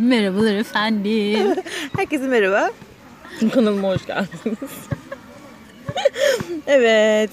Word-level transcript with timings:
Merhabalar 0.00 0.54
efendim. 0.54 1.54
Herkese 1.96 2.26
merhaba. 2.26 2.70
Kanalıma 3.54 3.88
hoş 3.88 4.06
geldiniz. 4.06 4.58
evet. 6.66 7.30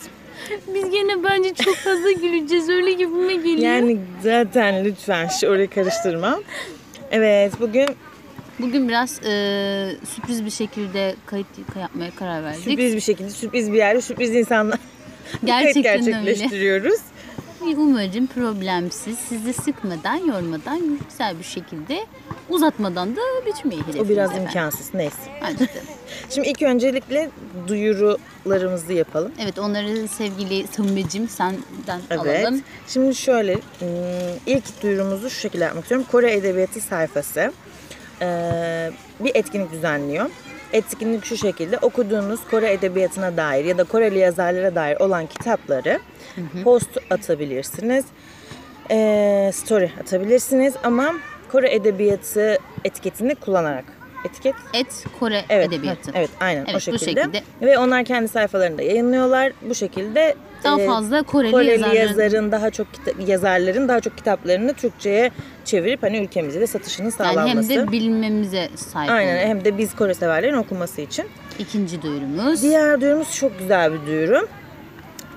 Biz 0.75 0.89
gene 0.89 1.23
bence 1.23 1.53
çok 1.53 1.75
fazla 1.75 2.11
güleceğiz. 2.11 2.69
Öyle 2.69 2.91
gibime 2.91 3.33
geliyor. 3.35 3.57
Yani 3.57 3.97
zaten 4.23 4.85
lütfen 4.85 5.29
orayı 5.45 5.69
karıştırma. 5.69 6.39
Evet 7.11 7.53
bugün 7.59 7.87
Bugün 8.59 8.89
biraz 8.89 9.19
e, 9.25 9.95
sürpriz 10.15 10.45
bir 10.45 10.49
şekilde 10.49 11.15
kayıt 11.25 11.47
yapmaya 11.79 12.11
karar 12.11 12.43
verdik. 12.43 12.63
sürpriz 12.63 12.95
bir 12.95 13.01
şekilde 13.01 13.29
sürpriz 13.29 13.71
bir 13.71 13.77
yerde 13.77 14.01
sürpriz 14.01 14.35
insanla 14.35 14.77
Gerçekten 15.43 15.83
kayıt 15.83 16.07
öyle. 16.07 16.11
gerçekleştiriyoruz. 16.25 16.99
Umarım 17.67 18.27
problemsiz, 18.27 19.17
sizi 19.17 19.53
sıkmadan, 19.53 20.15
yormadan, 20.15 20.99
güzel 21.09 21.39
bir 21.39 21.43
şekilde 21.43 22.05
uzatmadan 22.49 23.15
da 23.15 23.21
bitmeyi 23.45 23.81
hedefliyoruz. 23.81 24.09
O 24.11 24.13
biraz 24.13 24.29
efendim. 24.31 24.47
imkansız 24.47 24.93
neyse. 24.93 25.17
Bence 25.41 25.59
de. 25.59 25.81
Şimdi 26.29 26.47
ilk 26.47 26.61
öncelikle 26.61 27.29
duyurularımızı 27.67 28.93
yapalım. 28.93 29.31
Evet 29.39 29.59
onları 29.59 30.07
sevgili 30.07 30.67
Sammecim 30.67 31.27
senden 31.29 32.01
Evet. 32.09 32.19
alalım. 32.43 32.61
Şimdi 32.87 33.15
şöyle 33.15 33.53
ım, 33.53 33.59
ilk 34.45 34.83
duyurumuzu 34.83 35.29
şu 35.29 35.39
şekilde 35.39 35.63
yapmak 35.63 35.83
istiyorum. 35.83 36.07
Kore 36.11 36.33
Edebiyatı 36.33 36.81
sayfası 36.81 37.51
eee, 38.21 38.91
bir 39.19 39.31
etkinlik 39.35 39.71
düzenliyor. 39.71 40.29
Etkinlik 40.73 41.25
şu 41.25 41.37
şekilde 41.37 41.77
okuduğunuz 41.77 42.39
Kore 42.51 42.73
Edebiyatı'na 42.73 43.37
dair 43.37 43.65
ya 43.65 43.77
da 43.77 43.83
Koreli 43.83 44.19
yazarlara 44.19 44.75
dair 44.75 44.97
olan 44.99 45.25
kitapları 45.27 45.99
post 46.63 46.89
atabilirsiniz. 47.09 48.05
Eee, 48.89 49.51
story 49.53 49.89
atabilirsiniz 50.01 50.73
ama 50.83 51.13
Kore 51.51 51.73
Edebiyatı 51.75 52.57
etiketini 52.85 53.35
kullanarak. 53.35 53.85
Etiket 54.25 54.55
Et 54.73 55.05
Kore 55.19 55.41
Evet, 55.49 55.67
Edebiyatı. 55.67 56.11
evet 56.13 56.29
aynen 56.39 56.61
Evet, 56.65 56.69
o 56.73 56.75
bu 56.75 56.79
şekilde. 56.79 57.21
şekilde. 57.21 57.41
Ve 57.61 57.77
onlar 57.77 58.03
kendi 58.05 58.27
sayfalarında 58.27 58.81
yayınlıyorlar. 58.81 59.51
Bu 59.69 59.75
şekilde 59.75 60.35
Daha 60.63 60.81
e, 60.81 60.85
fazla 60.87 61.23
Koreli, 61.23 61.51
Koreli 61.51 61.69
yazarların 61.71 61.95
yazarın 61.95 62.51
daha 62.51 62.69
çok 62.69 62.87
yazarların 63.27 63.87
daha 63.87 63.99
çok 63.99 64.17
kitaplarını 64.17 64.73
Türkçe'ye 64.73 65.31
çevirip 65.65 66.03
hani 66.03 66.17
ülkemizde 66.17 66.61
de 66.61 66.67
satışının 66.67 67.05
yani 67.05 67.13
sağlanması. 67.33 67.73
hem 67.73 67.87
de 67.87 67.91
bilmemize 67.91 68.69
sahip 68.75 69.11
Aynen 69.11 69.33
oluyor. 69.35 69.47
hem 69.47 69.65
de 69.65 69.77
biz 69.77 69.95
Kore 69.95 70.13
severlerin 70.13 70.53
okuması 70.57 71.01
için. 71.01 71.25
İkinci 71.59 72.01
duyurumuz. 72.01 72.61
Diğer 72.61 73.01
duyurumuz 73.01 73.35
çok 73.35 73.59
güzel 73.59 73.93
bir 73.93 74.07
duyuru. 74.07 74.47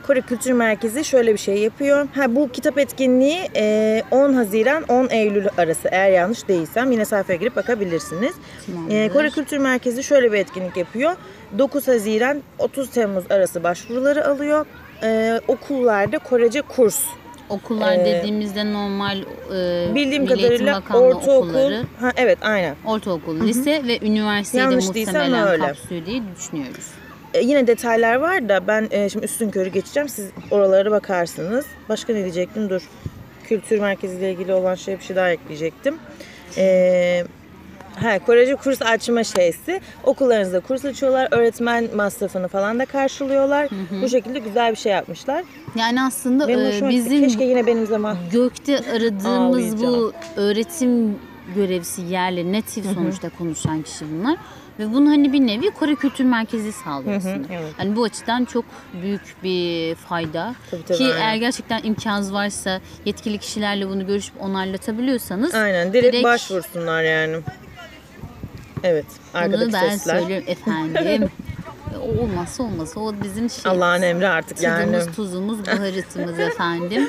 Kore 0.06 0.20
Kültür 0.20 0.52
Merkezi 0.52 1.04
şöyle 1.04 1.32
bir 1.32 1.38
şey 1.38 1.58
yapıyor. 1.58 2.08
Ha 2.14 2.34
bu 2.36 2.48
kitap 2.52 2.78
etkinliği 2.78 3.38
e, 3.56 4.02
10 4.10 4.32
Haziran 4.32 4.82
10 4.88 5.08
Eylül 5.10 5.46
arası 5.58 5.88
eğer 5.92 6.10
yanlış 6.10 6.48
değilsem 6.48 6.92
yine 6.92 7.04
sayfaya 7.04 7.36
girip 7.38 7.56
bakabilirsiniz. 7.56 8.34
Tamamdır. 8.66 8.94
E, 8.94 9.08
Kore 9.08 9.30
Kültür 9.30 9.58
Merkezi 9.58 10.04
şöyle 10.04 10.32
bir 10.32 10.38
etkinlik 10.38 10.76
yapıyor. 10.76 11.16
9 11.58 11.88
Haziran 11.88 12.42
30 12.58 12.90
Temmuz 12.90 13.24
arası 13.30 13.62
başvuruları 13.64 14.26
alıyor. 14.28 14.66
E, 15.02 15.40
okullarda 15.48 16.18
Korece 16.18 16.62
kurs. 16.62 17.04
Okullar 17.48 17.92
Ee, 17.92 18.04
dediğimizde 18.04 18.72
normal 18.72 19.18
e, 19.18 19.94
Bildiğim 19.94 20.22
Milli 20.22 20.34
kadarıyla 20.34 20.78
ortaokul. 20.94 21.30
okulları, 21.30 21.82
Ha 22.00 22.12
evet 22.16 22.38
aynen. 22.42 22.74
ortaokul, 22.84 23.40
lise 23.40 23.82
ve 23.88 23.98
üniversiteyi 24.06 24.62
Yanlış 24.62 24.86
muhtemelen 24.86 25.48
öyle. 25.48 25.66
kapsıyor 25.66 26.06
diye 26.06 26.22
düşünüyoruz. 26.36 26.86
E, 27.34 27.40
yine 27.40 27.66
detaylar 27.66 28.14
var 28.16 28.48
da 28.48 28.66
ben 28.66 28.88
e, 28.90 29.08
şimdi 29.08 29.24
üstün 29.24 29.50
körü 29.50 29.68
geçeceğim. 29.70 30.08
Siz 30.08 30.30
oralara 30.50 30.90
bakarsınız. 30.90 31.66
Başka 31.88 32.12
ne 32.12 32.22
diyecektim? 32.22 32.70
Dur. 32.70 32.82
Kültür 33.44 33.80
merkeziyle 33.80 34.32
ilgili 34.32 34.52
olan 34.52 34.74
şey 34.74 34.98
bir 34.98 35.02
şey 35.04 35.16
daha 35.16 35.30
ekleyecektim. 35.30 35.94
E, 36.56 37.24
ha, 37.96 38.18
Korece 38.18 38.54
kurs 38.54 38.82
açma 38.82 39.24
şeysi. 39.24 39.80
Okullarınızda 40.04 40.60
kurs 40.60 40.84
açıyorlar. 40.84 41.28
Öğretmen 41.30 41.88
masrafını 41.94 42.48
falan 42.48 42.78
da 42.78 42.84
karşılıyorlar. 42.86 43.68
Bu 44.02 44.08
şekilde 44.08 44.38
güzel 44.38 44.70
bir 44.70 44.76
şey 44.76 44.92
yapmışlar. 44.92 45.44
Yani 45.76 46.02
aslında 46.02 46.50
e, 46.52 46.88
bizim 46.90 47.20
Keşke 47.22 47.44
yine 47.44 47.66
benim 47.66 47.86
zaman. 47.86 48.16
gökte 48.32 48.78
aradığımız 48.78 49.82
bu 49.82 50.12
öğretim 50.36 51.18
görevlisi 51.54 52.02
yerli 52.02 52.52
natif 52.52 52.84
sonuçta 52.94 53.30
konuşan 53.38 53.82
kişi 53.82 54.04
bunlar. 54.12 54.36
Ve 54.78 54.92
bunu 54.92 55.10
hani 55.10 55.32
bir 55.32 55.40
nevi 55.46 55.70
Kore 55.70 55.94
Kültür 55.94 56.24
Merkezi 56.24 56.72
sağlıyor 56.72 57.12
Hı 57.22 57.28
hı, 57.28 57.30
aslında. 57.32 57.48
evet. 57.54 57.72
Hani 57.76 57.96
bu 57.96 58.04
açıdan 58.04 58.44
çok 58.44 58.64
büyük 59.02 59.36
bir 59.42 59.94
fayda. 59.94 60.54
Tabii, 60.70 60.82
tabii, 60.84 60.98
Ki 60.98 61.04
aynen. 61.04 61.16
eğer 61.20 61.36
gerçekten 61.36 61.80
imkanınız 61.84 62.32
varsa 62.32 62.80
yetkili 63.04 63.38
kişilerle 63.38 63.88
bunu 63.88 64.06
görüşüp 64.06 64.34
onaylatabiliyorsanız 64.40 65.54
Aynen. 65.54 65.92
Direkt, 65.92 66.12
direkt- 66.14 66.24
başvursunlar 66.24 67.02
yani. 67.02 67.36
Evet. 68.82 69.06
Bunu 69.34 69.72
ben 69.72 69.88
sesler. 69.88 70.18
söylüyorum 70.20 70.46
efendim. 70.48 71.28
O 72.02 72.22
olmazsa 72.24 72.62
olmaz. 72.62 72.96
O 72.96 73.14
bizim 73.24 73.50
şey. 73.50 73.70
Allah'ın 73.72 74.02
emri 74.02 74.28
artık 74.28 74.62
yani. 74.62 74.92
Tadımız, 74.92 75.16
tuzumuz, 75.16 75.66
baharatımız 75.66 76.38
efendim. 76.50 77.08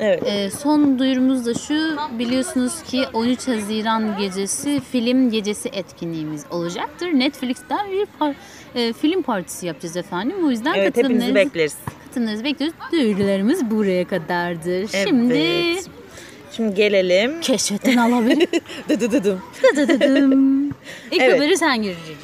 Evet. 0.00 0.22
Ee, 0.26 0.50
son 0.50 0.98
duyurumuz 0.98 1.46
da 1.46 1.54
şu. 1.54 1.96
Biliyorsunuz 2.18 2.82
ki 2.82 3.04
13 3.12 3.48
Haziran 3.48 4.18
gecesi 4.18 4.80
film 4.92 5.30
gecesi 5.30 5.68
etkinliğimiz 5.72 6.44
olacaktır. 6.50 7.06
Netflix'ten 7.06 7.90
bir 7.92 8.06
par- 8.20 8.34
e, 8.74 8.92
film 8.92 9.22
partisi 9.22 9.66
yapacağız 9.66 9.96
efendim. 9.96 10.36
O 10.46 10.50
yüzden 10.50 10.74
Evet 10.74 10.96
hepinizi 10.96 11.20
katılımlarınızı- 11.24 11.34
bekleriz. 11.34 11.76
katılımlarınızı 12.06 12.44
bekliyoruz. 12.44 12.76
Duyurularımız 12.92 13.70
buraya 13.70 14.04
kadardır. 14.08 14.88
Şimdi 15.08 15.34
Evet. 15.34 15.86
Şimdi 16.52 16.74
gelelim. 16.74 17.40
keşfetten 17.40 17.96
alabilir. 17.96 18.48
Dıdıdıdım. 18.88 19.40
Dıdıdıdım. 19.76 20.64
İlk 21.10 21.20
Evet. 21.22 21.36
haberi 21.36 21.58
sen 21.58 21.76
gireceğim. 21.82 22.18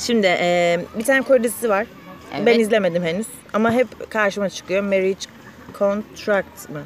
Şimdi 0.00 0.26
e, 0.40 0.80
bir 0.98 1.04
tane 1.04 1.22
Kore 1.22 1.42
dizisi 1.44 1.68
var. 1.68 1.86
Evet. 2.34 2.46
Ben 2.46 2.58
izlemedim 2.60 3.02
henüz. 3.04 3.26
Ama 3.52 3.72
hep 3.72 4.10
karşıma 4.10 4.48
çıkıyor. 4.48 4.82
Marriage 4.82 5.26
Contract 5.78 6.68
mı? 6.70 6.82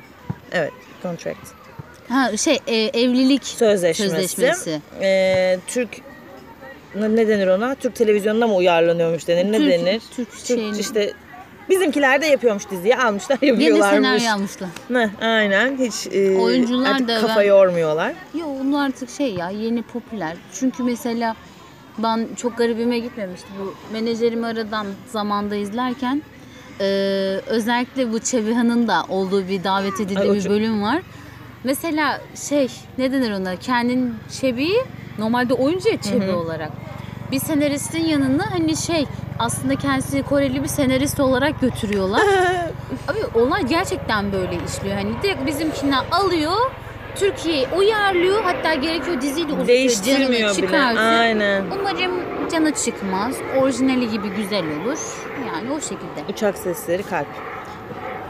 Evet. 0.52 0.72
Contract. 1.02 1.38
Ha 2.08 2.36
şey 2.36 2.58
e, 2.66 2.76
evlilik 2.76 3.44
Sözleşmesi. 3.44 4.10
Sözleşmesi. 4.10 4.80
E, 5.00 5.58
Türk 5.66 5.88
ne 6.94 7.28
denir 7.28 7.46
ona? 7.46 7.74
Türk 7.74 7.94
televizyonunda 7.94 8.46
mı 8.46 8.54
uyarlanıyormuş 8.56 9.28
denir? 9.28 9.52
Ne 9.52 9.56
Türk- 9.58 9.70
denir? 9.70 10.02
Türk 10.16 10.30
Türk 10.32 10.46
şeyini- 10.46 10.78
işte 10.78 11.12
bizimkiler 11.70 12.22
de 12.22 12.26
yapıyormuş 12.26 12.70
diziyi. 12.70 12.96
Almışlar 12.96 13.38
Yeni 13.42 13.62
yapıyorlarmış. 13.64 14.22
senaryo 14.22 14.32
almışlar. 14.38 14.68
Ne, 14.90 15.10
aynen. 15.20 15.78
Hiç 15.78 16.06
e, 16.12 16.36
Oyuncular 16.38 16.90
artık 16.90 17.08
da 17.08 17.20
kafa 17.20 17.40
ben- 17.40 17.46
yormuyorlar. 17.46 18.12
Ya 18.34 18.46
onlar 18.46 18.86
artık 18.86 19.10
şey 19.10 19.34
ya 19.34 19.50
yeni 19.50 19.82
popüler. 19.82 20.36
Çünkü 20.60 20.82
mesela 20.82 21.36
ben 21.98 22.28
çok 22.36 22.58
garibime 22.58 22.98
gitmemişti. 22.98 23.46
Bu 23.60 23.74
menajerimi 23.92 24.46
aradan 24.46 24.86
zamanda 25.06 25.56
izlerken 25.56 26.22
e, 26.80 26.84
özellikle 27.46 28.12
bu 28.12 28.18
Çebihan'ın 28.18 28.88
da 28.88 29.04
olduğu 29.08 29.48
bir 29.48 29.64
davet 29.64 30.00
edildiği 30.00 30.34
bir 30.34 30.48
bölüm 30.48 30.82
var. 30.82 31.02
Mesela 31.64 32.20
şey 32.48 32.68
ne 32.98 33.12
denir 33.12 33.32
ona? 33.32 33.56
Kendin 33.56 34.14
Çebi'yi 34.40 34.84
normalde 35.18 35.54
oyuncu 35.54 35.88
ya 35.88 36.00
Çebi 36.00 36.30
olarak. 36.30 36.70
Bir 37.32 37.38
senaristin 37.38 38.04
yanına 38.04 38.50
hani 38.50 38.76
şey 38.76 39.06
aslında 39.38 39.76
kendisi 39.76 40.22
Koreli 40.22 40.62
bir 40.62 40.68
senarist 40.68 41.20
olarak 41.20 41.60
götürüyorlar. 41.60 42.22
Abi 43.08 43.38
olay 43.38 43.66
gerçekten 43.66 44.32
böyle 44.32 44.58
işliyor. 44.66 44.96
Hani 44.96 45.10
direkt 45.22 45.46
bizimkinden 45.46 46.04
alıyor, 46.10 46.70
Türkiye'ye 47.16 47.68
uyarlıyor. 47.76 48.44
Hatta 48.44 48.74
gerekiyor 48.74 49.20
diziyi 49.20 49.48
de 49.48 49.52
uzutuyor, 49.52 49.68
Değiştirmiyor 49.68 50.56
bile. 50.56 50.78
Aynen. 51.00 51.64
Umarım 51.80 52.12
canı 52.50 52.74
çıkmaz. 52.74 53.34
Orijinali 53.60 54.10
gibi 54.10 54.28
güzel 54.28 54.64
olur. 54.64 54.98
Yani 55.48 55.72
o 55.72 55.80
şekilde. 55.80 56.32
Uçak 56.32 56.58
sesleri 56.58 57.02
kalp. 57.02 57.26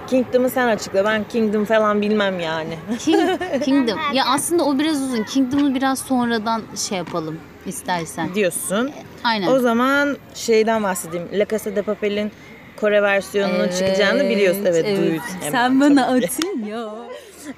Kingdom'u 0.06 0.50
sen 0.50 0.67
açıkla. 0.67 1.05
Ben 1.05 1.25
Kingdom 1.25 1.65
falan 1.65 2.03
bilmem 2.03 2.41
yani. 2.41 2.78
King, 2.99 3.41
Kingdom. 3.65 3.99
Ya 4.12 4.25
aslında 4.27 4.64
o 4.64 4.79
biraz 4.79 5.03
uzun. 5.03 5.23
Kingdom'u 5.23 5.75
biraz 5.75 5.99
sonradan 5.99 6.62
şey 6.88 6.99
yapalım 6.99 7.38
istersen. 7.67 8.35
Diyorsun. 8.35 8.91
Aynen. 9.25 9.47
O 9.47 9.58
zaman 9.58 10.17
şeyden 10.35 10.82
bahsedeyim. 10.82 11.29
La 11.32 11.47
Casa 11.49 11.76
de 11.76 11.82
Papel'in 11.82 12.32
Kore 12.76 13.03
versiyonunun 13.03 13.69
çıkacağını 13.69 14.29
biliyorsun. 14.31 14.64
Evet, 14.64 14.99
duydum. 14.99 15.23
Sen 15.50 15.81
bana 15.81 16.06
atın 16.06 16.67
ya. 16.67 16.88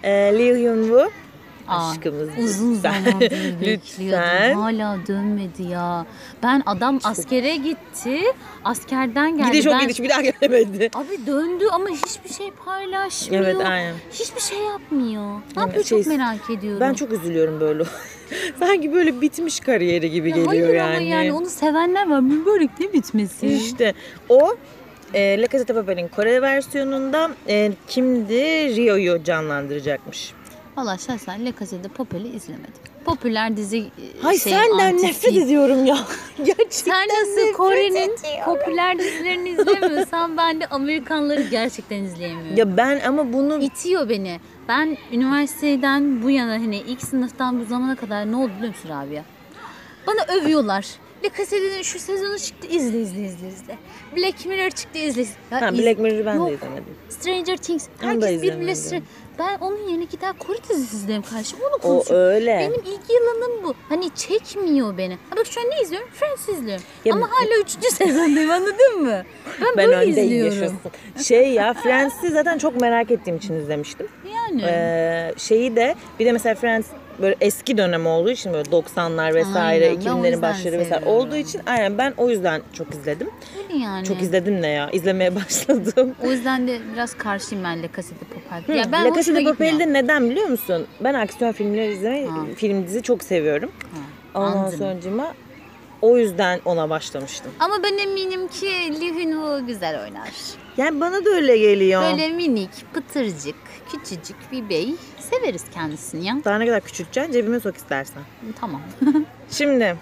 Ee, 0.03 0.11
Lee 0.11 0.53
Hyun-woo. 0.53 1.11
Aa, 1.69 1.91
Aşkımız 1.91 2.29
Uzun 2.45 2.75
lütfen. 2.75 3.03
zamandır 3.05 3.31
bekliyordum. 3.61 4.61
Hala 4.63 4.99
dönmedi 5.09 5.63
ya. 5.63 6.07
Ben 6.43 6.63
adam 6.67 6.99
askere 7.05 7.57
gitti. 7.57 8.21
Askerden 8.65 9.37
geldi. 9.39 9.51
Gidiş 9.51 9.67
o 9.67 9.71
ben... 9.71 9.81
gidiş 9.81 10.01
bir 10.01 10.09
daha 10.09 10.21
gelemedi. 10.21 10.91
Abi 10.95 11.27
döndü 11.27 11.65
ama 11.73 11.89
hiçbir 11.89 12.31
şey 12.35 12.51
paylaşmıyor. 12.65 13.45
Evet, 13.45 13.57
aynen. 13.65 13.95
Hiçbir 14.13 14.41
şey 14.41 14.59
yapmıyor. 14.59 15.41
Ne 15.57 15.63
yapıyor 15.63 15.85
şey- 15.85 15.99
çok 16.03 16.07
merak 16.07 16.51
ediyorum. 16.51 16.81
Ben 16.81 16.95
çok 16.95 17.13
üzülüyorum 17.13 17.61
böyle. 17.61 17.85
Sanki 18.59 18.93
böyle 18.93 19.21
bitmiş 19.21 19.61
kariyeri 19.61 20.11
gibi 20.11 20.29
Ya 20.31 20.37
geliyor 20.37 20.49
Hayır 20.49 20.75
yani. 20.75 20.97
ama 20.97 21.03
yani 21.07 21.33
onu 21.33 21.47
sevenler 21.47 22.11
var. 22.11 22.21
Mübarek 22.21 22.71
ne 22.81 22.93
bitmesi? 22.93 23.47
İşte 23.47 23.95
o 24.29 24.57
e, 25.15 25.43
La 25.43 25.47
Casa 25.49 25.69
de 25.69 25.75
Papel'in 25.75 26.09
Kore 26.09 26.43
versiyonunda 26.43 27.31
e, 27.49 27.73
kimdi? 27.89 28.77
Rio'yu 28.77 29.25
canlandıracakmış. 29.25 30.33
Valla 30.76 30.99
şahsen 30.99 31.46
Le 31.46 31.52
Casa 31.61 31.84
de 31.84 31.88
Papel'i 31.88 32.28
izlemedim. 32.28 32.73
Popüler 33.05 33.56
dizi 33.56 33.78
e, 33.78 34.23
Hay 34.23 34.38
şey, 34.38 34.52
senden 34.52 34.84
antik 34.84 35.02
nefret 35.05 35.32
değil. 35.32 35.43
ediyorum 35.43 35.87
ya. 35.87 35.99
Gerçekten 36.37 36.70
Sen 36.70 37.08
nasıl 37.08 37.52
Kore'nin 37.56 38.11
popüler 38.44 38.99
dizilerini 38.99 39.49
izlemiyorsan 39.49 40.37
ben 40.37 40.61
de 40.61 40.67
Amerikanları 40.67 41.43
gerçekten 41.43 42.05
izleyemiyorum. 42.05 42.56
Ya 42.56 42.76
ben 42.76 43.00
ama 43.00 43.32
bunu 43.32 43.58
İtiyor 43.62 44.08
beni. 44.08 44.40
Ben 44.69 44.96
üniversiteden 45.12 46.23
bu 46.23 46.31
yana 46.31 46.52
hani 46.52 46.76
ilk 46.76 47.02
sınıftan 47.02 47.61
bu 47.61 47.64
zamana 47.64 47.96
kadar 47.96 48.32
ne 48.32 48.37
oldu 48.37 48.52
biliyor 48.56 48.69
musun 48.75 48.88
Rabia? 48.88 49.23
Bana 50.06 50.38
övüyorlar. 50.40 50.87
Le 51.26 51.31
Case'nin 51.38 51.82
şu 51.82 51.99
sezonu 51.99 52.38
çıktı 52.38 52.67
izle 52.70 53.00
izle 53.00 53.20
izle 53.20 53.49
izle. 53.49 53.78
Black 54.17 54.46
Mirror 54.46 54.70
çıktı 54.70 54.99
izle. 54.99 55.23
izle. 55.23 55.34
Ya 55.50 55.61
ha, 55.62 55.69
iz- 55.69 55.78
Black 55.78 55.99
Mirror'ı 55.99 56.26
ben 56.26 56.34
Yok. 56.34 56.49
de 56.50 56.55
izlemedim. 56.55 56.84
Stranger 57.08 57.56
Things. 57.56 57.87
Da 57.87 58.06
Herkes 58.06 58.23
birbirine 58.43 58.73
izlemedim. 58.73 58.76
Stranger. 58.76 59.02
Ben 59.38 59.58
onun 59.67 59.88
yerine 59.88 60.05
gider 60.05 60.32
Kore 60.38 60.58
dizisi 60.70 60.96
izlerim 60.96 61.23
kardeşim. 61.23 61.58
Onu 61.61 61.75
O 61.75 61.78
konuşuyorum. 61.78 62.26
öyle. 62.34 62.56
Benim 62.58 62.81
ilgi 62.81 63.14
alanım 63.23 63.64
bu. 63.64 63.75
Hani 63.88 64.11
çekmiyor 64.14 64.99
beni. 64.99 65.14
Ha 65.31 65.37
bak 65.37 65.46
şu 65.46 65.61
an 65.61 65.67
ne 65.70 65.82
izliyorum? 65.82 66.08
Friends 66.12 66.49
izliyorum. 66.49 66.84
Ya- 67.05 67.14
Ama 67.14 67.28
hala 67.31 67.61
üçüncü 67.64 67.90
sezondayım 67.90 68.50
anladın 68.50 69.02
mı? 69.02 69.23
Ben, 69.61 69.69
ben 69.76 69.90
böyle 69.90 69.96
öndeyim 69.96 70.28
izliyorum. 70.28 70.55
yaşasın. 70.58 70.78
Şey 71.25 71.52
ya 71.52 71.75
Friends'i 71.75 72.31
zaten 72.31 72.58
çok 72.58 72.81
merak 72.81 73.11
ettiğim 73.11 73.37
için 73.37 73.55
izlemiştim. 73.55 74.06
Yani. 74.34 74.62
Ee, 74.67 75.34
şeyi 75.37 75.76
de 75.76 75.94
bir 76.20 76.26
de 76.26 76.32
mesela 76.32 76.55
Friends 76.55 76.87
böyle 77.23 77.37
eski 77.41 77.79
dönem 77.79 78.07
olduğu 78.07 78.31
için 78.31 78.53
böyle 78.53 78.71
90'lar 78.71 79.35
vesaire 79.35 79.89
Aynen, 79.89 80.05
ben 80.07 80.11
o 80.11 80.15
2000'lerin 80.17 80.25
yüzden 80.31 80.43
başları 80.43 80.79
vesaire 80.79 81.05
olduğu 81.05 81.37
için 81.37 81.61
aynen 81.67 81.99
ben 81.99 82.15
o 82.17 82.31
yüzden 82.31 82.63
çok 82.73 82.95
izledim. 82.95 83.31
Öyle 83.65 83.83
yani. 83.85 84.05
Çok 84.07 84.23
izledim 84.23 84.63
ne 84.63 84.69
ya? 84.69 84.91
İzlemeye 84.91 85.35
başladım. 85.35 86.15
O 86.25 86.31
yüzden 86.31 86.69
de 86.69 86.79
biraz 86.93 87.15
karşıyım 87.15 87.65
ben 87.65 87.83
Le 87.83 87.89
Casa 87.97 88.11
de 88.11 88.25
Papel. 88.35 88.75
Hı, 88.75 88.79
Ya 88.79 88.93
ben 88.93 89.05
La 89.05 89.15
Casa 89.15 89.35
de. 89.35 89.45
Papel'de 89.45 89.93
neden 89.93 90.31
biliyor 90.31 90.47
musun? 90.49 90.87
Ben 91.01 91.15
aksiyon 91.15 91.53
filmleri 91.53 91.93
izlemeyi, 91.93 92.27
Ha. 92.27 92.45
film 92.57 92.87
dizi 92.87 93.03
çok 93.03 93.23
seviyorum. 93.23 93.71
Ha, 94.35 94.41
Ondan 94.41 94.71
sonucuma 94.71 95.35
o 96.03 96.19
yüzden 96.19 96.61
ona 96.65 96.91
başlamıştım. 96.91 97.53
Ama 97.61 97.75
ben 97.83 97.99
eminim 97.99 98.49
ki 98.49 98.67
Lee 98.67 99.11
Hun-woo 99.11 99.67
güzel 99.67 100.01
oynar. 100.03 100.29
Yani 100.77 101.01
bana 101.01 101.25
da 101.25 101.31
öyle 101.31 101.59
geliyor. 101.59 102.03
Böyle 102.03 102.29
minik, 102.29 102.71
pıtırcık, 102.95 103.55
küçücük 103.93 104.53
bir 104.53 104.69
bey. 104.69 104.94
Severiz 105.19 105.65
kendisini 105.75 106.27
ya. 106.27 106.38
Daha 106.44 106.59
ne 106.59 106.67
kadar 106.67 106.81
küçülteceksin 106.81 107.33
cebime 107.33 107.61
sok 107.61 107.77
istersen. 107.77 108.23
Tamam. 108.61 108.81
Şimdi 109.50 109.97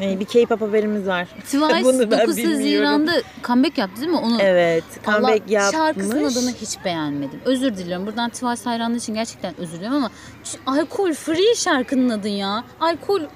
e, 0.00 0.20
bir 0.20 0.24
K-pop 0.24 0.60
haberimiz 0.60 1.06
var. 1.06 1.24
Twice 1.44 1.84
Bunu 1.84 2.10
ben 2.10 2.18
9 2.20 2.36
bilmiyorum. 2.36 2.56
Haziran'da 2.62 3.12
comeback 3.44 3.78
yaptı 3.78 4.00
değil 4.00 4.12
mi? 4.12 4.16
Onu 4.16 4.42
Evet, 4.42 4.84
Allah, 5.06 5.14
comeback 5.14 5.50
yapmış. 5.50 5.76
şarkısının 5.80 6.24
adını 6.24 6.52
hiç 6.52 6.84
beğenmedim. 6.84 7.40
Özür 7.44 7.76
diliyorum. 7.76 8.06
Buradan 8.06 8.30
Twice 8.30 8.62
hayranlığı 8.64 8.96
için 8.96 9.14
gerçekten 9.14 9.54
özür 9.60 9.76
diliyorum 9.76 9.96
ama 9.96 10.10
alkol 10.66 11.12
free 11.12 11.54
şarkının 11.54 12.08
adı 12.08 12.28
ya. 12.28 12.64
Alkol 12.80 13.20
e, 13.20 13.28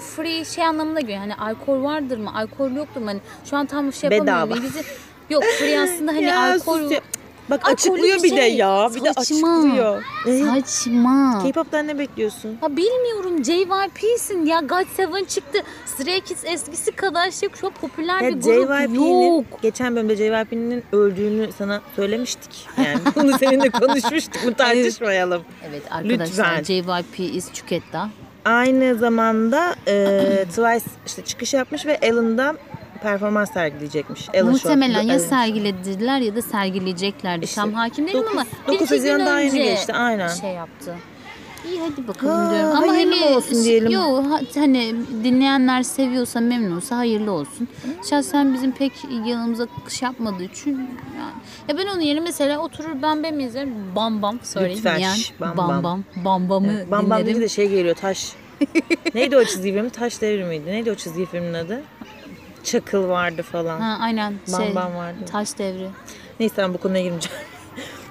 free 0.00 0.44
şey 0.44 0.64
anlamına 0.64 1.00
geliyor. 1.00 1.18
Hani 1.18 1.34
alkol 1.34 1.82
vardır 1.82 2.18
mı? 2.18 2.30
Alkol 2.34 2.70
yoktur 2.70 3.00
mu? 3.00 3.06
Hani 3.06 3.20
şu 3.44 3.56
an 3.56 3.66
tam 3.66 3.92
şey 3.92 4.10
yapamıyorum. 4.10 4.50
Bedava. 4.50 4.72
Yok 5.30 5.44
free 5.58 5.80
aslında 5.80 6.12
hani 6.16 6.24
Ya 6.24 6.40
alkol 6.52 6.78
sus 6.78 6.92
ya. 6.92 7.00
Bak 7.50 7.60
Alkollü 7.60 7.72
açıklıyor 7.74 8.18
bir 8.18 8.22
bir 8.22 8.30
de 8.36 8.40
şey. 8.40 8.56
ya. 8.56 8.90
Bir 8.94 9.04
de 9.04 9.12
Saçma. 9.12 9.20
açıklıyor. 9.58 10.02
E, 10.26 10.38
saçma. 10.44 11.42
K-pop'tan 11.42 11.86
ne 11.86 11.98
bekliyorsun? 11.98 12.58
Ha 12.60 12.76
bilmiyorum 12.76 13.44
JYP'sin 13.44 14.46
ya 14.46 14.60
God 14.60 14.86
Seven 14.96 15.24
çıktı. 15.24 15.58
Stray 15.86 16.20
Kids 16.20 16.44
eskisi 16.44 16.92
kadar 16.92 17.30
şey 17.30 17.48
çok 17.60 17.74
popüler 17.74 18.20
Ya 18.20 18.28
bir 18.28 18.40
grup 18.42 18.94
yok. 18.94 19.62
Geçen 19.62 19.96
bölümde 19.96 20.16
JYP'nin 20.16 20.84
öldüğünü 20.92 21.52
sana 21.58 21.80
söylemiştik. 21.96 22.68
Yani 22.78 22.98
bunu 23.16 23.38
seninle 23.38 23.70
konuşmuştuk. 23.70 24.42
Bunu 24.44 24.54
tartışmayalım. 24.54 25.42
Evet 25.70 25.82
arkadaşlar 25.90 26.56
Lütfen. 26.58 26.62
JYP 26.62 27.20
is 27.36 27.52
Çüketta. 27.52 28.08
Aynı 28.44 28.94
zamanda 28.94 29.74
e, 29.88 30.44
Twice 30.48 30.84
işte 31.06 31.22
çıkış 31.24 31.54
yapmış 31.54 31.86
ve 31.86 31.98
Ellen'da 32.02 32.54
performans 33.10 33.52
sergileyecekmiş. 33.52 34.28
Ellen 34.32 34.46
Muhtemelen 34.46 34.94
Short- 35.02 35.08
ya 35.08 35.14
Ellen- 35.14 35.18
sergilediler 35.28 36.18
ya 36.20 36.36
da 36.36 36.42
sergileyeceklerdi. 36.42 37.44
İşte 37.44 37.60
Tam 37.60 37.72
hakim 37.72 38.06
değilim 38.06 38.20
dokuz- 38.20 38.32
ama 38.32 38.44
dokuz 38.66 38.80
bir 38.80 38.84
iki 38.84 38.88
gün 38.88 38.96
Haziran 38.96 39.26
daha 39.26 39.40
yeni 39.40 39.50
önce 39.50 39.64
geçti, 39.64 39.92
aynen. 39.92 40.28
şey 40.28 40.50
yaptı. 40.50 40.94
İyi 41.68 41.80
hadi 41.80 42.08
bakalım 42.08 42.34
Ha, 42.34 42.50
diyorum. 42.54 42.76
Ama 42.76 42.92
hayırlı 42.92 43.14
hani 43.20 43.36
olsun 43.36 43.64
diyelim. 43.64 43.90
Yo, 43.92 44.30
ha- 44.30 44.40
hani 44.54 44.94
dinleyenler 45.24 45.82
seviyorsa 45.82 46.40
memnunsa 46.40 46.96
hayırlı 46.96 47.32
olsun. 47.32 47.68
Şahsen 48.10 48.54
bizim 48.54 48.72
pek 48.72 48.92
yanımıza 49.26 49.66
şey 49.88 50.06
yapmadığı 50.06 50.42
için 50.44 50.70
yani. 51.18 51.32
Ya 51.68 51.78
ben 51.78 51.86
onun 51.86 52.00
yerine 52.00 52.20
mesela 52.20 52.58
oturur 52.58 53.02
ben 53.02 53.22
ben 53.22 53.38
izlerim. 53.38 53.74
Bam 53.96 54.22
bam 54.22 54.38
söyleyeyim 54.42 54.76
Lütfen, 54.78 54.98
yani. 54.98 55.18
şş, 55.18 55.32
Bam 55.40 55.56
bam 55.56 55.68
Bam. 55.68 55.82
bam. 55.84 56.04
Bam 56.24 56.48
bamı 56.48 56.90
Bam 56.90 57.10
Bam 57.10 57.20
dinlerim. 57.20 57.40
de 57.40 57.48
şey 57.48 57.68
geliyor 57.68 57.94
taş. 57.96 58.32
Neydi 59.14 59.36
o 59.36 59.44
çizgi 59.44 59.72
film? 59.72 59.88
Taş 59.88 60.20
devri 60.20 60.44
miydi? 60.44 60.66
Neydi 60.66 60.90
o 60.90 60.94
çizgi 60.94 61.26
filmin 61.26 61.54
adı? 61.54 61.82
Çakıl 62.66 63.08
vardı 63.08 63.42
falan. 63.42 63.80
Ha 63.80 63.98
aynen 64.00 64.34
Bam 64.52 64.62
şey 64.62 64.74
vardı. 64.74 65.18
taş 65.32 65.58
devri. 65.58 65.88
Neyse 66.40 66.54
ben 66.58 66.74
bu 66.74 66.78
konuya 66.78 67.02
girmeyeceğim. 67.02 67.38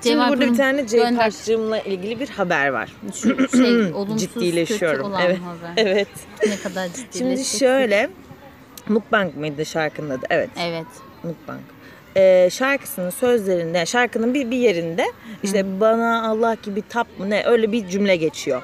Şimdi 0.03 0.15
Cevabını 0.17 0.29
burada 0.39 0.51
bir 0.51 0.57
tane 0.57 0.87
J 0.87 0.97
gönder. 0.97 1.15
Park'cığımla 1.17 1.79
ilgili 1.79 2.19
bir 2.19 2.29
haber 2.29 2.69
var. 2.69 2.95
Şu 3.15 3.49
şey 3.57 3.93
olumsuz 3.93 4.21
Ciddileşiyorum. 4.33 4.97
kötü 4.97 5.09
olan 5.09 5.21
Evet. 5.21 5.39
haber. 5.39 5.83
Evet. 5.85 6.07
Ne 6.47 6.57
kadar 6.57 6.87
ciddileşeceksin. 6.87 7.19
Şimdi 7.19 7.45
şöyle 7.45 8.09
Mukbang 8.89 9.35
mıydı 9.35 9.65
şarkının 9.65 10.09
adı? 10.09 10.25
Evet. 10.29 10.49
Evet. 10.59 10.85
Mukbang. 11.23 11.59
Ee, 12.17 12.49
şarkısının 12.51 13.09
sözlerinde, 13.09 13.85
şarkının 13.85 14.33
bir, 14.33 14.51
bir 14.51 14.57
yerinde 14.57 15.05
işte 15.43 15.79
bana 15.81 16.29
Allah 16.29 16.55
gibi 16.63 16.81
tap 16.89 17.07
mı 17.19 17.29
ne 17.29 17.43
öyle 17.45 17.71
bir 17.71 17.87
cümle 17.87 18.15
geçiyor. 18.15 18.61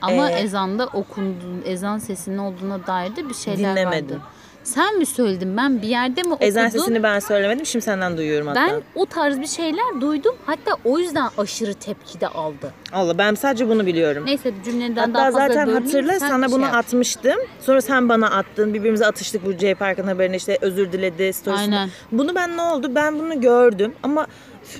Ama 0.00 0.30
Ee, 0.30 0.34
ezanda 0.34 0.86
okundu, 0.86 1.44
ezan 1.64 1.98
sesinin 1.98 2.38
olduğuna 2.38 2.86
dair 2.86 3.16
de 3.16 3.28
bir 3.28 3.34
şeyler 3.34 3.58
Dinlemedim. 3.58 4.16
vardı. 4.16 4.20
Sen 4.68 4.98
mi 4.98 5.06
söyledin? 5.06 5.56
Ben 5.56 5.82
bir 5.82 5.88
yerde 5.88 6.22
mi 6.22 6.32
okudum? 6.32 6.48
Ezan 6.48 6.68
sesini 6.68 7.02
ben 7.02 7.18
söylemedim. 7.18 7.66
Şimdi 7.66 7.84
senden 7.84 8.16
duyuyorum 8.16 8.46
hatta. 8.46 8.60
Ben 8.66 8.82
o 8.94 9.06
tarz 9.06 9.40
bir 9.40 9.46
şeyler 9.46 10.00
duydum. 10.00 10.36
Hatta 10.46 10.70
o 10.84 10.98
yüzden 10.98 11.28
aşırı 11.38 11.74
tepki 11.74 12.20
de 12.20 12.28
aldı. 12.28 12.72
Allah 12.92 13.18
ben 13.18 13.34
sadece 13.34 13.68
bunu 13.68 13.86
biliyorum. 13.86 14.26
Neyse 14.26 14.52
cümleden 14.64 15.00
Hatta 15.00 15.14
daha 15.14 15.24
fazla 15.24 15.48
zaten 15.48 15.68
hatırla 15.68 16.12
sen 16.18 16.28
sana 16.28 16.48
şey 16.48 16.56
bunu 16.56 16.62
yap. 16.64 16.74
atmıştım. 16.74 17.36
Sonra 17.60 17.80
sen 17.80 18.08
bana 18.08 18.30
attın. 18.30 18.74
Birbirimize 18.74 19.06
atıştık 19.06 19.46
bu 19.46 19.52
J 19.52 19.74
Park'ın 19.74 20.06
haberine 20.06 20.36
işte 20.36 20.58
özür 20.60 20.92
diledi 20.92 21.32
storiesinde. 21.32 21.76
Aynen. 21.76 21.90
Bunu 22.12 22.34
ben 22.34 22.56
ne 22.56 22.62
oldu? 22.62 22.94
Ben 22.94 23.18
bunu 23.18 23.40
gördüm 23.40 23.94
ama 24.02 24.26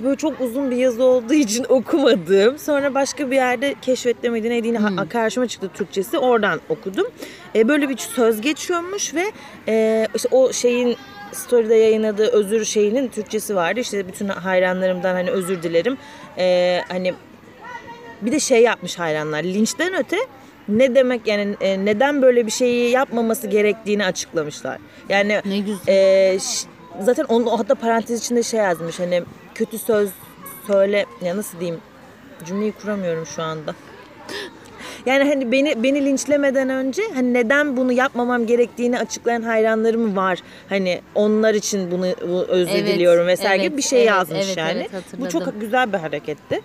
böyle 0.03 0.15
çok 0.15 0.41
uzun 0.41 0.71
bir 0.71 0.75
yazı 0.75 1.03
olduğu 1.03 1.33
için 1.33 1.63
okumadım. 1.69 2.57
Sonra 2.59 2.93
başka 2.93 3.31
bir 3.31 3.35
yerde 3.35 3.75
yine 4.67 4.77
ha- 4.77 4.89
Hmm. 4.89 5.09
karşıma 5.09 5.47
çıktı 5.47 5.69
Türkçesi. 5.73 6.17
Oradan 6.17 6.61
okudum. 6.69 7.07
E, 7.55 7.67
böyle 7.67 7.89
bir 7.89 7.97
söz 7.97 8.41
geçiyormuş 8.41 9.13
ve 9.13 9.31
e, 9.67 10.07
işte 10.15 10.29
o 10.31 10.53
şeyin 10.53 10.95
story'de 11.31 11.75
yayınladığı 11.75 12.27
özür 12.27 12.65
şeyinin 12.65 13.07
Türkçesi 13.07 13.55
vardı. 13.55 13.79
İşte 13.79 14.07
bütün 14.07 14.27
hayranlarımdan 14.27 15.13
hani 15.13 15.29
özür 15.31 15.63
dilerim. 15.63 15.97
E, 16.37 16.79
hani 16.87 17.13
bir 18.21 18.31
de 18.31 18.39
şey 18.39 18.61
yapmış 18.61 18.99
hayranlar. 18.99 19.43
Linçten 19.43 19.93
öte 19.93 20.17
ne 20.67 20.95
demek 20.95 21.27
yani 21.27 21.55
e, 21.61 21.85
neden 21.85 22.21
böyle 22.21 22.45
bir 22.45 22.51
şeyi 22.51 22.91
yapmaması 22.91 23.47
gerektiğini 23.47 24.05
açıklamışlar. 24.05 24.77
Yani 25.09 25.41
Ne 25.45 25.59
güzel. 25.59 25.93
e, 25.93 26.37
zaten 27.01 27.23
onun 27.23 27.45
hatta 27.57 27.75
parantez 27.75 28.19
içinde 28.19 28.43
şey 28.43 28.59
yazmış 28.59 28.99
hani 28.99 29.23
kötü 29.59 29.77
söz 29.77 30.09
söyle 30.67 31.05
ya 31.21 31.37
nasıl 31.37 31.59
diyeyim 31.59 31.81
cümleyi 32.45 32.71
kuramıyorum 32.71 33.25
şu 33.25 33.43
anda. 33.43 33.75
Yani 35.05 35.23
hani 35.23 35.51
beni 35.51 35.83
beni 35.83 36.05
linçlemeden 36.05 36.69
önce 36.69 37.01
hani 37.13 37.33
neden 37.33 37.77
bunu 37.77 37.91
yapmamam 37.91 38.45
gerektiğini 38.45 38.99
açıklayan 38.99 39.41
hayranlarım 39.41 40.15
var. 40.15 40.39
Hani 40.69 41.01
onlar 41.15 41.53
için 41.53 41.91
bunu 41.91 42.05
bu 42.29 42.45
özür 42.47 42.71
Evet, 42.71 42.87
diliyorum 42.87 43.27
vesaire 43.27 43.57
gibi 43.57 43.67
evet, 43.67 43.77
bir 43.77 43.81
şey 43.81 43.99
evet, 43.99 44.09
yazmış 44.09 44.45
evet, 44.45 44.57
yani. 44.57 44.87
evet, 44.91 45.03
bu 45.17 45.29
çok 45.29 45.61
güzel 45.61 45.93
bir 45.93 45.97
hareketti. 45.97 46.61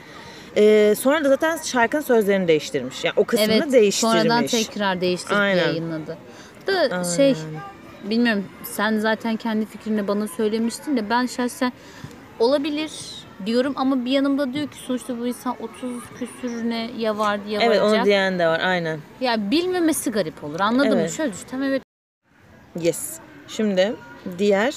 Ee, 0.56 0.94
sonra 0.98 1.24
da 1.24 1.28
zaten 1.28 1.56
şarkının 1.56 2.02
sözlerini 2.02 2.48
değiştirmiş. 2.48 3.04
Yani 3.04 3.14
o 3.16 3.24
kısmını 3.24 3.52
evet. 3.52 3.72
değiştirmiş. 3.72 4.14
Sonradan 4.14 4.46
tekrar 4.46 5.00
değiştirip 5.00 5.36
Aynen. 5.36 5.66
yayınladı. 5.66 6.18
Da 6.66 7.04
şey 7.04 7.34
bilmiyorum 8.10 8.44
sen 8.64 8.98
zaten 8.98 9.36
kendi 9.36 9.66
fikrini 9.66 10.08
bana 10.08 10.28
söylemiştin 10.28 10.96
de 10.96 11.10
ben 11.10 11.26
şahsen 11.26 11.72
olabilir 12.38 12.90
diyorum 13.46 13.72
ama 13.76 14.04
bir 14.04 14.10
yanımda 14.10 14.52
diyor 14.52 14.68
ki 14.68 14.76
sonuçta 14.86 15.18
bu 15.18 15.26
insan 15.26 15.56
30 15.62 16.02
küsürüne 16.18 16.90
ya 16.98 17.18
vardı 17.18 17.48
ya 17.48 17.60
Evet 17.62 17.80
varacak. 17.80 17.98
onu 17.98 18.04
diyen 18.04 18.38
de 18.38 18.46
var 18.46 18.60
aynen. 18.60 19.00
Ya 19.20 19.50
bilmemesi 19.50 20.10
garip 20.10 20.44
olur 20.44 20.60
anladın 20.60 20.90
mı? 20.94 21.00
Evet. 21.00 21.12
Şöyle 21.12 21.32
düşün 21.32 21.46
tamam 21.50 21.68
evet 21.68 21.82
Yes. 22.80 23.18
Şimdi 23.48 23.94
diğer 24.38 24.74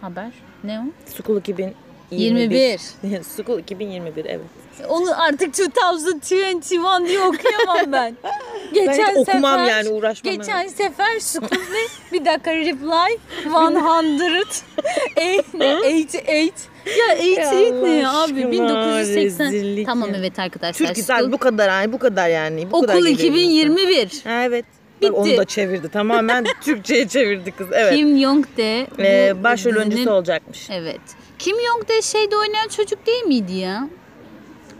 haber. 0.00 0.30
Ne 0.64 0.80
o? 0.80 0.84
School 1.22 1.38
2021. 1.38 2.80
21. 3.02 3.22
School 3.44 3.58
2021 3.58 4.24
evet. 4.24 4.40
Onu 4.88 5.22
artık 5.22 5.54
2021 5.58 7.08
diye 7.08 7.20
okuyamam 7.20 7.92
ben. 7.92 8.16
Geçen 8.72 8.98
Ben 9.14 9.20
okumam 9.20 9.60
sefer, 9.60 9.70
yani 9.76 9.88
uğraşmam. 9.88 10.34
Geçen 10.34 10.66
sefer 10.68 11.20
School'de 11.20 11.86
bir 12.12 12.24
dakika 12.24 12.54
reply 12.54 13.18
100 13.44 14.62
eight, 15.16 15.54
ne, 15.54 15.76
88 15.82 16.68
ya 16.98 17.16
88 17.16 17.82
ne 17.82 17.88
ya 17.90 18.10
abi? 18.12 18.32
aşkına, 18.46 18.52
1980. 18.52 19.46
rezillik 19.46 19.86
Tamam 19.86 20.10
ya. 20.10 20.16
evet 20.18 20.38
arkadaşlar. 20.38 20.86
Türk 20.86 20.96
güzel 20.96 21.32
bu 21.32 21.38
kadar 21.38 21.68
yani 21.68 21.92
bu 21.92 21.98
kadar 21.98 22.28
yani. 22.28 22.70
Bu 22.70 22.80
kadar 22.80 22.94
Okul 22.94 23.06
insan. 23.06 23.24
2021. 23.26 24.20
Ha, 24.24 24.42
evet. 24.44 24.64
Bitti. 25.02 25.12
Onu 25.12 25.36
da 25.36 25.44
çevirdi. 25.44 25.88
Tamamen 25.88 26.44
Türkçe'ye 26.64 27.08
çevirdi 27.08 27.50
kız. 27.50 27.68
Evet. 27.72 27.94
Kim 27.94 28.18
Jong-de 28.18 28.86
bu 28.98 29.02
Ee, 29.02 29.34
başrol 29.44 29.70
dizinin- 29.70 29.78
oyuncusu 29.80 30.10
olacakmış. 30.10 30.70
Evet. 30.70 31.00
Kim 31.38 31.56
Jong-de 31.56 32.02
şeyde 32.02 32.36
oynayan 32.36 32.68
çocuk 32.68 33.06
değil 33.06 33.22
miydi 33.24 33.52
ya? 33.52 33.88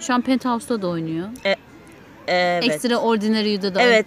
Şu 0.00 0.14
an 0.14 0.22
Penthouse'da 0.22 0.82
da 0.82 0.88
oynuyor. 0.88 1.28
Evet. 2.26 2.64
Extraordinary'de 2.64 3.74
de 3.74 3.78
oynuyor. 3.78 3.94
Evet. 3.94 4.06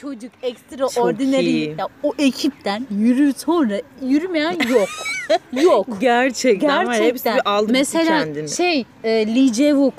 Çocuk 0.00 0.32
Extraordinary. 0.42 1.46
iyi. 1.50 1.74
Ya, 1.78 1.88
o 2.02 2.12
ekipten 2.18 2.86
yürü 2.90 3.32
sonra 3.32 3.80
yürümeyen 4.02 4.56
yok. 4.68 4.88
yok. 5.62 5.86
Gerçekten. 6.00 6.86
Hepsi 6.86 7.00
Gerçekten. 7.02 7.36
bir 7.36 7.50
aldı 7.50 7.72
Mesela 7.72 8.04
kendini. 8.18 8.48
şey 8.48 8.84
e, 9.04 9.10
Lee 9.26 9.48
Jae-wook. 9.52 9.92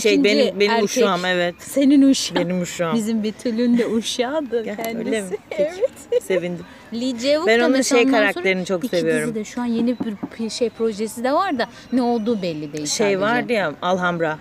Şey 0.00 0.24
benim 0.24 0.60
benim 0.60 0.70
erkek. 0.72 0.84
uşağım 0.84 1.24
evet. 1.24 1.54
Senin 1.58 2.02
uşağın. 2.10 2.40
Benim 2.44 2.62
uşağım. 2.62 2.94
Bizim 2.96 3.22
Betül'ün 3.24 3.78
de 3.78 3.86
uşağıdır 3.86 4.64
Ya, 4.64 4.76
kendisi. 4.76 4.98
öyle 4.98 5.20
mi? 5.20 5.28
Peki. 5.50 6.24
Sevindim. 6.24 6.64
Lee 6.94 7.46
Ben 7.46 7.60
onun 7.60 7.80
şey 7.82 8.06
karakterini 8.10 8.64
çok 8.66 8.84
iki 8.84 8.96
seviyorum. 8.96 9.24
dizide 9.28 9.44
şu 9.44 9.60
an 9.60 9.64
yeni 9.66 9.96
bir 10.40 10.50
şey 10.50 10.70
projesi 10.70 11.24
de 11.24 11.32
var 11.32 11.58
da 11.58 11.66
ne 11.92 12.02
olduğu 12.02 12.42
belli 12.42 12.72
değil 12.72 12.86
Şey 12.86 13.06
sadece. 13.06 13.20
vardı 13.20 13.52
ya 13.52 13.72
Alhambra. 13.82 14.38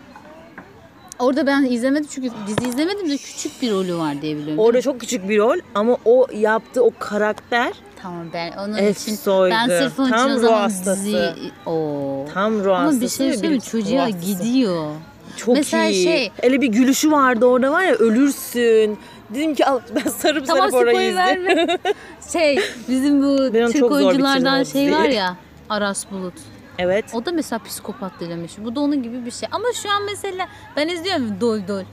Orada 1.20 1.48
ben 1.48 1.64
izlemedim 1.64 2.08
çünkü 2.12 2.30
dizi 2.48 2.70
izlemedim 2.70 3.10
de 3.10 3.18
küçük 3.18 3.62
bir 3.62 3.72
rolü 3.72 3.96
var 3.98 4.22
diye 4.22 4.36
biliyorum. 4.38 4.60
Orada 4.60 4.82
çok 4.82 5.00
küçük 5.00 5.30
bir 5.30 5.38
rol 5.38 5.58
ama 5.76 5.98
o 6.06 6.28
yaptığı 6.34 6.84
o 6.84 6.92
karakter 7.00 7.74
Tamam 8.02 8.26
ben 8.34 8.52
onun 8.52 8.78
Efsoydu. 8.78 9.54
için 9.56 9.70
ben 9.70 9.80
sırf 9.80 10.00
onun 10.00 10.08
için 10.08 10.18
Tam 10.18 10.32
o 10.32 10.36
ruh 10.36 10.40
zaman 10.42 10.70
dizi... 10.70 11.18
Oo. 11.66 12.26
tam 12.34 12.64
ruh 12.64 12.76
Ama 12.80 12.92
bir 12.92 13.00
şey 13.00 13.10
söyleyeyim 13.10 13.54
mi? 13.56 13.62
çocuğa 13.62 14.10
gidiyor. 14.10 14.92
Çok 15.38 15.56
Mesela 15.56 15.86
iyi. 15.86 16.04
şey- 16.04 16.32
Öyle 16.44 16.62
bir 16.62 16.68
gülüşü 16.68 17.12
vardı 17.12 17.46
orada 17.46 17.72
var 17.72 17.84
ya 17.84 17.94
ölürsün. 17.94 18.98
Dedim 19.30 19.56
ki 19.56 19.66
al 19.66 19.80
ben 19.96 20.10
sarıp 20.10 20.48
Tamam 20.48 20.72
sarıp 20.72 20.84
orayı 20.84 21.16
verme. 21.16 21.78
şey 22.34 22.60
bizim 22.88 23.22
bu 23.24 23.54
Ben 23.54 23.62
onu 23.62 23.72
Türk 23.72 23.92
oyunculardan 23.92 24.64
şey 24.64 24.92
var 24.92 25.04
diziyi. 25.04 25.16
ya 25.18 25.36
Aras 25.70 26.12
Bulut. 26.12 26.34
Evet. 26.78 27.06
O 27.14 27.26
da 27.26 27.32
mesela 27.32 27.60
psikopat 27.60 28.12
demiş. 28.20 28.52
Bu 28.58 28.76
da 28.76 28.80
onun 28.80 29.04
gibi 29.04 29.26
bir 29.26 29.32
şey. 29.32 29.50
Ama 29.52 29.66
şu 29.84 29.90
an 29.92 30.04
mesela 30.06 30.48
ben 30.78 30.88
izliyorum 30.88 31.42
Dol 31.42 31.60
Dol. 31.68 31.84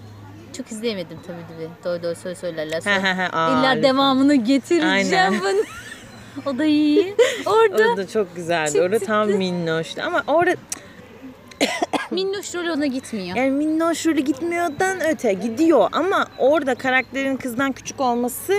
Çok 0.57 0.73
izleyemedim 0.73 1.19
tabii 1.26 1.37
tabii. 1.49 1.69
Dol 1.85 2.02
Dol 2.02 2.14
söyle 2.14 2.35
söylerler. 2.37 2.78
Aa, 2.87 3.49
İlla 3.50 3.69
lütfen. 3.69 3.83
devamını 3.83 4.35
getireceğim 4.35 5.35
bunu. 5.40 5.62
o 6.55 6.59
da 6.59 6.64
iyi. 6.64 7.14
Orada 7.47 7.93
O 7.93 7.97
da 7.97 8.09
çok 8.09 8.37
güzeldi. 8.37 8.73
Çık 8.73 8.83
orada 8.83 8.99
tam 8.99 9.28
minnoştu. 9.31 10.02
Ama 10.07 10.23
orada 10.26 10.55
minnoş 12.11 12.55
rol 12.55 12.69
ona 12.77 12.87
gitmiyor. 12.87 13.37
yani 13.37 13.51
minnoş 13.51 14.07
rolü 14.07 14.21
gitmiyordan 14.21 15.01
öte 15.13 15.33
gidiyor. 15.33 15.89
Ama 15.93 16.27
orada 16.39 16.75
karakterin 16.75 17.37
kızdan 17.37 17.73
küçük 17.73 18.01
olması 18.01 18.53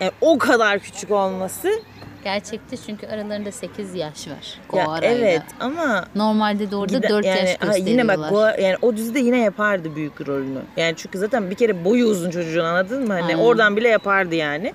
yani 0.00 0.12
o 0.20 0.38
kadar 0.38 0.78
küçük 0.78 1.10
olması 1.10 1.70
Gerçekte 2.24 2.76
çünkü 2.76 3.06
aralarında 3.06 3.52
8 3.52 3.94
yaş 3.94 4.28
var. 4.28 4.60
ya 4.78 4.84
Goara'yla. 4.84 5.26
evet 5.28 5.42
ama 5.60 6.04
Normalde 6.14 6.70
de 6.70 6.76
orada 6.76 6.96
Gide- 6.98 7.08
4 7.08 7.26
yani, 7.26 7.38
yaş 7.38 7.48
gösteriyorlar. 7.58 7.90
yine 7.90 8.08
bak 8.08 8.16
Goa- 8.18 8.60
yani 8.60 8.76
o 8.82 8.96
dizide 8.96 9.18
yine 9.20 9.38
yapardı 9.40 9.96
büyük 9.96 10.28
rolünü. 10.28 10.58
Yani 10.76 10.94
çünkü 10.96 11.18
zaten 11.18 11.50
bir 11.50 11.54
kere 11.54 11.84
boyu 11.84 12.06
uzun 12.06 12.30
çocuğun 12.30 12.64
anladın 12.64 13.06
mı? 13.06 13.12
Hani 13.12 13.24
Aynen. 13.24 13.38
oradan 13.38 13.76
bile 13.76 13.88
yapardı 13.88 14.34
yani. 14.34 14.72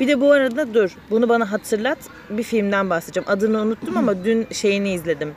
Bir 0.00 0.08
de 0.08 0.20
bu 0.20 0.32
arada 0.32 0.74
dur 0.74 0.96
bunu 1.10 1.28
bana 1.28 1.52
hatırlat 1.52 1.98
bir 2.30 2.42
filmden 2.42 2.90
bahsedeceğim. 2.90 3.28
Adını 3.28 3.58
unuttum 3.58 3.96
ama 3.96 4.24
dün 4.24 4.46
şeyini 4.52 4.92
izledim. 4.92 5.34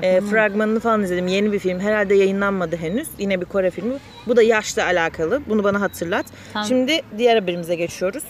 Fragmanı 0.00 0.06
E, 0.16 0.20
fragmanını 0.20 0.80
falan 0.80 1.02
izledim. 1.02 1.26
Yeni 1.26 1.52
bir 1.52 1.58
film. 1.58 1.80
Herhalde 1.80 2.14
yayınlanmadı 2.14 2.76
henüz. 2.76 3.08
Yine 3.18 3.40
bir 3.40 3.46
Kore 3.46 3.70
filmi. 3.70 3.94
Bu 4.26 4.36
da 4.36 4.42
yaşla 4.42 4.84
alakalı. 4.84 5.42
Bunu 5.48 5.64
bana 5.64 5.80
hatırlat. 5.80 6.26
Tamam. 6.52 6.68
Şimdi 6.68 7.00
diğer 7.18 7.36
haberimize 7.36 7.74
geçiyoruz. 7.74 8.22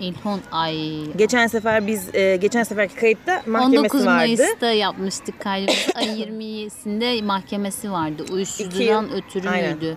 İlhon 0.00 0.40
ay. 0.52 1.04
Geçen 1.16 1.46
sefer 1.46 1.86
biz 1.86 2.14
e, 2.14 2.36
geçen 2.36 2.62
seferki 2.62 2.94
kayıtta 2.94 3.42
mahkemesi 3.46 3.78
19 3.78 4.00
vardı. 4.06 4.16
Mayıs'ta 4.16 4.66
yapmıştık 4.72 5.40
kaydımızı. 5.40 5.92
Ay 5.94 6.22
20'sinde 6.22 7.22
mahkemesi 7.22 7.92
vardı. 7.92 8.24
Uyuşturucudan 8.32 9.02
yıl- 9.02 9.12
ötürü 9.12 9.48
Aynen. 9.48 9.72
müydü? 9.74 9.96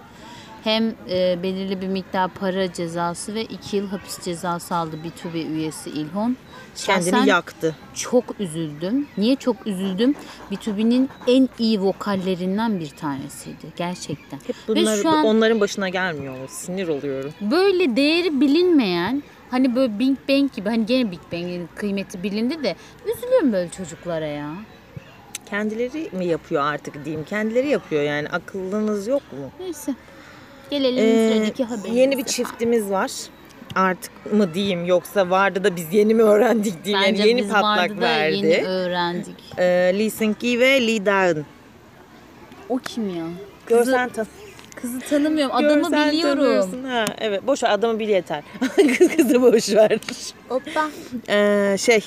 Hem 0.64 0.94
e, 1.10 1.44
belirli 1.44 1.82
bir 1.82 1.88
miktar 1.88 2.30
para 2.30 2.74
cezası 2.74 3.34
ve 3.36 3.42
2 3.44 3.78
yıl 3.78 3.88
hapis 3.88 4.20
cezası 4.22 4.76
aldı 4.76 4.96
B2B 5.06 5.48
üyesi 5.48 5.90
İlhon. 5.90 6.38
Kendini 6.76 7.12
Şahsen 7.12 7.26
yaktı. 7.26 7.76
çok 7.94 8.24
üzüldüm. 8.40 9.08
Niye 9.18 9.36
çok 9.36 9.68
üzüldüm? 9.68 10.16
B2B'nin 10.52 11.10
en 11.28 11.50
iyi 11.60 11.82
vokallerinden 11.82 12.80
bir 12.80 12.90
tanesiydi 12.90 13.66
gerçekten. 13.76 14.38
Hep 14.48 14.56
Ve 14.70 14.76
bunlar 14.76 14.98
şu 14.98 15.10
an 15.10 15.26
onların 15.26 15.60
başına 15.60 15.90
gelmiyor. 15.90 16.36
Sinir 16.50 16.88
oluyorum. 16.88 17.34
böyle 17.42 17.96
değeri 17.96 18.42
bilinmeyen 18.42 19.24
hani 19.52 19.76
böyle 19.76 20.00
Big 20.00 20.18
Bang 20.30 20.54
gibi 20.54 20.70
hani 20.70 20.86
gene 20.86 21.12
Big 21.12 21.20
Bang'in 21.34 21.70
kıymeti 21.76 22.24
bilindi 22.24 22.64
de 22.64 22.76
üzülüyorum 23.16 23.54
böyle 23.54 23.70
çocuklara 23.70 24.26
ya. 24.28 24.54
Kendileri 25.50 26.10
mi 26.12 26.26
yapıyor 26.26 26.62
artık 26.64 27.06
diyeyim. 27.06 27.26
Kendileri 27.26 27.68
yapıyor 27.68 28.04
yani. 28.04 28.30
Akıllınız 28.30 29.08
yok 29.08 29.22
mu? 29.34 29.50
Neyse. 29.60 29.96
Gelelim 30.70 31.04
Ee, 31.06 31.34
sıradaki 31.34 31.64
haberimize. 31.64 32.00
yeni 32.00 32.18
bir 32.18 32.24
çiftimiz 32.24 32.90
var. 32.90 33.12
Artık 33.76 34.34
mı 34.34 34.54
diyeyim 34.54 34.86
yoksa 34.86 35.30
vardı 35.30 35.64
da 35.64 35.76
biz 35.76 35.94
yeni 35.94 36.14
mi 36.14 36.24
öğrendik 36.24 36.86
diyeyim. 36.86 37.06
Bence 37.08 37.22
yani 37.22 37.30
yeni 37.30 37.42
biz 37.42 37.50
patlak 37.52 37.78
vardı 37.90 37.98
da 37.98 38.02
verdi. 38.02 38.36
yeni 38.36 38.66
öğrendik. 38.68 39.36
Ee, 39.58 39.64
Lee 40.00 40.10
Seung-gi 40.10 40.60
ve 40.60 40.88
Lee 40.88 41.06
Da-eun. 41.06 41.46
O 42.70 42.78
kim 42.78 43.10
ya? 43.10 43.26
Görsen 43.68 44.10
tan 44.10 44.28
Kızı 44.76 45.00
tanımıyorum. 45.00 45.56
Adamı 45.56 45.74
görsen 45.82 46.12
biliyorum. 46.12 46.40
tanıyorsun. 46.44 46.84
Ha, 46.84 47.06
evet 47.22 47.48
boş 47.48 47.64
ver 47.64 47.70
adamı 47.70 48.00
bil 48.00 48.10
yeter. 48.10 48.44
Kız 48.98 49.16
kızı 49.16 49.42
boş 49.42 49.70
ver. 49.70 50.00
Hoppa. 50.50 50.90
Ee, 51.30 51.76
şey 51.80 52.04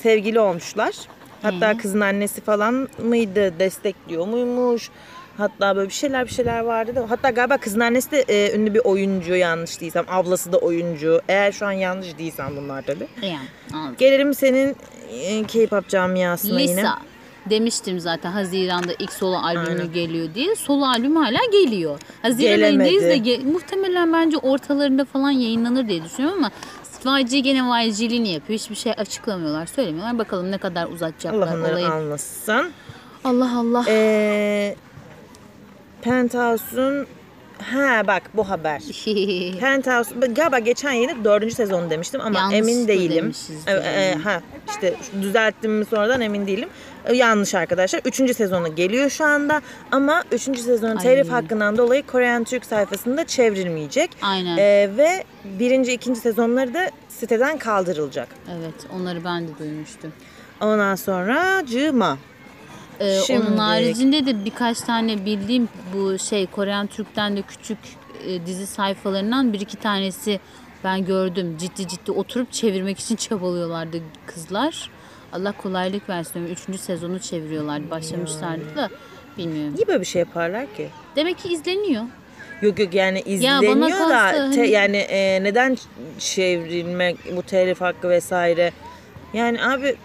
sevgili 0.00 0.40
olmuşlar. 0.40 0.94
Hatta 1.42 1.72
Hı. 1.72 1.76
kızın 1.76 2.00
annesi 2.00 2.40
falan 2.40 2.88
mıydı 3.02 3.58
destekliyor 3.58 4.26
muymuş? 4.26 4.90
Hatta 5.36 5.76
böyle 5.76 5.88
bir 5.88 5.94
şeyler 5.94 6.24
bir 6.26 6.30
şeyler 6.30 6.60
vardı 6.60 6.96
da. 6.96 7.10
Hatta 7.10 7.30
galiba 7.30 7.56
kızın 7.58 7.80
annesi 7.80 8.10
de 8.10 8.20
e, 8.28 8.56
ünlü 8.56 8.74
bir 8.74 8.80
oyuncu 8.84 9.34
yanlış 9.34 9.80
değilsem. 9.80 10.04
Ablası 10.08 10.52
da 10.52 10.58
oyuncu. 10.58 11.20
Eğer 11.28 11.52
şu 11.52 11.66
an 11.66 11.72
yanlış 11.72 12.18
değilsem 12.18 12.56
bunlar 12.56 12.82
tabii. 12.82 13.06
Yani 13.22 13.38
anladım. 13.74 13.96
Gelelim 13.98 14.34
senin 14.34 14.76
e, 15.12 15.44
K-pop 15.44 15.88
camiasına 15.88 16.60
yine. 16.60 16.76
Lisa. 16.76 16.98
Demiştim 17.50 18.00
zaten 18.00 18.30
Haziran'da 18.30 18.92
ilk 18.98 19.12
solo 19.12 19.36
albümü 19.36 19.68
Aynen. 19.80 19.92
geliyor 19.92 20.34
diye. 20.34 20.54
Solo 20.56 20.84
albüm 20.86 21.16
hala 21.16 21.38
geliyor. 21.52 22.00
Haziran 22.22 22.56
Gelemedi. 22.56 22.88
ayındayız 22.88 23.04
da 23.04 23.30
ge- 23.30 23.52
muhtemelen 23.52 24.12
bence 24.12 24.36
ortalarında 24.36 25.04
falan 25.04 25.30
yayınlanır 25.30 25.88
diye 25.88 26.04
düşünüyorum 26.04 26.38
ama 26.44 26.50
YG 27.20 27.30
gene 27.44 27.84
YG'liğini 27.86 28.28
yapıyor. 28.28 28.58
Hiçbir 28.58 28.74
şey 28.74 28.92
açıklamıyorlar, 28.92 29.66
söylemiyorlar. 29.66 30.18
Bakalım 30.18 30.50
ne 30.50 30.58
kadar 30.58 30.86
uzatacaklar 30.86 31.46
Allah 31.48 31.54
onları 31.56 31.72
olayı. 31.72 31.88
almasın. 31.88 32.70
Allah 33.24 33.58
Allah. 33.58 33.84
Ee, 33.88 34.76
Penthouse'un 36.02 37.06
Ha 37.62 38.06
bak 38.06 38.22
bu 38.34 38.48
haber. 38.50 38.80
Penthouse 39.60 40.14
galiba 40.26 40.58
geçen 40.58 40.92
yeni 40.92 41.24
dördüncü 41.24 41.54
sezonu 41.54 41.90
demiştim 41.90 42.20
ama 42.20 42.38
Yanlış 42.38 42.56
emin 42.56 42.88
değilim. 42.88 43.32
E, 43.66 43.72
e, 43.72 44.14
ha 44.14 44.42
işte 44.68 44.94
düzelttim 45.22 45.72
mi 45.72 45.84
sonradan 45.84 46.20
emin 46.20 46.46
değilim. 46.46 46.68
E, 47.04 47.14
yanlış 47.14 47.54
arkadaşlar. 47.54 48.00
Üçüncü 48.04 48.34
sezonu 48.34 48.74
geliyor 48.74 49.10
şu 49.10 49.24
anda 49.24 49.62
ama 49.90 50.22
üçüncü 50.32 50.62
sezonun 50.62 50.96
Ay. 50.96 51.02
telif 51.02 51.30
hakkından 51.30 51.76
dolayı 51.76 52.06
Korean 52.06 52.44
Türk 52.44 52.64
sayfasında 52.64 53.26
çevrilmeyecek. 53.26 54.10
Aynen. 54.22 54.56
E, 54.56 54.90
ve 54.96 55.24
birinci, 55.44 55.92
ikinci 55.92 56.20
sezonları 56.20 56.74
da 56.74 56.90
siteden 57.08 57.58
kaldırılacak. 57.58 58.28
Evet, 58.58 58.74
onları 58.94 59.24
ben 59.24 59.48
de 59.48 59.58
duymuştum. 59.58 60.12
Ondan 60.60 60.94
sonra 60.94 61.66
Cıma. 61.66 62.18
Ee, 63.00 63.20
Şimdi- 63.26 63.46
Onun 63.46 63.56
haricinde 63.56 64.26
de 64.26 64.44
birkaç 64.44 64.80
tane 64.80 65.24
bildiğim 65.26 65.68
bu 65.94 66.18
şey 66.18 66.46
Korean 66.46 66.86
Türk'ten 66.86 67.36
de 67.36 67.42
küçük 67.42 67.78
e, 68.26 68.46
dizi 68.46 68.66
sayfalarından 68.66 69.52
bir 69.52 69.60
iki 69.60 69.76
tanesi 69.76 70.40
ben 70.84 71.04
gördüm. 71.04 71.56
Ciddi 71.58 71.88
ciddi 71.88 72.10
oturup 72.12 72.52
çevirmek 72.52 72.98
için 72.98 73.16
çabalıyorlardı 73.28 73.96
kızlar. 74.26 74.90
Allah 75.32 75.52
kolaylık 75.52 76.08
versin. 76.08 76.46
Üçüncü 76.46 76.78
sezonu 76.78 77.18
çeviriyorlardı. 77.18 77.90
Başlamışlardı 77.90 78.76
da 78.76 78.88
bilmiyorum. 79.38 79.74
Niye 79.76 79.86
böyle 79.88 80.00
bir 80.00 80.06
şey 80.06 80.20
yaparlar 80.20 80.74
ki? 80.76 80.88
Demek 81.16 81.38
ki 81.38 81.48
izleniyor. 81.52 82.02
Yok 82.62 82.78
yok 82.78 82.94
yani 82.94 83.22
bana 83.26 83.34
izleniyor 83.34 83.90
da 83.90 84.08
kalsa 84.08 84.30
te- 84.30 84.56
hani- 84.56 84.68
yani 84.70 84.96
e, 84.96 85.42
neden 85.44 85.76
çevrilmek 86.18 87.36
bu 87.36 87.42
telif 87.42 87.80
hakkı 87.80 88.08
vesaire? 88.08 88.72
Yani 89.34 89.64
abi 89.64 89.96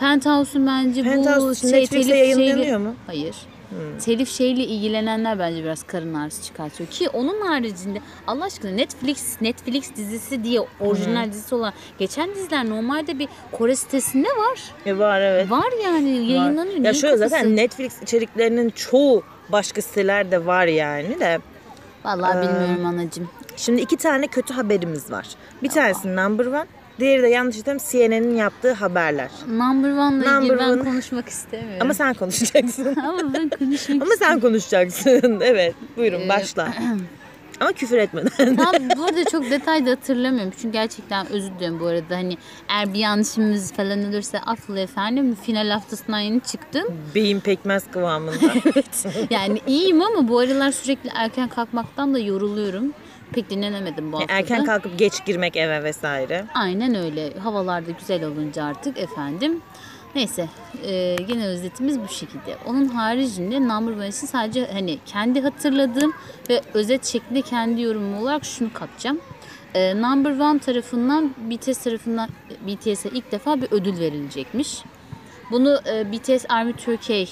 Penthouse'un 0.00 0.66
bence 0.66 1.00
bu 1.04 1.08
Penthouse 1.08 1.68
şey 1.68 1.80
Netflix'te 1.80 2.12
telif 2.12 2.16
yayınlanıyor 2.36 2.64
şeyi- 2.64 2.78
mu? 2.78 2.94
Hayır. 3.06 3.36
Telif 4.04 4.30
şeyle 4.30 4.64
ilgilenenler 4.64 5.38
bence 5.38 5.62
biraz 5.64 5.82
karın 5.82 6.14
ağrısı 6.14 6.42
çıkartıyor. 6.42 6.90
Ki 6.90 7.08
onun 7.08 7.40
haricinde 7.40 8.00
Allah 8.26 8.44
aşkına 8.44 8.70
Netflix 8.70 9.40
Netflix 9.40 9.96
dizisi 9.96 10.44
diye 10.44 10.60
orijinal 10.80 11.32
dizisi 11.32 11.54
olan 11.54 11.72
geçen 11.98 12.34
diziler 12.34 12.68
normalde 12.70 13.18
bir 13.18 13.28
Kore 13.52 13.76
sitesinde 13.76 14.28
var. 14.28 14.60
E, 14.86 14.98
var 14.98 15.20
evet. 15.20 15.50
Var 15.50 15.72
yani 15.84 16.12
Var. 16.12 16.26
yayınlanıyor. 16.26 16.78
Ya 16.78 16.94
şöyle 16.94 17.14
kafası? 17.14 17.30
zaten 17.30 17.56
Netflix 17.56 18.02
içeriklerinin 18.02 18.70
çoğu 18.70 19.22
başka 19.52 19.82
sitelerde 19.82 20.46
var 20.46 20.66
yani 20.66 21.20
de. 21.20 21.38
Vallahi 22.04 22.38
Ee, 22.38 22.42
bilmiyorum 22.42 22.86
anacığım. 22.86 23.28
Şimdi 23.56 23.80
iki 23.80 23.96
tane 23.96 24.26
kötü 24.26 24.54
haberimiz 24.54 25.10
var. 25.10 25.26
Bir 25.62 25.68
tanesi 25.68 26.16
number 26.16 26.46
one. 26.46 26.66
Diğeri 27.00 27.22
de 27.22 27.28
yanlış 27.28 27.56
hatırlamıyorum 27.56 27.78
CNN'in 27.78 28.36
yaptığı 28.36 28.72
haberler. 28.72 29.30
Number 29.48 29.90
One'la 29.90 30.18
ilgili 30.24 30.34
Number 30.34 30.58
ben 30.58 30.68
one. 30.68 30.84
konuşmak 30.84 31.28
istemiyorum. 31.28 31.78
Ama 31.80 31.94
sen 31.94 32.14
konuşacaksın. 32.14 32.96
Ama 33.04 33.34
ben 33.34 33.48
konuşmak 33.58 34.02
Ama 34.02 34.12
sen 34.18 34.40
konuşacaksın. 34.40 35.40
Evet. 35.40 35.74
Buyurun 35.96 36.20
Ee, 36.20 36.28
başla. 36.28 36.74
Ama 37.60 37.72
küfür 37.72 37.98
etmeden. 37.98 38.56
Tam 38.56 38.74
bu 38.98 39.04
arada 39.04 39.24
çok 39.24 39.50
detayda 39.50 39.90
hatırlamıyorum. 39.90 40.52
Çünkü 40.60 40.72
gerçekten 40.72 41.32
özür 41.32 41.50
diliyorum 41.50 41.80
bu 41.80 41.86
arada. 41.86 42.16
Hani 42.16 42.36
eğer 42.68 42.94
bir 42.94 42.98
yanlışımız 42.98 43.72
falan 43.72 44.04
olursa 44.04 44.38
affola 44.38 44.80
efendim. 44.80 45.36
Final 45.46 45.68
haftasından 45.70 46.20
yeni 46.20 46.40
çıktım. 46.40 46.84
Beyin 47.14 47.40
pekmez 47.40 47.82
kıvamında. 47.92 48.32
Yani 49.30 49.60
iyiyim 49.66 50.02
ama 50.02 50.28
bu 50.28 50.38
aralar 50.38 50.72
sürekli 50.72 51.10
erken 51.14 51.48
kalkmaktan 51.48 52.14
da 52.14 52.18
yoruluyorum. 52.18 52.92
Pek 53.32 53.50
dinlenemedim 53.50 54.12
bu 54.12 54.20
hafta. 54.20 54.34
Erken 54.34 54.64
kalkıp 54.64 54.98
geç 54.98 55.24
girmek 55.24 55.56
eve 55.56 55.84
vesaire. 55.84 56.44
Aynen 56.54 56.94
öyle. 56.94 57.38
Havalarda 57.38 57.90
güzel 57.90 58.24
olunca 58.24 58.64
artık 58.64 58.98
efendim. 58.98 59.62
Neyse 60.14 60.48
e, 60.86 61.16
gene 61.28 61.46
özetimiz 61.46 62.00
bu 62.00 62.08
şekilde. 62.08 62.56
Onun 62.66 62.88
haricinde 62.88 63.60
Number 63.60 63.92
One 63.92 64.08
için 64.08 64.26
sadece 64.26 64.66
hani 64.72 64.98
kendi 65.06 65.40
hatırladığım 65.40 66.12
ve 66.50 66.60
özet 66.74 67.04
şeklinde 67.06 67.42
kendi 67.42 67.82
yorumum 67.82 68.18
olarak 68.22 68.44
şunu 68.44 68.72
katacağım. 68.72 69.20
E, 69.74 70.02
Number 70.02 70.30
One 70.30 70.58
tarafından 70.58 71.30
BTS 71.38 71.78
tarafından 71.78 72.28
BTS'e 72.66 73.08
ilk 73.08 73.32
defa 73.32 73.62
bir 73.62 73.68
ödül 73.70 74.00
verilecekmiş. 74.00 74.82
Bunu 75.50 75.80
e, 75.92 76.12
BTS 76.12 76.44
Army 76.48 76.72
Türkiye 76.72 77.26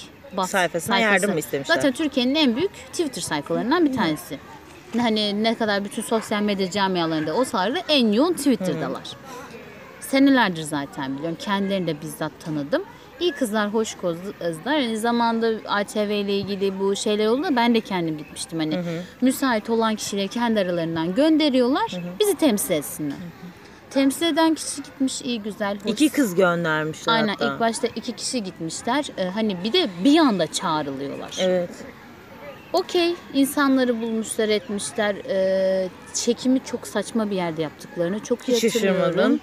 Sayfasına 0.47 0.99
yardım 0.99 1.31
mı 1.31 1.39
istemişler? 1.39 1.75
Zaten 1.75 1.91
Türkiye'nin 1.91 2.35
en 2.35 2.55
büyük 2.55 2.71
Twitter 2.73 3.21
sayfalarından 3.21 3.85
bir 3.85 3.93
tanesi. 3.93 4.39
Hani 4.97 5.43
ne 5.43 5.55
kadar 5.55 5.85
bütün 5.85 6.01
sosyal 6.01 6.41
medya 6.41 6.71
camialarında 6.71 7.35
olsalar 7.35 7.75
da 7.75 7.79
en 7.89 8.11
yoğun 8.11 8.33
Twitter'dalar. 8.33 9.03
Senelerdir 9.99 10.63
zaten 10.63 11.17
biliyorum. 11.17 11.37
Kendilerini 11.39 11.87
de 11.87 12.01
bizzat 12.01 12.31
tanıdım. 12.45 12.83
İyi 13.19 13.31
kızlar, 13.31 13.73
hoş 13.73 13.95
kızlar. 13.95 14.77
Yani 14.77 14.97
zamanında 14.97 15.69
ATV 15.69 16.09
ile 16.09 16.37
ilgili 16.37 16.79
bu 16.79 16.95
şeyler 16.95 17.27
olduğunda 17.27 17.55
ben 17.55 17.75
de 17.75 17.79
kendim 17.79 18.17
gitmiştim. 18.17 18.59
Hani 18.59 18.79
müsait 19.21 19.69
olan 19.69 19.95
kişileri 19.95 20.27
kendi 20.27 20.59
aralarından 20.59 21.15
gönderiyorlar. 21.15 21.91
Bizi 22.19 22.35
temsil 22.35 22.71
etsinler. 22.71 23.17
Temsil 23.89 24.25
eden 24.25 24.55
kişi 24.55 24.83
gitmiş 24.83 25.21
iyi 25.21 25.41
güzel. 25.41 25.77
Hoş. 25.83 25.91
İki 25.91 26.09
kız 26.09 26.35
göndermişler 26.35 27.13
Aynen 27.13 27.27
hatta. 27.27 27.53
ilk 27.53 27.59
başta 27.59 27.87
iki 27.95 28.11
kişi 28.11 28.43
gitmişler. 28.43 29.05
Ee, 29.17 29.25
hani 29.25 29.57
bir 29.63 29.73
de 29.73 29.89
bir 30.03 30.17
anda 30.19 30.47
çağrılıyorlar. 30.47 31.37
Evet. 31.39 31.69
Okey 32.73 33.15
insanları 33.33 34.01
bulmuşlar 34.01 34.49
etmişler. 34.49 35.15
Ee, 35.29 35.87
çekimi 36.13 36.63
çok 36.63 36.87
saçma 36.87 37.29
bir 37.29 37.35
yerde 37.35 37.61
yaptıklarını 37.61 38.19
çok 38.19 38.49
iyi 38.49 38.57
Hiç 38.57 38.75
hatırlıyorum. 38.75 39.39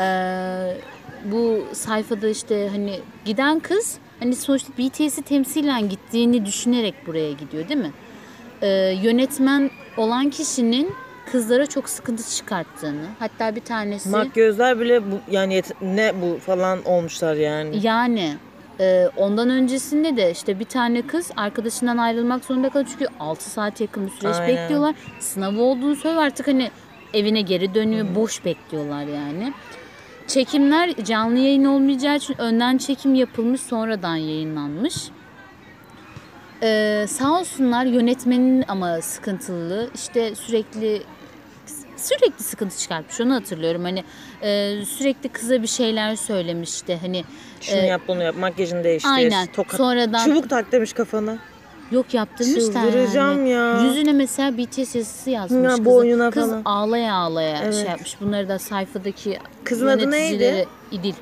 Ee, 0.00 0.76
bu 1.24 1.64
sayfada 1.72 2.28
işte 2.28 2.68
hani 2.72 3.00
giden 3.24 3.60
kız 3.60 3.98
hani 4.20 4.36
sonuçta 4.36 4.72
BTS'i 4.78 5.22
temsilen 5.22 5.88
gittiğini 5.88 6.46
düşünerek 6.46 6.94
buraya 7.06 7.32
gidiyor 7.32 7.68
değil 7.68 7.80
mi? 7.80 7.92
Ee, 8.62 8.68
yönetmen 9.02 9.70
olan 9.96 10.30
kişinin 10.30 10.92
kızlara 11.32 11.66
çok 11.66 11.88
sıkıntı 11.88 12.30
çıkarttığını 12.30 13.06
hatta 13.18 13.56
bir 13.56 13.60
tanesi 13.60 14.08
Makyözler 14.08 14.80
bile 14.80 15.02
bu, 15.12 15.20
yani 15.30 15.54
yet- 15.54 15.74
ne 15.82 16.12
bu 16.22 16.38
falan 16.38 16.84
olmuşlar 16.84 17.34
yani. 17.34 17.78
Yani 17.82 18.34
e, 18.80 19.10
ondan 19.16 19.50
öncesinde 19.50 20.16
de 20.16 20.30
işte 20.30 20.60
bir 20.60 20.64
tane 20.64 21.02
kız 21.02 21.30
arkadaşından 21.36 21.96
ayrılmak 21.96 22.44
zorunda 22.44 22.68
kalıyor 22.68 22.90
çünkü 22.92 23.06
6 23.20 23.50
saat 23.50 23.80
yakın 23.80 24.06
bir 24.06 24.10
süreç 24.12 24.36
Aynen. 24.36 24.48
bekliyorlar. 24.48 24.94
Sınavı 25.20 25.62
olduğunu 25.62 25.96
söylüyor 25.96 26.22
artık 26.22 26.46
hani 26.46 26.70
evine 27.14 27.40
geri 27.40 27.74
dönüyor. 27.74 28.06
Boş 28.14 28.44
bekliyorlar 28.44 29.04
yani. 29.04 29.52
Çekimler 30.26 30.94
canlı 31.04 31.38
yayın 31.38 31.64
olmayacağı 31.64 32.16
için 32.16 32.40
önden 32.40 32.78
çekim 32.78 33.14
yapılmış 33.14 33.60
sonradan 33.60 34.16
yayınlanmış. 34.16 34.94
Ee, 36.62 37.06
sağ 37.08 37.40
olsunlar 37.40 37.84
yönetmenin 37.84 38.64
ama 38.68 39.00
sıkıntılı 39.00 39.90
işte 39.94 40.34
sürekli 40.34 41.02
sürekli 42.04 42.44
sıkıntı 42.44 42.78
çıkartmış 42.78 43.20
onu 43.20 43.34
hatırlıyorum 43.34 43.82
hani 43.84 44.04
e, 44.42 44.78
sürekli 44.84 45.28
kıza 45.28 45.62
bir 45.62 45.66
şeyler 45.66 46.16
söylemişti 46.16 46.98
hani 47.02 47.24
Şunu 47.60 47.76
e, 47.80 47.86
yap 47.86 48.00
bunu 48.08 48.22
yap 48.22 48.36
makyajını 48.38 48.84
değiştir. 48.84 49.10
aynen 49.10 49.46
Tokat. 49.46 49.76
sonradan 49.76 50.24
Çubuk 50.24 50.50
tak 50.50 50.72
demiş 50.72 50.92
kafana. 50.92 51.38
yok 51.90 52.14
yaptırmışlar 52.14 52.82
Çıldıracağım 52.84 53.46
yani. 53.46 53.80
ya. 53.82 53.84
yüzüne 53.88 54.12
mesela 54.12 54.58
BTS 54.58 54.94
yazısı 54.94 55.30
yazmış 55.30 55.78
Ya, 55.78 55.84
boynuna 55.84 56.30
kız 56.30 56.50
falan. 56.50 56.62
ağlaya 56.64 57.14
ağlaya 57.14 57.60
Evet. 57.64 57.74
şey 57.74 57.84
yapmış 57.84 58.20
bunları 58.20 58.48
da 58.48 58.58
sayfadaki 58.58 59.38
Kızın 59.64 59.86
adı 59.86 60.10
neydi? 60.10 60.66
İdil 60.92 61.14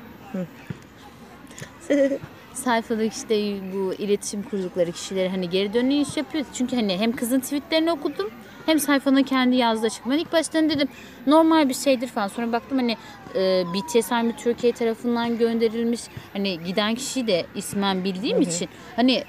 sayfadaki 2.53 3.15
işte 3.17 3.35
bu 3.75 3.93
iletişim 3.93 4.43
kurdukları 4.43 4.91
kişileri 4.91 5.29
hani 5.29 5.49
geri 5.49 5.73
dönüş 5.73 6.17
yapıyor. 6.17 6.45
Çünkü 6.53 6.75
hani 6.75 6.97
hem 6.97 7.15
kızın 7.15 7.39
tweetlerini 7.39 7.91
okudum 7.91 8.29
hem 8.65 8.79
sayfanın 8.79 9.23
kendi 9.23 9.55
yazdığı 9.55 9.85
açık. 9.85 10.09
Ben 10.09 10.17
ilk 10.17 10.33
baştan 10.33 10.69
dedim 10.69 10.87
normal 11.27 11.69
bir 11.69 11.73
şeydir 11.73 12.07
falan. 12.07 12.27
Sonra 12.27 12.51
baktım 12.51 12.77
hani 12.77 12.97
e, 13.35 13.63
BTS 13.73 14.11
Army 14.11 14.35
Türkiye 14.35 14.73
tarafından 14.73 15.37
gönderilmiş. 15.37 16.01
Hani 16.33 16.59
giden 16.63 16.95
kişiyi 16.95 17.27
de 17.27 17.45
ismen 17.55 18.03
bildiğim 18.03 18.41
için 18.41 18.69
hani 18.95 19.23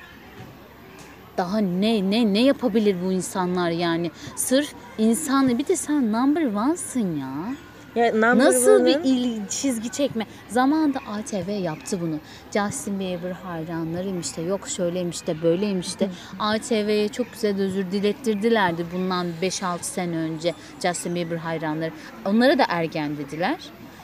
daha 1.37 1.59
ne 1.59 2.11
ne 2.11 2.33
ne 2.33 2.43
yapabilir 2.43 2.97
bu 3.05 3.13
insanlar 3.13 3.71
yani? 3.71 4.11
Sırf 4.37 4.73
insanı 4.99 5.59
bir 5.59 5.67
de 5.67 5.77
sen 5.77 6.13
number 6.13 6.45
one'sın 6.45 7.17
ya. 7.17 7.55
Ya, 7.95 8.21
Nasıl 8.39 8.85
bir 8.85 8.99
il, 9.05 9.47
çizgi 9.49 9.89
çekme. 9.91 10.27
Zamanında 10.49 10.99
ATV 10.99 11.51
yaptı 11.51 12.01
bunu. 12.01 12.19
Justin 12.55 13.01
Bieber 13.01 13.31
hayranlarıymış 13.31 14.37
da 14.37 14.41
yok 14.41 14.69
şöyleymiş 14.69 15.27
de 15.27 15.43
böyleymiş 15.43 16.01
de. 16.01 16.09
ATV'ye 16.39 17.09
çok 17.09 17.33
güzel 17.33 17.61
özür 17.61 17.91
dilettirdilerdi 17.91 18.87
bundan 18.95 19.27
5-6 19.43 19.79
sene 19.83 20.17
önce 20.17 20.55
Justin 20.83 21.15
Bieber 21.15 21.37
hayranları. 21.37 21.91
Onlara 22.27 22.59
da 22.59 22.65
ergen 22.69 23.17
dediler. 23.17 23.57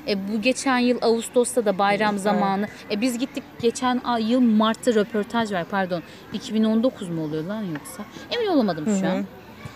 E, 0.09 0.29
bu 0.29 0.42
geçen 0.42 0.79
yıl 0.79 0.98
Ağustos'ta 1.03 1.64
da 1.64 1.79
bayram 1.79 2.18
zamanı. 2.18 2.66
E, 2.90 3.00
biz 3.00 3.18
gittik 3.18 3.44
geçen 3.62 4.00
yıl 4.18 4.40
Mart'ta 4.40 4.94
röportaj 4.94 5.53
var 5.53 5.64
pardon. 5.70 6.03
2019 6.33 7.09
mu 7.09 7.24
oluyor 7.24 7.44
lan 7.44 7.62
yoksa? 7.62 8.03
Emin 8.31 8.46
olamadım 8.46 8.85
şu 8.87 9.07
an. 9.09 9.24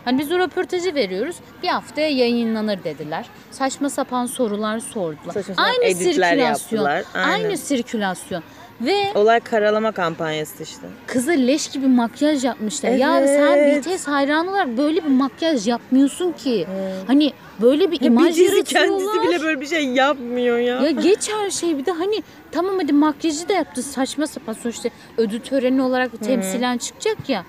Hani 0.05 0.19
biz 0.19 0.33
o 0.33 0.39
röportajı 0.39 0.95
veriyoruz. 0.95 1.37
Bir 1.63 1.69
haftaya 1.69 2.09
yayınlanır 2.11 2.85
dediler. 2.85 3.27
Saçma 3.51 3.91
sapan 3.91 4.27
sorular 4.27 4.79
sordular. 4.79 5.33
Saçma 5.35 5.55
sapan 5.55 5.65
Aynı 5.65 5.95
sirkülasyon. 5.97 6.39
yaptılar. 6.39 7.05
Aynen. 7.15 7.29
Aynı 7.45 7.59
sirkülasyon. 7.59 8.43
Ve 8.81 9.13
Olay 9.15 9.41
karalama 9.41 9.93
kampanyası 9.93 10.63
işte. 10.63 10.87
kızı 11.07 11.31
leş 11.31 11.69
gibi 11.69 11.87
makyaj 11.87 12.45
yapmışlar. 12.45 12.91
Ya 12.91 13.27
sen 13.27 13.59
Evet. 13.59 13.87
BTS 13.87 14.07
hayranı 14.09 14.51
olarak 14.51 14.77
böyle 14.79 15.05
bir 15.05 15.09
makyaj 15.09 15.69
yapmıyorsun 15.69 16.33
ki. 16.33 16.67
Hani 17.07 17.33
böyle 17.63 17.91
bir 17.91 18.01
Ya 18.01 18.07
imaj 18.07 18.37
bir 18.37 18.53
yaratıyorlar. 18.53 18.99
kendisi 18.99 19.29
bile 19.29 19.43
böyle 19.43 19.61
bir 19.61 19.67
şey 19.67 19.85
yapmıyor 19.85 20.59
ya. 20.59 20.81
Ya 20.81 20.91
geç 20.91 21.31
her 21.33 21.51
şey 21.51 21.79
bir 21.79 21.87
de 21.87 21.91
hani 21.93 22.23
tamam 22.53 22.75
hadi 22.79 22.93
makyajı 22.93 23.49
da 23.49 23.53
yaptı 23.53 23.83
saçma 23.83 24.27
sapan 24.27 24.53
sonuçta 24.53 24.89
ödül 25.17 25.41
töreni 25.41 25.83
olarak 25.83 26.21
temsilen 26.25 26.79
çıkacak 26.79 27.29
ya 27.29 27.45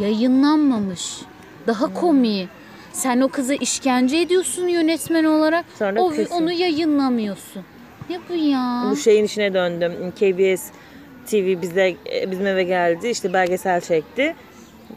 yayınlanmamış 0.00 1.14
daha 1.68 1.94
komiği 1.94 2.48
sen 2.92 3.20
o 3.20 3.28
kıza 3.28 3.54
işkence 3.54 4.16
ediyorsun 4.16 4.68
yönetmen 4.68 5.24
olarak 5.24 5.64
Sonra 5.78 6.00
o, 6.02 6.10
kesin. 6.10 6.34
onu 6.34 6.52
yayınlamıyorsun 6.52 7.62
ya 8.08 8.18
bu 8.28 8.34
ya 8.34 8.84
Bu 8.90 8.96
şeyin 8.96 9.24
işine 9.24 9.54
döndüm. 9.54 9.92
KBS 10.10 10.70
TV 11.26 11.62
bize 11.62 11.96
bizim 12.30 12.46
eve 12.46 12.62
geldi. 12.62 13.08
işte 13.08 13.32
belgesel 13.32 13.80
çekti. 13.80 14.36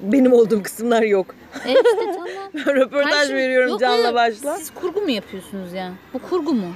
Benim 0.01 0.33
olduğum 0.33 0.63
kısımlar 0.63 1.01
yok. 1.01 1.35
e 1.65 1.71
işte 1.71 1.83
tamam 2.65 2.75
Röportaj 2.75 3.27
şey- 3.27 3.35
veriyorum 3.35 3.69
Yok, 3.69 3.79
canla 3.79 4.03
hayır. 4.03 4.13
başla. 4.15 4.57
Siz 4.57 4.69
kurgu 4.69 5.01
mu 5.01 5.09
yapıyorsunuz 5.09 5.73
ya? 5.73 5.91
Bu 6.13 6.19
kurgu 6.19 6.53
mu? 6.53 6.67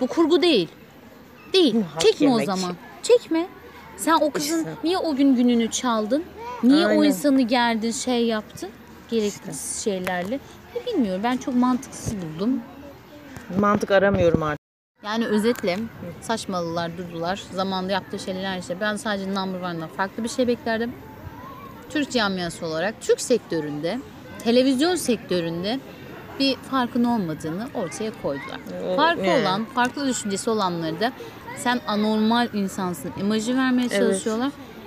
Bu 0.00 0.06
kurgu 0.06 0.42
değil. 0.42 0.68
Değil. 1.52 1.74
Hak 1.94 2.00
Çekme 2.00 2.26
yemek. 2.26 2.42
o 2.48 2.56
zaman. 2.56 2.76
Çekme. 3.02 3.46
Sen 3.96 4.12
o 4.20 4.30
kızın 4.30 4.58
İşte. 4.58 4.70
niye 4.84 4.98
o 4.98 5.16
gün 5.16 5.36
gününü 5.36 5.70
çaldın? 5.70 6.24
Niye 6.62 6.86
o 6.86 6.88
Aynen. 6.88 7.02
insanı 7.02 7.42
gerdin 7.42 7.90
şey 7.90 8.26
yaptın? 8.26 8.70
Gereksiz 9.12 9.84
şeylerle. 9.84 10.40
Ne 10.74 10.86
bilmiyorum. 10.86 11.20
Ben 11.24 11.36
çok 11.36 11.54
mantıksız 11.54 12.14
buldum. 12.16 12.60
Mantık 13.58 13.90
aramıyorum 13.90 14.42
artık. 14.42 14.62
Yani 15.04 15.26
özetle 15.26 15.78
saçmalılar 16.20 16.98
durdular. 16.98 17.42
Zamanında 17.52 17.92
yaptığı 17.92 18.18
şeyler 18.18 18.58
işte. 18.58 18.80
Ben 18.80 18.96
sadece 18.96 19.34
number 19.34 19.60
one'dan 19.60 19.88
farklı 19.88 20.24
bir 20.24 20.28
şey 20.28 20.46
beklerdim. 20.46 20.92
Türk 21.90 22.10
camiası 22.10 22.66
olarak 22.66 22.94
Türk 23.00 23.20
sektöründe, 23.20 23.98
televizyon 24.44 24.94
sektöründe 24.94 25.80
bir 26.40 26.56
farkın 26.56 27.04
olmadığını 27.04 27.68
ortaya 27.74 28.10
koydular. 28.22 28.60
Farkı 28.96 29.24
yani. 29.24 29.42
olan, 29.42 29.64
farklı 29.64 30.08
düşüncesi 30.08 30.50
olanları 30.50 31.00
da 31.00 31.12
sen 31.56 31.80
anormal 31.86 32.48
insansın 32.54 33.12
imajı 33.20 33.56
vermeye 33.56 33.88
Evet. 33.90 34.26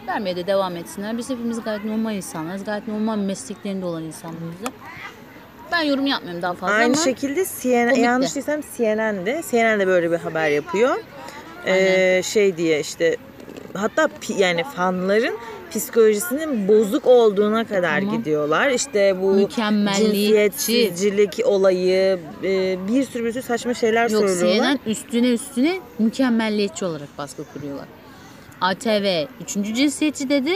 Vermeye 0.08 0.36
de 0.36 0.48
devam 0.48 0.78
etsinler. 0.78 1.18
Biz 1.18 1.30
hepimiz 1.30 1.64
gayet 1.64 1.86
normal 1.86 2.16
insanlarız. 2.16 2.64
Gayet 2.64 2.88
normal 2.88 3.18
mesleklerinde 3.18 3.86
olan 3.86 4.04
insanlarız 4.04 4.62
da. 4.66 4.72
Ben 5.72 5.82
yorum 5.82 6.08
yapmıyorum 6.08 6.42
daha 6.42 6.54
fazla 6.54 6.76
Aynı 6.76 6.86
ama 6.86 7.04
şekilde 7.04 7.46
CNN, 7.62 7.84
komikti. 7.84 8.02
yanlış 8.02 8.36
değilsem 8.36 8.62
CNN'de, 8.78 9.42
CNN 9.52 9.80
de 9.80 9.88
böyle 9.88 10.12
bir 10.12 10.18
haber 10.18 10.50
yapıyor. 10.50 10.96
Ee, 11.66 12.22
şey 12.24 12.58
diye 12.58 12.80
işte 12.80 13.16
hatta 13.74 14.04
pi- 14.22 14.40
yani 14.42 14.64
fanların 14.64 15.38
psikolojisinin 15.72 16.68
bozuk 16.68 17.06
olduğuna 17.06 17.68
kadar 17.68 18.00
Tamam. 18.00 18.18
gidiyorlar. 18.18 18.70
İşte 18.70 19.22
bu 19.22 19.34
Mükemmelliyetçi. 19.34 20.66
cinsiyetsizcilik 20.66 21.40
olayı 21.46 22.20
e, 22.44 22.78
bir 22.88 23.04
sürü 23.04 23.26
bir 23.26 23.32
sürü 23.32 23.44
saçma 23.44 23.74
şeyler 23.74 24.10
Yok 24.10 24.30
söylüyorlar. 24.30 24.78
CNN 24.86 24.92
üstüne 24.92 25.28
üstüne 25.30 25.80
mükemmelliyetçi 26.00 26.86
olarak 26.86 27.08
baskı 27.18 27.44
kuruyorlar. 27.54 27.86
ATV 28.66 29.26
üçüncü 29.42 29.74
cinsiyetçi 29.74 30.30
dedi. 30.30 30.54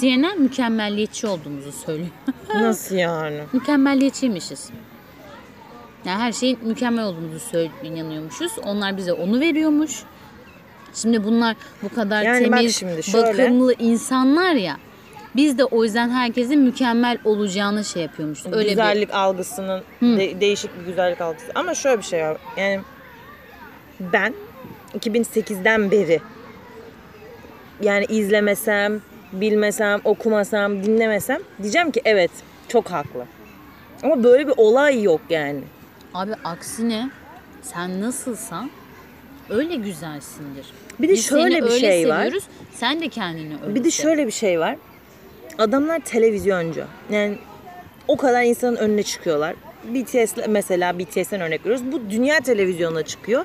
CNN 0.00 0.40
mükemmelliyetçi 0.40 1.26
olduğumuzu 1.26 1.72
söylüyor. 1.72 2.08
Nasıl 2.54 2.94
yani? 2.96 3.40
mükemmelliyetçiymişiz. 3.52 4.70
Yani 6.04 6.18
her 6.22 6.32
şeyin 6.32 6.58
mükemmel 6.62 7.04
olduğumuzu 7.04 7.40
söyle 7.40 7.70
inanıyormuşuz. 7.84 8.52
Onlar 8.64 8.96
bize 8.96 9.12
onu 9.12 9.40
veriyormuş. 9.40 10.02
Şimdi 10.94 11.24
bunlar 11.24 11.56
bu 11.82 11.88
kadar 11.94 12.22
Yani 12.22 12.50
bak 12.52 12.58
temiz, 12.58 12.76
şimdi 12.76 13.02
şöyle. 13.02 13.42
bakımlı 13.42 13.74
insanlar 13.78 14.52
ya. 14.54 14.76
Biz 15.36 15.58
de 15.58 15.64
o 15.64 15.84
yüzden 15.84 16.10
herkesin 16.10 16.60
mükemmel 16.60 17.18
olacağını 17.24 17.84
şey 17.84 18.02
yapıyormuşuz. 18.02 18.46
Öyle 18.52 18.64
bir 18.64 18.68
güzellik 18.68 19.14
algısının 19.14 19.82
de- 20.02 20.40
değişik 20.40 20.80
bir 20.80 20.84
güzellik 20.86 21.20
algısı. 21.20 21.46
Ama 21.54 21.74
şöyle 21.74 21.98
bir 21.98 22.02
şey 22.02 22.22
var. 22.22 22.36
Yani 22.56 22.80
ben 24.00 24.34
2008'den 24.98 25.90
beri 25.90 26.20
yani 27.82 28.04
izlemesem, 28.08 29.00
bilmesem, 29.32 30.00
okumasam, 30.04 30.84
dinlemesem 30.84 31.38
diyeceğim 31.62 31.90
ki 31.90 32.00
evet 32.04 32.30
çok 32.68 32.90
haklı. 32.90 33.26
Ama 34.02 34.24
böyle 34.24 34.46
bir 34.48 34.54
olay 34.56 35.02
yok 35.02 35.20
yani. 35.30 35.60
Abi 36.14 36.32
aksine 36.44 37.10
sen 37.62 38.00
nasılsan 38.00 38.70
öyle 39.50 39.74
güzelsindir. 39.76 40.66
Bir 41.00 41.08
de 41.08 41.12
Biz 41.12 41.26
şöyle 41.26 41.54
seni 41.54 41.64
bir 41.66 41.70
öyle 41.70 41.80
şey 41.80 42.08
var. 42.08 42.24
seviyoruz. 42.24 42.44
Sen 42.74 43.00
de 43.00 43.08
kendini 43.08 43.54
öyle 43.64 43.74
Bir 43.74 43.84
de 43.84 43.90
sev. 43.90 44.02
şöyle 44.02 44.26
bir 44.26 44.32
şey 44.32 44.60
var. 44.60 44.76
Adamlar 45.58 45.98
televizyoncu. 46.00 46.84
Yani 47.10 47.38
o 48.08 48.16
kadar 48.16 48.42
insanın 48.42 48.76
önüne 48.76 49.02
çıkıyorlar. 49.02 49.54
BTS 49.84 50.34
mesela 50.48 50.98
BTS'den 50.98 51.40
örnek 51.40 51.60
veriyoruz. 51.66 51.92
Bu 51.92 52.10
dünya 52.10 52.40
televizyonuna 52.40 53.02
çıkıyor. 53.02 53.44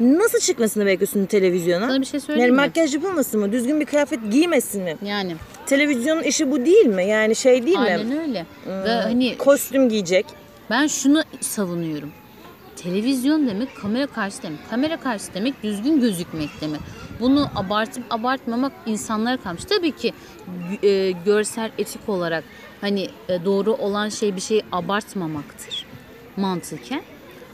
Nasıl 0.00 0.38
çıkmasını 0.38 0.86
bekliyorsun 0.86 1.26
televizyona? 1.26 1.86
Sana 1.86 2.00
bir 2.00 2.06
şey 2.06 2.18
Yani 2.18 2.26
söyleyeyim 2.26 2.50
mi? 2.54 2.56
makyaj 2.56 2.94
yapılmasın 2.94 3.40
mı? 3.40 3.52
Düzgün 3.52 3.80
bir 3.80 3.86
kıyafet 3.86 4.30
giymesini 4.32 4.82
mi? 4.84 4.96
Yani 5.04 5.36
Televizyonun 5.66 6.22
işi 6.22 6.50
bu 6.50 6.64
değil 6.66 6.86
mi? 6.86 7.04
Yani 7.06 7.36
şey 7.36 7.66
değil 7.66 7.78
mi? 7.78 7.84
aynen 7.84 8.18
öyle. 8.20 8.46
Ve 8.66 8.88
hani 8.90 9.36
Kostüm 9.38 9.88
giyecek. 9.88 10.26
ben 10.70 10.86
şunu 10.86 11.22
savunuyorum. 11.40 12.10
Televizyon 12.76 13.46
demek 13.48 13.76
kamera 13.76 14.06
karşı 14.06 14.42
demek. 14.42 14.58
Kamera 14.70 14.96
karşı 14.96 15.24
demek 15.34 15.62
düzgün 15.62 16.00
gözükmek 16.00 16.50
demek. 16.60 16.80
Bunu 17.20 17.48
abartıp 17.54 18.02
abartmamak 18.10 18.72
insanlara 18.86 19.36
kalmış. 19.36 19.64
Tabii 19.64 19.92
ki 19.92 20.12
e, 20.82 21.10
görsel 21.24 21.70
etik 21.78 22.08
olarak 22.08 22.44
hani 22.80 23.08
e, 23.28 23.44
doğru 23.44 23.72
olan 23.72 24.08
şey 24.08 24.36
bir 24.36 24.40
şeyi 24.40 24.62
abartmamaktır 24.72 25.86
mantıken. 26.36 27.02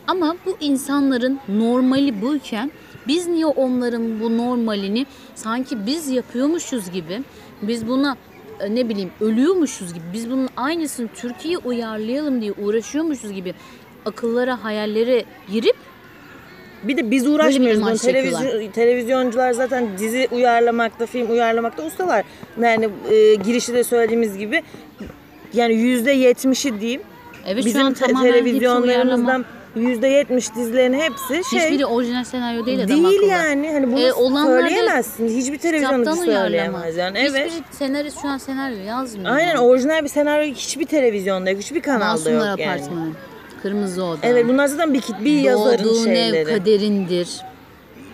Ama 0.08 0.36
bu 0.46 0.56
insanların 0.60 1.40
normali 1.48 2.22
buyken 2.22 2.70
biz 3.06 3.26
niye 3.26 3.46
onların 3.46 4.20
bu 4.20 4.38
normalini 4.38 5.06
sanki 5.34 5.86
biz 5.86 6.08
yapıyormuşuz 6.08 6.90
gibi 6.90 7.22
biz 7.62 7.88
buna 7.88 8.16
e, 8.60 8.74
ne 8.74 8.88
bileyim 8.88 9.10
ölüyormuşuz 9.20 9.94
gibi 9.94 10.04
biz 10.12 10.30
bunun 10.30 10.48
aynısını 10.56 11.08
Türkiye'ye 11.14 11.58
uyarlayalım 11.58 12.40
diye 12.40 12.52
uğraşıyormuşuz 12.52 13.32
gibi 13.32 13.54
akıllara 14.06 14.64
hayallere 14.64 15.24
girip 15.52 15.76
Bir 16.84 16.96
de 16.96 17.10
biz 17.10 17.26
uğraşmıyoruz. 17.26 17.82
Bunu 17.82 17.96
televizyon, 17.96 18.70
televizyoncular 18.70 19.52
zaten 19.52 19.88
dizi 19.98 20.28
uyarlamakta, 20.32 21.06
film 21.06 21.30
uyarlamakta 21.30 21.86
ustalar. 21.86 22.24
Yani 22.62 22.88
e, 23.10 23.34
girişi 23.34 23.74
de 23.74 23.84
söylediğimiz 23.84 24.38
gibi 24.38 24.62
yani 25.52 25.74
yüzde 25.74 26.10
yetmişi 26.10 26.80
diyeyim. 26.80 27.02
evet 27.46 27.64
Bizim 27.64 27.80
şu 27.80 27.86
an 27.86 27.92
te- 27.92 28.06
televizyonlarımızdan 28.06 29.44
yüzde 29.80 30.08
yetmiş 30.08 30.54
dizilerin 30.54 30.92
hepsi 30.92 31.50
şey 31.50 31.60
Hiçbiri 31.60 31.86
orijinal 31.86 32.24
senaryo 32.24 32.66
değil 32.66 32.78
adam 32.78 32.88
değil 32.88 33.06
akıllı. 33.16 33.26
yani. 33.26 33.72
Hani 33.72 33.86
bunu 33.92 34.00
E, 34.00 34.12
da 34.12 34.16
söyleyemezsin. 34.46 35.28
Hiçbir 35.28 35.58
uyarlama. 36.26 36.42
söyleyemez 36.42 36.96
yani. 36.96 37.18
Evet. 37.18 37.50
Hiçbir 37.50 37.76
senarist 37.76 38.22
şu 38.22 38.28
an 38.28 38.38
senaryo 38.38 38.78
yazmıyor. 38.78 39.30
Aynen 39.34 39.56
orijinal 39.56 40.02
bir 40.04 40.08
senaryo 40.08 40.54
hiçbir 40.54 40.86
televizyonda 40.86 41.50
yok, 41.50 41.60
hiçbir 41.60 41.80
kanalda 41.82 42.10
Masumlar 42.12 42.50
yok 42.50 42.58
yani. 42.60 42.72
Apartmanı. 42.82 43.10
Kırmızı 43.62 44.04
Oda. 44.04 44.18
Evet 44.22 44.48
bunlar 44.48 44.66
zaten 44.66 44.94
bir, 44.94 45.02
bir 45.24 45.40
yazarın 45.40 45.84
Doğduğun 45.84 46.04
şeyleri. 46.04 46.36
ev 46.36 46.58
kaderindir. 46.58 47.28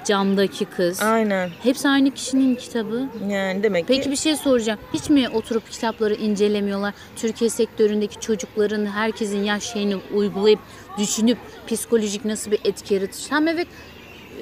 Camdaki 0.05 0.65
kız. 0.65 1.03
Aynen. 1.03 1.51
Hepsi 1.63 1.89
aynı 1.89 2.11
kişinin 2.11 2.55
kitabı. 2.55 3.09
Yani 3.29 3.63
demek 3.63 3.89
Peki 3.89 4.01
ki 4.03 4.11
bir 4.11 4.17
şey 4.17 4.37
soracağım. 4.37 4.79
Hiç 4.95 5.11
mi 5.11 5.29
oturup 5.29 5.71
kitapları 5.71 6.15
incelemiyorlar? 6.15 6.95
Türkiye 7.17 7.51
sektöründeki 7.51 8.21
çocukların 8.21 8.87
herkesin 8.87 9.45
yaş 9.45 9.63
şeyini 9.73 9.97
uygulayıp 10.15 10.59
düşünüp 10.99 11.39
psikolojik 11.67 12.25
nasıl 12.25 12.51
bir 12.51 12.61
etki 12.65 12.95
yaratır? 12.95 13.27
Hem 13.31 13.49
evet 13.49 13.67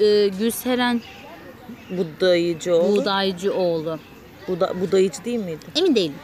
e, 0.00 0.28
Gülseren 0.28 1.00
budayıcı 1.90 2.76
oğlu. 2.76 2.96
Buğdaycıoğlu. 2.96 3.98
Buda, 4.48 4.80
budayıcı 4.80 5.24
değil 5.24 5.38
miydi? 5.38 5.64
Emin 5.76 5.94
değilim. 5.94 6.14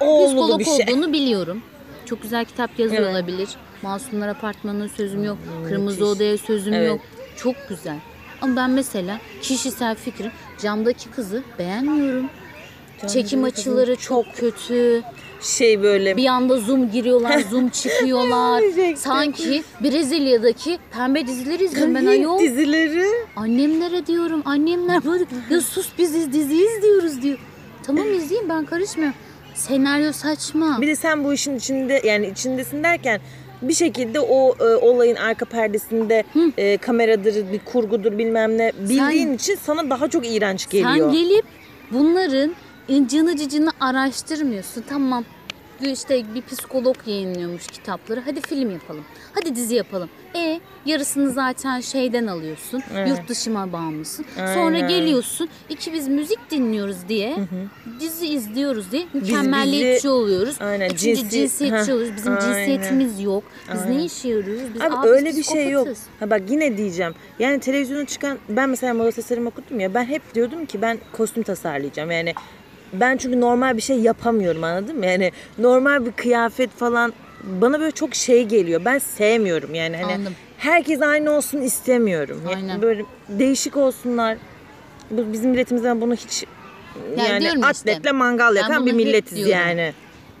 Oğlu 0.00 0.26
Psikolog 0.26 0.58
bir 0.60 0.64
şey. 0.64 0.74
olduğunu 0.74 1.12
biliyorum. 1.12 1.62
Çok 2.06 2.22
güzel 2.22 2.44
kitap 2.44 2.78
yazıyor 2.78 3.02
Evet. 3.02 3.12
olabilir. 3.14 3.48
Masumlar 3.82 4.28
Apartmanı'na 4.28 4.88
sözüm 4.88 5.24
yok. 5.24 5.38
Müthiş. 5.56 5.68
Kırmızı 5.70 6.06
Oda'ya 6.06 6.38
sözüm 6.38 6.72
Evet. 6.74 6.88
yok. 6.88 7.00
Çok 7.36 7.54
güzel. 7.68 7.96
Ama 8.42 8.56
ben 8.56 8.70
mesela 8.70 9.18
kişisel 9.42 9.94
fikrim 9.96 10.30
camdaki 10.62 11.10
kızı 11.10 11.42
beğenmiyorum. 11.58 12.26
Çekim 13.00 13.24
kızın 13.24 13.42
açıları 13.42 13.96
çok 13.96 14.36
kötü. 14.36 15.02
Şey 15.40 15.82
böyle 15.82 16.16
Bir 16.16 16.26
anda 16.26 16.56
zoom 16.56 16.90
giriyorlar, 16.90 17.38
zoom 17.50 17.68
çıkıyorlar. 17.82 18.62
Sanki 18.96 19.62
Brezilya'daki 19.80 20.78
pembe 20.92 21.26
dizileri 21.26 21.64
izliyorum 21.64 21.94
ben 21.94 22.06
ayol. 22.06 22.38
dizileri. 22.40 23.06
Annemlere 23.36 24.06
diyorum, 24.06 24.42
annemler 24.44 25.04
böyle 25.04 25.24
ya 25.50 25.60
sus 25.60 25.88
biz 25.98 26.14
iz- 26.14 26.32
dizi 26.32 26.54
izliyoruz 26.54 27.22
diyor. 27.22 27.38
Tamam 27.82 28.12
izleyeyim 28.14 28.48
ben 28.48 28.64
karışmıyorum. 28.64 29.16
Senaryo 29.54 30.12
saçma. 30.12 30.80
Bir 30.80 30.86
de 30.86 30.96
sen 30.96 31.24
bu 31.24 31.32
işin 31.34 31.56
içinde 31.56 32.00
yani 32.04 32.26
içindesin 32.28 32.82
derken 32.82 33.20
bir 33.62 33.74
şekilde 33.74 34.20
o 34.20 34.54
e, 34.60 34.64
olayın 34.74 35.16
arka 35.16 35.44
perdesinde 35.44 36.24
e, 36.56 36.76
kameradır, 36.76 37.52
bir 37.52 37.58
kurgudur 37.64 38.18
bilmem 38.18 38.58
ne 38.58 38.72
bildiğin 38.80 39.34
için 39.34 39.56
sana 39.62 39.90
daha 39.90 40.08
çok 40.08 40.26
iğrenç 40.26 40.68
geliyor. 40.70 41.12
Sen 41.12 41.12
gelip 41.12 41.44
bunların 41.90 42.54
incini 42.88 43.36
cicini 43.36 43.68
araştırmıyorsun. 43.80 44.84
Tamam 44.88 45.24
işte 45.90 46.22
bir 46.34 46.42
psikolog 46.42 46.96
yayınlıyormuş 47.06 47.66
kitapları. 47.66 48.20
Hadi 48.20 48.40
film 48.40 48.70
yapalım. 48.70 49.04
Hadi 49.34 49.56
dizi 49.56 49.74
yapalım. 49.74 50.08
E 50.36 50.60
yarısını 50.86 51.30
zaten 51.30 51.80
şeyden 51.80 52.26
alıyorsun. 52.26 52.82
Evet. 52.94 53.08
Yurt 53.08 53.28
dışıma 53.28 53.72
bağımlısın. 53.72 54.24
Sonra 54.36 54.76
Aynen. 54.76 54.88
geliyorsun. 54.88 55.48
iki 55.68 55.92
biz 55.92 56.08
müzik 56.08 56.50
dinliyoruz 56.50 56.96
diye, 57.08 57.36
dizi 58.00 58.26
izliyoruz 58.26 58.92
diye 58.92 59.06
bizi- 59.14 59.24
mükemmelliyetçi 59.32 60.08
oluyoruz. 60.08 60.56
Aynen, 60.60 60.86
Üçüncü 60.90 61.20
cinsi- 61.20 61.30
cinsiyetçi 61.30 61.88
Heh, 61.90 61.94
oluyoruz. 61.94 62.16
Bizim 62.16 62.32
aynen. 62.32 62.46
cinsiyetimiz 62.46 63.20
yok. 63.20 63.44
Biz 63.74 63.80
Aynen. 63.82 63.98
ne 63.98 64.04
işe 64.04 64.28
yarıyoruz? 64.28 64.74
Biz 64.74 64.82
Abi 64.82 64.94
abi 64.94 65.08
öyle 65.08 65.36
bir 65.36 65.42
şey 65.42 65.70
yok. 65.70 65.88
Ha 66.20 66.30
bak 66.30 66.40
yine 66.48 66.76
diyeceğim. 66.76 67.14
Yani 67.38 67.60
televizyona 67.60 68.06
çıkan 68.06 68.38
ben 68.48 68.68
mesela 68.68 68.94
moda 68.94 69.10
tasarım 69.10 69.46
okudum 69.46 69.80
ya 69.80 69.94
ben 69.94 70.04
hep 70.04 70.34
diyordum 70.34 70.66
ki 70.66 70.82
ben 70.82 70.98
kostüm 71.12 71.42
tasarlayacağım. 71.42 72.10
Yani 72.10 72.34
ben 72.92 73.16
çünkü 73.16 73.40
normal 73.40 73.76
bir 73.76 73.82
şey 73.82 73.98
yapamıyorum 74.00 74.64
anladın 74.64 74.98
mı? 74.98 75.06
Yani 75.06 75.32
normal 75.58 76.06
bir 76.06 76.12
kıyafet 76.12 76.70
falan 76.70 77.12
bana 77.44 77.80
böyle 77.80 77.90
çok 77.90 78.14
şey 78.14 78.44
geliyor. 78.44 78.84
Ben 78.84 78.98
sevmiyorum 78.98 79.74
yani 79.74 79.96
hani 79.96 80.14
Anladım. 80.14 80.34
herkes 80.58 81.02
aynı 81.02 81.30
olsun 81.30 81.60
istemiyorum. 81.60 82.40
Yani 82.44 82.56
Aynen. 82.56 82.82
böyle 82.82 83.04
değişik 83.28 83.76
olsunlar. 83.76 84.38
Bu 85.10 85.32
bizim 85.32 85.50
milletimizden 85.50 86.00
bunu 86.00 86.14
hiç 86.14 86.44
Yani 87.16 87.28
yani, 87.28 87.40
diyorum 87.40 87.60
işte, 87.60 87.68
atletle 87.68 88.12
mangal 88.12 88.56
yakan 88.56 88.86
bir 88.86 88.92
milletiz 88.92 89.46
yani. 89.48 89.92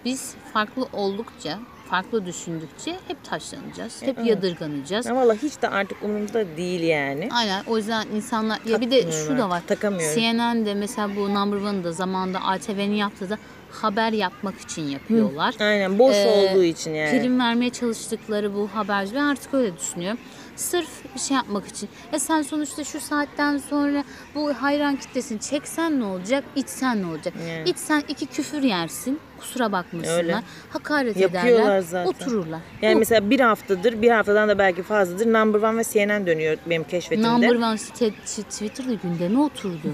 Biz 0.04 0.34
farklı 0.52 0.86
oldukça, 0.92 1.58
farklı 1.92 2.26
düşündükçe 2.26 2.96
hep 3.08 3.24
taşlanacağız. 3.24 4.02
Hep 4.02 4.26
yadırganacağız. 4.26 5.06
Ama 5.06 5.20
valla 5.20 5.34
hiç 5.34 5.62
de 5.62 5.68
artık 5.68 6.02
umurumda 6.02 6.56
değil 6.56 6.80
yani. 6.82 7.28
Aynen 7.32 7.62
o 7.66 7.76
yüzden 7.76 8.06
insanlar 8.16 8.58
ya 8.66 8.80
bir 8.80 8.90
de 8.90 9.12
şu 9.12 9.38
da 9.38 9.50
var. 9.50 9.62
takamıyorum. 9.66 10.20
CNN'de 10.20 10.74
mesela 10.74 11.16
bu 11.16 11.34
Number 11.34 11.56
One'da 11.56 11.92
zamanında 11.92 12.40
ATV'nin 12.40 12.94
yaptığı 12.94 13.30
da 13.30 13.38
haber 13.70 14.12
yapmak 14.12 14.60
için 14.60 14.82
yapıyorlar. 14.82 15.54
Aynen 15.60 15.98
boş 15.98 16.16
Ee, 16.16 16.50
olduğu 16.50 16.64
için 16.64 16.94
yani. 16.94 17.20
Prim 17.20 17.40
vermeye 17.40 17.70
çalıştıkları 17.70 18.54
bu 18.54 18.68
haberci 18.74 19.14
ben 19.14 19.24
artık 19.24 19.54
öyle 19.54 19.76
düşünüyorum. 19.78 20.18
Sırf 20.56 21.14
bir 21.14 21.20
şey 21.20 21.36
yapmak 21.36 21.66
için. 21.66 21.88
E 22.12 22.18
sen 22.18 22.42
sonuçta 22.42 22.84
şu 22.84 23.00
saatten 23.00 23.58
sonra 23.58 24.04
bu 24.34 24.54
hayran 24.54 24.96
kitlesini 24.96 25.40
çeksen 25.40 26.00
ne 26.00 26.04
olacak, 26.04 26.44
içsen 26.56 27.02
ne 27.02 27.06
olacak? 27.06 27.34
Yani. 27.48 27.70
İçsen 27.70 28.02
iki 28.08 28.26
küfür 28.26 28.62
yersin, 28.62 29.20
kusura 29.40 29.72
bakmasınlar. 29.72 30.16
Öyle. 30.16 30.42
Hakaret 30.70 31.16
Yapıyorlar 31.16 31.50
ederler, 31.50 31.80
zaten. 31.80 32.10
otururlar. 32.10 32.60
Yani 32.82 32.94
Bu 32.94 32.98
mesela 32.98 33.30
bir 33.30 33.40
haftadır, 33.40 34.02
bir 34.02 34.10
haftadan 34.10 34.48
da 34.48 34.58
belki 34.58 34.82
fazladır 34.82 35.26
Number 35.32 35.58
One 35.58 35.78
ve 35.78 35.84
CNN 35.84 36.26
dönüyor 36.26 36.58
benim 36.66 36.84
keşfetimde. 36.84 37.28
Number 37.28 37.54
One 37.54 37.76
Twitter'da 37.76 38.94
gündeme 38.94 39.40
oturdu. 39.40 39.92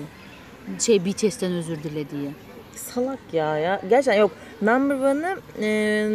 Şey 0.79 1.05
BTS'ten 1.05 1.53
özür 1.53 1.83
dilediği. 1.83 2.31
Salak 2.95 3.19
ya 3.33 3.59
ya. 3.59 3.81
Gerçekten 3.91 4.21
yok. 4.21 4.31
Number 4.63 4.95
One'ı 4.95 5.37
e, 5.65 5.69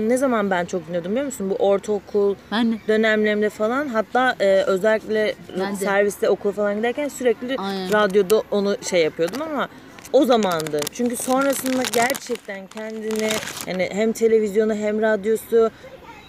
ne 0.09 0.17
zaman 0.17 0.49
ben 0.49 0.65
çok 0.65 0.87
dinliyordum 0.87 1.11
biliyor 1.11 1.25
musun? 1.25 1.49
Bu 1.49 1.55
ortaokul 1.55 2.35
Ben 2.51 2.71
de 2.71 2.77
dönemlerimde 2.87 3.49
falan 3.49 3.87
hatta 3.87 4.35
e, 4.39 4.45
özellikle 4.67 5.35
Ben 5.59 5.71
de. 5.71 5.75
serviste 5.75 6.29
okula 6.29 6.51
falan 6.51 6.75
giderken 6.75 7.07
sürekli 7.07 7.55
Aynen. 7.57 7.91
radyoda 7.91 8.41
onu 8.51 8.75
şey 8.89 9.03
yapıyordum 9.03 9.41
ama 9.41 9.69
o 10.13 10.25
zamandı. 10.25 10.79
Çünkü 10.93 11.15
sonrasında 11.15 11.83
gerçekten 11.93 12.67
kendini 12.67 13.29
yani 13.67 13.89
hem 13.91 14.11
televizyonu 14.11 14.75
hem 14.75 15.01
radyosu 15.01 15.69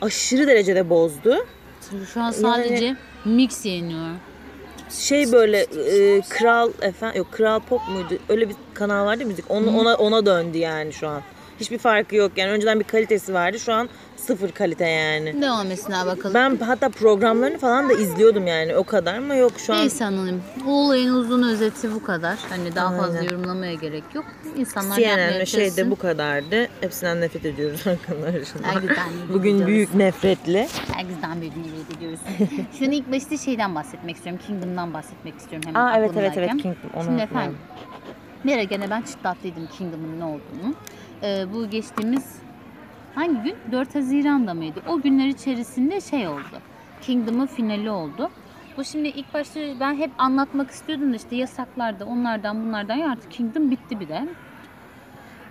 aşırı 0.01 0.47
derecede 0.47 0.91
bozdu. 0.91 1.47
şu 2.15 2.21
an 2.21 2.31
sadece 2.31 2.97
mix 3.25 3.67
yeniyor. 3.67 4.09
Şey 4.99 5.33
böyle 5.33 5.61
e, 5.61 6.21
kral 6.21 6.71
efendim 6.83 7.19
yok 7.19 7.33
kral 7.33 7.61
pop 7.61 7.81
muydu? 7.89 8.19
Öyle 8.29 8.49
bir 8.49 8.57
kanal 8.75 9.07
vardı 9.07 9.27
müzik. 9.27 9.45
Onu, 9.49 9.79
ona 9.79 9.95
ona 9.95 10.27
döndü 10.27 10.59
yani 10.59 10.93
şu 10.93 11.09
an. 11.09 11.23
Hiçbir 11.61 11.79
farkı 11.79 12.17
yok 12.17 12.33
yani. 12.37 12.51
Önceden 12.51 12.81
bir 12.81 12.85
kalitesi 12.85 13.35
vardı. 13.35 13.59
Şu 13.59 13.73
an 13.73 13.89
sıfır 14.25 14.51
kalite 14.53 14.87
yani. 14.87 15.43
Devam 15.43 15.71
etsinler 15.71 16.07
bakalım. 16.07 16.35
Ben 16.35 16.57
hatta 16.57 16.89
programlarını 16.89 17.59
falan 17.59 17.89
da 17.89 17.93
izliyordum 17.93 18.47
yani 18.47 18.77
o 18.77 18.85
kadar 18.85 19.15
ama 19.15 19.35
yok 19.35 19.53
şu 19.59 19.75
an. 19.75 19.81
Neyse 19.81 20.05
anonim. 20.05 20.43
O 20.67 20.71
olayın 20.71 21.15
uzun 21.15 21.43
özeti 21.43 21.95
bu 21.95 22.03
kadar. 22.03 22.39
Hani 22.49 22.75
daha 22.75 22.97
fazla 22.97 23.19
Aynen. 23.19 23.31
yorumlamaya 23.31 23.75
gerek 23.75 24.05
yok. 24.15 24.25
İnsanlar 24.57 24.97
CNN 24.97 25.45
şeyde 25.45 25.47
çalışsın. 25.47 25.91
bu 25.91 25.97
kadardı. 25.97 26.69
Hepsinden 26.81 27.21
nefret 27.21 27.45
ediyoruz 27.47 27.87
arkadaşlar. 27.87 28.63
Bugün 29.33 29.67
büyük 29.67 29.95
nefretli. 29.95 30.69
Herkesten 30.93 31.41
büyük 31.41 31.57
nefret 31.57 31.97
ediyoruz. 31.97 32.21
Şimdi 32.79 32.97
ilk 32.97 33.13
başta 33.13 33.37
şeyden 33.37 33.75
bahsetmek 33.75 34.17
istiyorum. 34.17 34.43
Kingdom'dan 34.47 34.95
bahsetmek 34.95 35.39
istiyorum 35.39 35.69
hemen 35.69 35.81
Aa 35.81 35.99
evet 35.99 36.11
evet 36.17 36.33
evet. 36.37 36.51
Kingdom. 36.51 36.75
Onu 36.95 37.05
Şimdi 37.05 37.23
efendim. 37.23 37.59
Ara 38.53 38.63
gene 38.63 38.91
ben 38.91 39.03
çıtlattıydım 39.03 39.67
Kingdom'un 39.79 40.21
ne 40.21 40.25
olduğunu. 40.25 40.75
Ee, 41.23 41.45
bu 41.53 41.71
geçtiğimiz 41.71 42.25
hangi 43.15 43.43
gün? 43.43 43.57
4 43.73 43.95
Haziran'da 43.95 44.55
mıydı? 44.55 44.81
O 44.89 45.01
günler 45.01 45.27
içerisinde 45.27 46.01
şey 46.01 46.29
oldu. 46.29 46.61
Kingdom'un 47.01 47.47
finali 47.47 47.91
oldu. 47.91 48.31
Bu 48.77 48.85
şimdi 48.85 49.09
ilk 49.09 49.35
başta 49.35 49.61
ben 49.81 49.95
hep 49.95 50.11
anlatmak 50.19 50.71
istiyordum 50.71 51.13
da 51.13 51.17
işte 51.17 51.37
yasaklarda 51.37 52.05
onlardan 52.05 52.65
bunlardan 52.67 52.95
ya 52.95 53.11
artık 53.11 53.31
Kingdom 53.31 53.71
bitti 53.71 54.01
bir 54.01 54.09
de. 54.09 54.29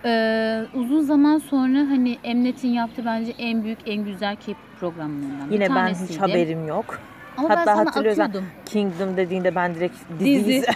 Ee, 0.04 0.62
uzun 0.74 1.00
zaman 1.00 1.38
sonra 1.38 1.78
hani 1.78 2.18
Mnet'in 2.24 2.68
yaptığı 2.68 3.04
bence 3.04 3.32
en 3.38 3.64
büyük 3.64 3.78
en 3.86 4.04
güzel 4.04 4.36
K-pop 4.36 4.80
programlarından 4.80 5.48
bir 5.50 5.54
Yine 5.54 5.68
ben 5.68 5.74
tanesiydi. 5.74 6.12
hiç 6.12 6.20
haberim 6.20 6.68
yok. 6.68 6.98
Ama 7.36 7.48
ben 7.48 7.56
Hatta 7.56 7.74
sana 7.76 7.86
hatırlıyorsan 7.86 8.24
atıyordum. 8.24 8.50
Kingdom 8.66 9.16
dediğinde 9.16 9.54
ben 9.54 9.74
direkt 9.74 9.96
Dizi. 10.20 10.44
dizi. 10.46 10.66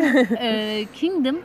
Ee, 0.40 0.86
Kingdom 0.94 1.38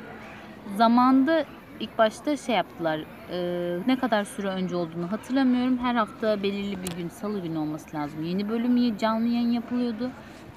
zamanda 0.78 1.46
ilk 1.80 1.98
başta 1.98 2.38
şey 2.38 2.56
yaptılar. 2.56 3.00
E, 3.32 3.78
ne 3.88 4.00
kadar 4.00 4.24
süre 4.24 4.48
önce 4.48 4.76
olduğunu 4.76 5.12
hatırlamıyorum. 5.12 5.78
Her 5.78 5.96
hafta 5.96 6.44
belirli 6.44 6.78
bir 6.84 6.98
gün, 6.98 7.10
salı 7.10 7.40
günü 7.40 7.58
olması 7.58 7.98
lazım. 7.98 8.24
Yeni 8.24 8.50
bölüm 8.50 8.98
canlı 8.98 9.28
yayın 9.28 9.52
yapılıyordu. 9.52 10.12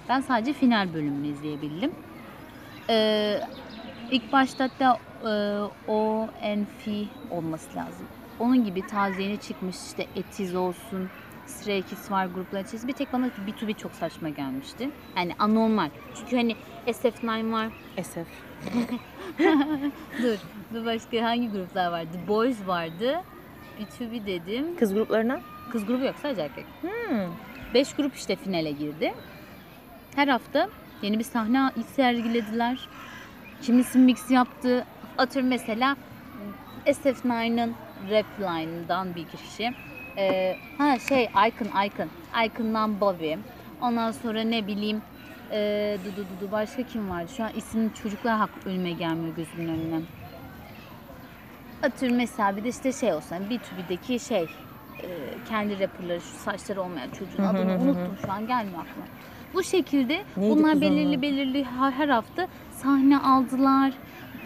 Ben 0.08 0.20
sadece 0.20 0.52
final 0.52 0.94
bölümünü 0.94 1.26
izleyebildim. 1.26 1.92
Ee, 2.90 3.40
ilk 4.10 4.32
başta 4.32 4.64
hatta 4.64 4.98
e, 5.28 5.32
o 5.88 6.28
Enfi 6.42 7.08
olması 7.30 7.76
lazım. 7.76 8.06
Onun 8.38 8.64
gibi 8.64 8.86
taze 8.86 9.22
yeni 9.22 9.40
çıkmış 9.40 9.76
işte 9.76 10.06
Etiz 10.16 10.54
olsun, 10.54 11.10
Stray 11.46 11.82
Kids 11.82 12.10
var 12.10 12.26
gruplar 12.26 12.60
içerisinde. 12.60 12.92
Bir 12.92 12.96
tek 12.96 13.12
bana 13.12 13.26
B2B 13.26 13.74
çok 13.74 13.92
saçma 13.92 14.28
gelmişti. 14.28 14.90
Yani 15.16 15.32
anormal. 15.38 15.90
Çünkü 16.14 16.36
hani 16.36 16.56
SF9 16.86 17.52
var, 17.52 17.68
Esef. 17.96 18.26
Dur. 20.22 20.38
Dur 20.74 20.86
başka 20.86 21.22
hangi 21.22 21.50
gruplar 21.50 21.90
vardı? 21.90 22.18
Boys 22.28 22.66
vardı. 22.66 23.20
B2B 23.80 24.26
dedim. 24.26 24.76
Kız 24.76 24.94
gruplarına? 24.94 25.40
Kız 25.72 25.86
grubu 25.86 26.04
yok 26.04 26.14
sadece 26.22 26.42
erkek. 26.42 26.64
Hmm. 26.80 27.32
5 27.74 27.92
grup 27.92 28.14
işte 28.14 28.36
finale 28.36 28.72
girdi. 28.72 29.14
Her 30.16 30.28
hafta 30.28 30.68
yeni 31.02 31.18
bir 31.18 31.24
sahne 31.24 31.70
sergilediler. 31.96 32.88
Kimisi 33.62 33.98
mix 33.98 34.30
yaptı. 34.30 34.84
Atıyorum 35.18 35.50
mesela 35.50 35.96
SF9'ın 36.86 37.74
rap 38.10 38.26
line'ından 38.40 39.14
bir 39.14 39.24
kişi. 39.24 39.72
Ee, 40.18 40.56
ha 40.78 40.98
şey 41.08 41.24
Icon 41.24 41.86
Icon. 41.86 42.08
Icon'dan 42.46 43.00
Bobby. 43.00 43.34
Ondan 43.80 44.10
sonra 44.10 44.40
ne 44.40 44.66
bileyim 44.66 45.02
ee, 45.52 45.98
du, 46.04 46.16
du, 46.16 46.16
du, 46.16 46.46
du, 46.46 46.52
başka 46.52 46.82
kim 46.82 47.10
vardı? 47.10 47.28
Şu 47.36 47.44
an 47.44 47.50
isim 47.56 47.92
çocuklar 48.02 48.36
hak 48.36 48.50
önüme 48.66 48.92
gelmiyor 48.92 49.36
gözümün 49.36 49.68
önüne. 49.68 50.00
Atıyorum 51.82 52.16
mesela 52.16 52.56
bir 52.56 52.64
de 52.64 52.68
işte 52.68 52.92
şey 52.92 53.12
olsun. 53.12 53.28
hani 53.30 53.44
B2B'deki 53.46 54.20
şey 54.20 54.42
e, 54.42 55.08
kendi 55.48 55.80
rapperları 55.80 56.20
şu 56.20 56.26
saçları 56.38 56.82
olmayan 56.82 57.10
çocuğun 57.10 57.42
adını 57.44 57.72
unuttum 57.74 58.16
şu 58.26 58.32
an 58.32 58.46
gelmiyor 58.46 58.78
aklıma. 58.78 59.06
Bu 59.54 59.62
şekilde 59.62 60.24
Neydi 60.36 60.56
bunlar 60.56 60.72
kız 60.72 60.80
belirli 60.80 61.08
onun? 61.08 61.22
belirli 61.22 61.64
ha- 61.64 61.90
her 61.90 62.08
hafta 62.08 62.48
sahne 62.72 63.18
aldılar. 63.18 63.92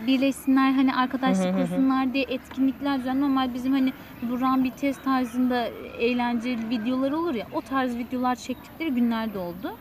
Birleşsinler 0.07 0.73
hani 0.73 0.95
arkadaşlık 0.95 1.57
kursunlar 1.59 2.13
diye 2.15 2.25
etkinlikler 2.29 2.99
düzenli. 3.01 3.21
Normal 3.21 3.55
bizim 3.55 3.73
hani 3.73 3.93
bu 4.23 4.41
Run 4.41 4.65
BTS 4.65 4.99
tarzında 5.05 5.65
eğlenceli 5.99 6.71
videolar 6.71 7.13
olur 7.13 7.35
ya 7.35 7.47
o 7.53 7.61
tarz 7.61 7.97
videolar 7.97 8.35
çektikleri 8.35 8.91
günlerde 8.95 9.39
oldu. 9.39 9.77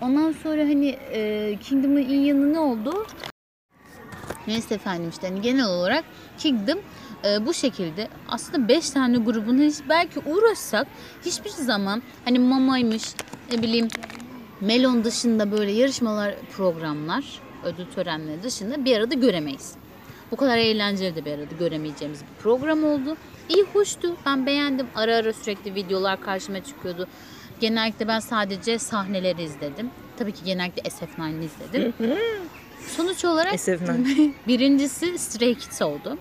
Ondan 0.00 0.32
sonra 0.32 0.60
hani 0.62 0.88
e, 1.12 1.56
Kingdom'ın 1.60 1.96
iyi 2.02 2.26
yanı 2.26 2.52
ne 2.52 2.58
oldu? 2.58 3.06
Neyse 4.46 4.74
efendim 4.74 5.10
işte 5.10 5.28
hani 5.28 5.42
genel 5.42 5.66
olarak 5.66 6.04
Kingdom 6.38 6.78
e, 7.24 7.46
bu 7.46 7.54
şekilde 7.54 8.08
aslında 8.28 8.68
5 8.68 8.90
tane 8.90 9.18
grubunu 9.18 9.62
hiç 9.62 9.76
belki 9.88 10.20
uğraşsak 10.20 10.86
hiçbir 11.24 11.50
zaman 11.50 12.02
hani 12.24 12.38
Mama'ymış 12.38 13.04
ne 13.52 13.62
bileyim 13.62 13.88
Melon 14.60 15.04
dışında 15.04 15.52
böyle 15.52 15.72
yarışmalar 15.72 16.34
programlar 16.56 17.24
ödül 17.64 17.86
törenleri 17.86 18.42
dışında 18.42 18.84
bir 18.84 18.96
arada 18.96 19.14
göremeyiz. 19.14 19.74
Bu 20.30 20.36
kadar 20.36 20.58
eğlenceli 20.58 21.16
de 21.16 21.24
bir 21.24 21.32
arada 21.32 21.54
göremeyeceğimiz 21.58 22.20
bir 22.20 22.42
program 22.42 22.84
oldu. 22.84 23.16
İyi 23.48 23.64
hoştu. 23.72 24.16
Ben 24.26 24.46
beğendim. 24.46 24.86
Ara 24.94 25.16
ara 25.16 25.32
sürekli 25.32 25.74
videolar 25.74 26.20
karşıma 26.20 26.64
çıkıyordu. 26.64 27.08
Genellikle 27.60 28.08
ben 28.08 28.20
sadece 28.20 28.78
sahneleri 28.78 29.42
izledim. 29.42 29.90
Tabii 30.18 30.32
ki 30.32 30.44
genellikle 30.44 30.82
SF9'ı 30.82 31.44
izledim. 31.44 31.94
Sonuç 32.88 33.24
olarak 33.24 33.54
SF9. 33.54 34.32
birincisi 34.48 35.18
Stray 35.18 35.54
Kids 35.54 35.82
oldu. 35.82 36.18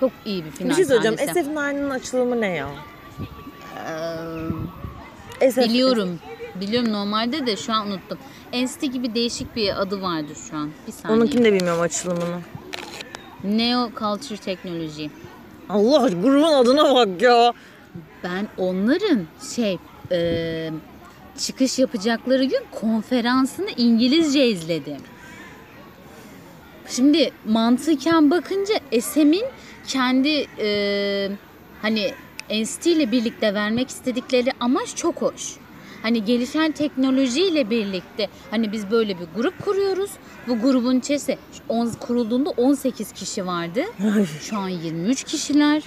Çok 0.00 0.12
iyi 0.24 0.44
bir 0.44 0.50
final 0.50 0.70
Bir 0.70 0.74
şey 0.74 0.84
söyleyeceğim. 0.84 1.18
sahnesi. 1.18 1.50
SF9'ın 1.50 1.90
açılımı 1.90 2.40
ne 2.40 2.48
ya? 2.48 2.68
Ee, 5.40 5.50
SF 5.50 5.58
biliyorum. 5.58 6.18
Biliyorum 6.60 6.92
normalde 6.92 7.46
de 7.46 7.56
şu 7.56 7.72
an 7.72 7.86
unuttum. 7.86 8.18
NCT 8.52 8.80
gibi 8.92 9.14
değişik 9.14 9.56
bir 9.56 9.82
adı 9.82 10.02
vardı 10.02 10.32
şu 10.50 10.56
an. 10.56 10.70
Bir 10.86 10.92
saniye. 10.92 11.18
Onunkini 11.18 11.44
de 11.44 11.52
bilmiyorum 11.52 11.80
açılımını. 11.80 12.40
Neo 13.44 13.90
Culture 13.98 14.36
Technology. 14.36 15.06
Allah 15.68 16.08
grubun 16.08 16.42
adına 16.52 16.94
bak 16.94 17.22
ya. 17.22 17.52
Ben 18.24 18.48
onların 18.58 19.20
şey 19.54 19.78
e, 20.12 20.70
çıkış 21.38 21.78
yapacakları 21.78 22.44
gün 22.44 22.60
konferansını 22.80 23.70
İngilizce 23.76 24.46
izledim. 24.46 24.96
Şimdi 26.88 27.30
mantıken 27.46 28.30
bakınca 28.30 28.74
SM'in 29.00 29.44
kendi 29.86 30.46
e, 30.58 31.28
hani 31.82 32.10
NCT 32.50 32.86
ile 32.86 33.12
birlikte 33.12 33.54
vermek 33.54 33.88
istedikleri 33.88 34.50
amaç 34.60 34.96
çok 34.96 35.22
hoş. 35.22 35.56
Hani 36.02 36.24
gelişen 36.24 36.72
teknolojiyle 36.72 37.70
birlikte 37.70 38.28
hani 38.50 38.72
biz 38.72 38.90
böyle 38.90 39.18
bir 39.18 39.26
grup 39.36 39.64
kuruyoruz. 39.64 40.10
Bu 40.48 40.58
grubun 40.60 40.98
içerisinde 40.98 41.38
on- 41.68 41.90
kurulduğunda 42.00 42.50
18 42.50 43.12
kişi 43.12 43.46
vardı. 43.46 43.80
Şu 44.40 44.56
an 44.58 44.68
23 44.68 45.24
kişiler. 45.24 45.82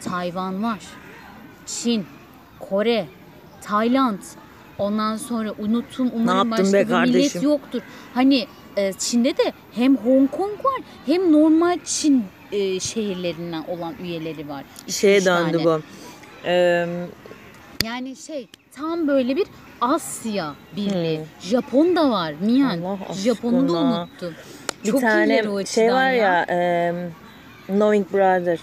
Tayvan 0.00 0.62
var. 0.62 0.78
Çin, 1.66 2.06
Kore, 2.60 3.06
Tayland. 3.62 4.18
Ondan 4.78 5.16
sonra 5.16 5.52
unuttum 5.58 6.10
umarım 6.14 6.50
başka 6.50 6.64
be 6.64 6.72
bir 6.72 6.72
millet 6.72 6.88
kardeşim? 6.88 7.42
yoktur. 7.42 7.80
Hani 8.14 8.46
e, 8.76 8.92
Çin'de 8.92 9.36
de 9.36 9.52
hem 9.72 9.96
Hong 9.96 10.30
Kong 10.30 10.64
var 10.64 10.80
hem 11.06 11.32
normal 11.32 11.78
Çin 11.84 12.24
e, 12.52 12.80
şehirlerinden 12.80 13.64
olan 13.68 13.94
üyeleri 14.02 14.48
var. 14.48 14.64
İki, 14.82 14.92
Şeye 14.92 15.24
döndü 15.24 15.60
bu. 15.64 15.80
Ee, 16.44 16.86
Yani 17.84 18.16
şey 18.16 18.48
tam 18.72 19.08
böyle 19.08 19.36
bir 19.36 19.46
Asya 19.80 20.54
birliği. 20.76 21.20
Japon 21.40 21.96
da 21.96 22.10
var. 22.10 22.34
Allah 22.70 22.98
Japon'u 23.14 23.68
da 23.68 23.72
unuttum. 23.72 24.34
bir 24.84 24.90
Çok 24.90 25.00
tane 25.00 25.48
o 25.48 25.66
şey 25.66 25.92
var 25.92 26.10
ya, 26.12 26.46
e, 26.50 26.92
Knowing 27.66 28.12
Brother. 28.12 28.60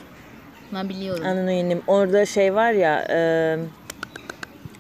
Ben 0.74 0.89
biliyorum. 0.89 1.26
Anonim. 1.26 1.82
Orada 1.88 2.26
şey 2.26 2.56
var 2.56 2.71
ya. 2.71 3.00
E, 3.10 3.19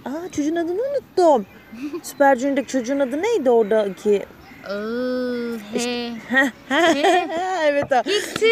aa 0.05 0.29
çocuğun 0.31 0.55
adını 0.55 0.81
unuttum. 0.81 1.45
Süper 2.03 2.35
Junior'daki 2.35 2.67
çocuğun 2.67 2.99
adı 2.99 3.21
neydi 3.21 3.49
oradaki? 3.49 4.25
Iı, 4.69 5.59
he. 5.73 6.11
evet 7.65 7.91
o. 7.91 7.95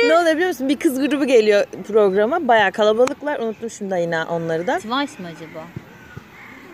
Ne 0.08 0.18
oluyor 0.18 0.36
biliyor 0.36 0.48
musun? 0.48 0.70
Bir 0.70 0.80
kız 0.80 1.00
grubu 1.00 1.26
geliyor 1.26 1.66
programa. 1.88 2.48
Bayağı 2.48 2.72
kalabalıklar. 2.72 3.40
Unuttum 3.40 3.70
şimdi 3.70 3.96
yine 4.00 4.24
onları 4.24 4.68
da. 4.68 4.76
Twice 4.76 5.24
mi 5.24 5.28
acaba? 5.36 5.64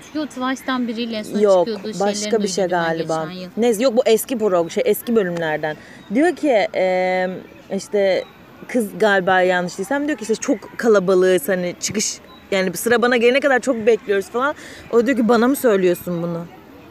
Çünkü 0.06 0.20
o 0.20 0.26
Twice'dan 0.26 0.88
biriyle 0.88 1.24
son 1.24 1.40
Yok 1.40 1.68
çıkıyordu. 1.68 2.00
başka 2.00 2.44
bir 2.44 2.48
şey 2.48 2.66
galiba. 2.66 3.30
Neyse 3.58 3.84
yok 3.84 3.98
bu 3.98 4.02
eski 4.06 4.38
program 4.38 4.70
şey 4.70 4.84
eski 4.86 5.16
bölümlerden. 5.16 5.78
Diyor 6.14 6.36
ki 6.36 6.68
e, 6.76 7.28
işte 7.76 8.24
kız 8.68 8.88
galiba 9.00 9.42
yanlış 9.42 9.78
değilsem 9.78 10.08
diyor 10.08 10.18
ki 10.18 10.22
işte 10.22 10.36
çok 10.36 10.78
kalabalığız 10.78 11.50
hani 11.50 11.76
çıkış 11.80 12.18
yani 12.52 12.78
sıra 12.78 13.02
bana 13.02 13.18
gelene 13.18 13.40
kadar 13.40 13.60
çok 13.60 13.76
bekliyoruz 13.88 14.30
falan. 14.30 14.56
O 14.92 15.06
diyor 15.06 15.18
ki 15.18 15.30
bana 15.30 15.48
mı 15.48 15.56
söylüyorsun 15.56 16.24
bunu? 16.24 16.46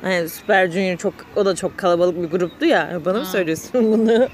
Hani 0.05 0.29
Super 0.29 0.71
Junior 0.71 0.97
çok 0.97 1.15
o 1.37 1.45
da 1.45 1.55
çok 1.55 1.79
kalabalık 1.79 2.23
bir 2.23 2.39
gruptu 2.39 2.67
ya. 2.67 3.01
Bana 3.05 3.19
mı 3.19 3.27
söylüyorsun 3.27 3.71
bunu? 3.93 4.29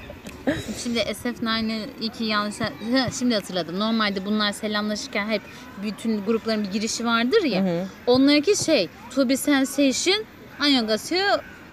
Şimdi 0.83 0.99
SF9'ı 0.99 1.89
iki 2.01 2.23
yanlış 2.23 2.55
Hı, 2.59 3.13
şimdi 3.19 3.35
hatırladım. 3.35 3.79
Normalde 3.79 4.25
bunlar 4.25 4.51
selamlaşırken 4.51 5.27
hep 5.29 5.41
bütün 5.83 6.25
grupların 6.25 6.63
bir 6.63 6.71
girişi 6.71 7.05
vardır 7.05 7.43
ya. 7.43 7.85
Onlarınki 8.07 8.63
şey 8.65 8.89
To 9.15 9.29
Be 9.29 9.37
Sensation 9.37 10.23
Anyogasyo 10.59 11.17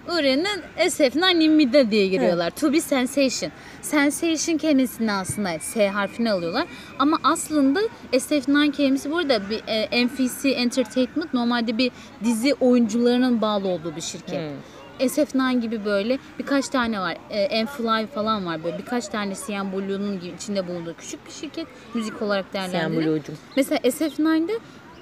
Ure'nin 0.09 0.61
SF9 0.77 1.39
Nimide 1.39 1.91
diye 1.91 2.07
giriyorlar. 2.07 2.49
To 2.49 2.73
Be 2.73 2.81
Sensation. 2.81 3.51
Sensation 3.81 4.57
kelimesini 4.57 5.11
aslında 5.11 5.59
S 5.59 5.89
harfini 5.89 6.31
alıyorlar. 6.31 6.67
Ama 6.99 7.17
aslında 7.23 7.79
SF9 8.11 8.71
kelimesi 8.71 9.11
burada 9.11 9.49
bir 9.49 9.61
e, 9.67 10.05
MFC 10.05 10.49
Entertainment 10.49 11.33
normalde 11.33 11.77
bir 11.77 11.91
dizi 12.23 12.53
oyuncularının 12.53 13.41
bağlı 13.41 13.67
olduğu 13.67 13.95
bir 13.95 14.01
şirket. 14.01 14.51
SF9 14.99 15.59
gibi 15.59 15.85
böyle 15.85 16.19
birkaç 16.39 16.67
tane 16.69 16.99
var. 16.99 17.17
E, 17.29 17.41
Enfly 17.41 18.07
falan 18.07 18.45
var 18.45 18.63
böyle 18.63 18.77
birkaç 18.77 19.07
tane 19.07 19.33
CN 19.35 19.71
Blue'nun 19.73 20.21
içinde 20.37 20.67
bulunduğu 20.67 20.93
küçük 20.93 21.25
bir 21.25 21.31
şirket. 21.31 21.67
Müzik 21.93 22.21
olarak 22.21 22.45
Sen 22.51 22.71
değerlendirilir. 22.71 23.07
Blue'cum. 23.07 23.37
Mesela 23.55 23.77
SF9'da 23.77 24.53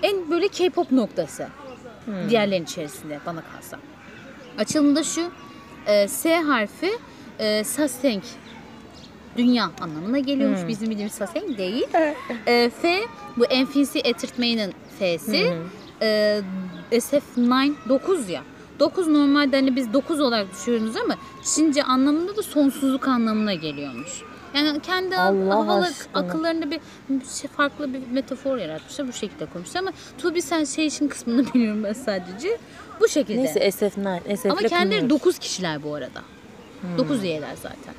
en 0.01 0.31
böyle 0.31 0.47
K-pop 0.47 0.91
noktası. 0.91 1.47
Diğerlerin 2.29 2.63
içerisinde 2.63 3.19
bana 3.25 3.41
kalsa. 3.53 3.79
Açılımda 4.57 5.03
şu. 5.03 5.21
e, 5.87 6.07
S 6.07 6.35
harfi 6.35 6.91
e, 7.39 7.63
Saseng 7.63 8.23
dünya 9.37 9.71
anlamına 9.81 10.19
geliyormuş. 10.19 10.59
Bizim 10.67 10.89
bildiğimiz 10.89 11.13
Saseng 11.13 11.57
değil. 11.57 11.87
E, 12.47 12.69
F 12.81 12.99
bu 13.37 13.43
NFC 13.43 13.99
Entertainment'ın 13.99 14.73
F'si. 14.99 15.53
E, 16.01 16.41
SF9 16.91 17.73
9 17.89 18.29
ya. 18.29 18.43
9 18.79 19.07
normalde 19.07 19.55
hani 19.55 19.75
biz 19.75 19.93
9 19.93 20.19
olarak 20.19 20.51
düşüyoruz 20.51 20.95
ama 20.95 21.15
Çince 21.55 21.83
anlamında 21.83 22.35
da 22.37 22.41
sonsuzluk 22.43 23.07
anlamına 23.07 23.53
geliyormuş. 23.53 24.21
Yani 24.57 24.79
kendi 24.79 25.17
Allah 25.17 25.55
havalı 25.55 25.85
aşkına. 25.85 26.21
akıllarında 26.23 26.71
bir 26.71 26.79
şey, 27.41 27.49
farklı 27.49 27.93
bir 27.93 28.01
metafor 28.11 28.57
yaratmışlar. 28.57 29.07
Bu 29.07 29.13
şekilde 29.13 29.45
konuşmuşlar 29.45 29.79
ama 29.79 29.91
To 30.17 30.35
Be 30.35 30.41
Sensation 30.41 31.07
kısmını 31.07 31.45
biliyorum 31.53 31.83
ben 31.83 31.93
sadece. 31.93 32.57
Bu 32.99 33.07
şekilde. 33.07 33.37
Neyse 33.37 33.59
SF9. 33.59 34.37
SF 34.37 34.45
ama 34.45 34.61
kendileri 34.61 35.09
9 35.09 35.39
kişiler 35.39 35.83
bu 35.83 35.95
arada. 35.95 36.21
9 36.97 37.23
üyeler 37.23 37.55
zaten. 37.55 37.93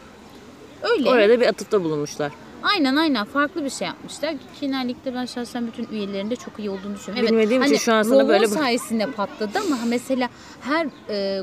Öyle. 0.83 1.11
Orada 1.11 1.41
bir 1.41 1.47
atıfta 1.47 1.85
bulunmuşlar. 1.85 2.33
Aynen 2.63 2.97
aynen 2.97 3.25
farklı 3.25 3.65
bir 3.65 3.71
şey 3.71 3.89
yapmışlar. 3.89 4.35
Kinlerlikte 4.61 5.15
ben 5.15 5.25
şahsen 5.27 5.67
bütün 5.67 5.89
üyelerinde 5.93 6.37
çok 6.37 6.59
iyi 6.59 6.71
olduğunu 6.71 6.95
düşünüyorum. 6.95 7.29
Bilmediğim 7.31 7.63
için 7.63 7.71
hani 7.71 7.81
şu 7.81 7.93
an 7.93 8.03
sana 8.03 8.29
böyle- 8.29 8.49
sayesinde 8.49 9.07
patladı 9.07 9.59
ama 9.59 9.77
mesela 9.87 10.29
her 10.61 10.87
e, 11.09 11.43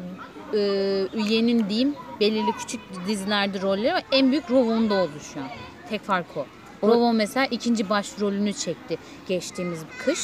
e, 0.54 1.08
üyenin 1.14 1.70
diyeyim 1.70 1.96
belirli 2.20 2.52
küçük 2.52 2.82
dizilerde 3.08 3.62
rolleri 3.62 3.94
var. 3.94 4.04
En 4.12 4.32
büyük 4.32 4.52
Rovon'da 4.52 4.94
oldu 4.94 5.12
şu 5.34 5.40
an. 5.40 5.48
Tek 5.90 6.02
fark 6.02 6.26
o. 6.38 6.46
Rovon 6.84 7.16
mesela 7.16 7.46
ikinci 7.46 7.90
başrolünü 7.90 8.54
çekti 8.54 8.98
geçtiğimiz 9.28 9.80
kış. 10.06 10.20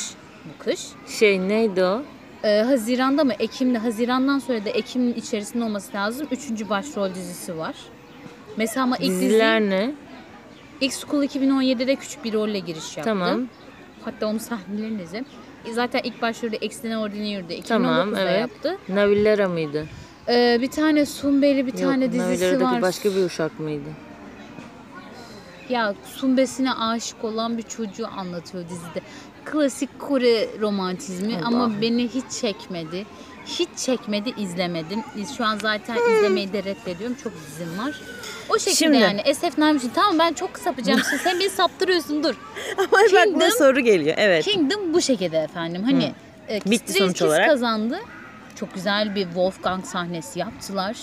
Bu 0.46 0.64
kış. 0.64 0.80
Şey 1.08 1.40
neydi 1.40 1.84
o? 1.84 2.02
Ee, 2.44 2.62
Haziran'da 2.62 3.24
mı? 3.24 3.34
Ekim'de. 3.40 3.78
Haziran'dan 3.78 4.40
sonra 4.40 4.66
da 4.66 4.70
Ekim'in 4.70 5.14
içerisinde 5.14 5.64
olması 5.64 5.94
lazım. 5.98 6.28
Üçüncü 6.32 6.70
başrol 6.70 7.10
dizisi 7.14 7.58
var. 7.58 7.76
Mesela 8.58 8.84
ama 8.84 8.98
ilk 8.98 9.12
Diziler 9.12 9.62
dizi 9.62 9.70
ne? 9.72 9.92
X 10.82 11.06
School 11.06 11.24
2017'de 11.24 11.96
küçük 11.96 12.24
bir 12.24 12.34
rolle 12.34 12.60
giriş 12.60 12.98
yaptı. 12.98 13.10
Tamam. 13.10 13.48
Hatta 14.06 14.28
onun 14.28 14.38
sahnelerini 14.38 15.02
izledim. 15.02 15.26
Zaten 15.72 16.02
ilk 16.04 16.22
başrolde 16.22 16.58
Extraordinary'de 16.58 17.60
2019'da 17.60 17.68
Tamam 17.68 18.16
evet. 18.16 18.40
yaptı. 18.40 18.78
Navillera 18.90 19.50
mıydı? 19.50 19.88
Ee, 20.32 20.58
bir 20.62 20.72
tane 20.72 21.06
Sumbeli 21.06 21.68
bir 21.68 21.72
tane 21.72 22.12
dizisi 22.12 22.62
var. 22.62 22.82
başka 22.82 23.10
bir 23.10 23.24
uşak 23.24 23.60
mıydı? 23.60 23.90
Ya 25.70 25.96
Sumbesine 26.16 26.74
aşık 26.74 27.24
olan 27.24 27.58
bir 27.58 27.64
çocuğu 27.64 28.08
anlatıyor 28.18 28.64
dizide. 28.70 29.02
Klasik 29.46 30.00
Kore 30.00 30.48
romantizmi 30.62 31.38
ama 31.46 31.58
Allah'ım. 31.58 31.82
beni 31.82 32.08
hiç 32.08 32.32
çekmedi. 32.42 33.06
Hiç 33.46 33.70
çekmedi, 33.78 34.34
izlemedim. 34.38 35.00
Şu 35.38 35.46
an 35.46 35.58
zaten 35.58 35.96
izlemeyi 36.18 36.54
de 36.54 36.64
reddediyorum. 36.64 37.18
Çok 37.24 37.34
dizim 37.48 37.78
var. 37.80 38.02
O 38.50 38.60
şekilde 38.60 38.76
Şimdi- 38.76 38.98
yani. 38.98 39.22
SF 39.36 39.58
Naim'cim 39.58 39.90
tamam 39.96 40.20
ben 40.20 40.34
çok 40.34 40.58
sapacağım. 40.60 41.02
Şimdi 41.10 41.24
sen 41.24 41.40
beni 41.40 41.50
saptırıyorsun 41.50 42.24
dur. 42.24 42.36
Ama 42.78 42.88
bak 42.92 43.10
Kingdom- 43.10 43.58
soru 43.58 43.80
geliyor. 43.80 44.16
Evet. 44.20 44.46
Kingdom 44.46 44.94
bu 44.94 45.02
şekilde 45.02 45.38
efendim. 45.38 45.84
Hani 45.84 46.14
e, 46.50 46.62
Bitti 46.66 46.92
Stray 46.94 47.08
sonuç 47.08 47.22
olarak. 47.22 47.50
kazandı. 47.50 48.00
Çok 48.62 48.74
güzel 48.74 49.16
bir 49.16 49.24
Wolfgang 49.24 49.86
sahnesi 49.86 50.40
yaptılar. 50.40 50.98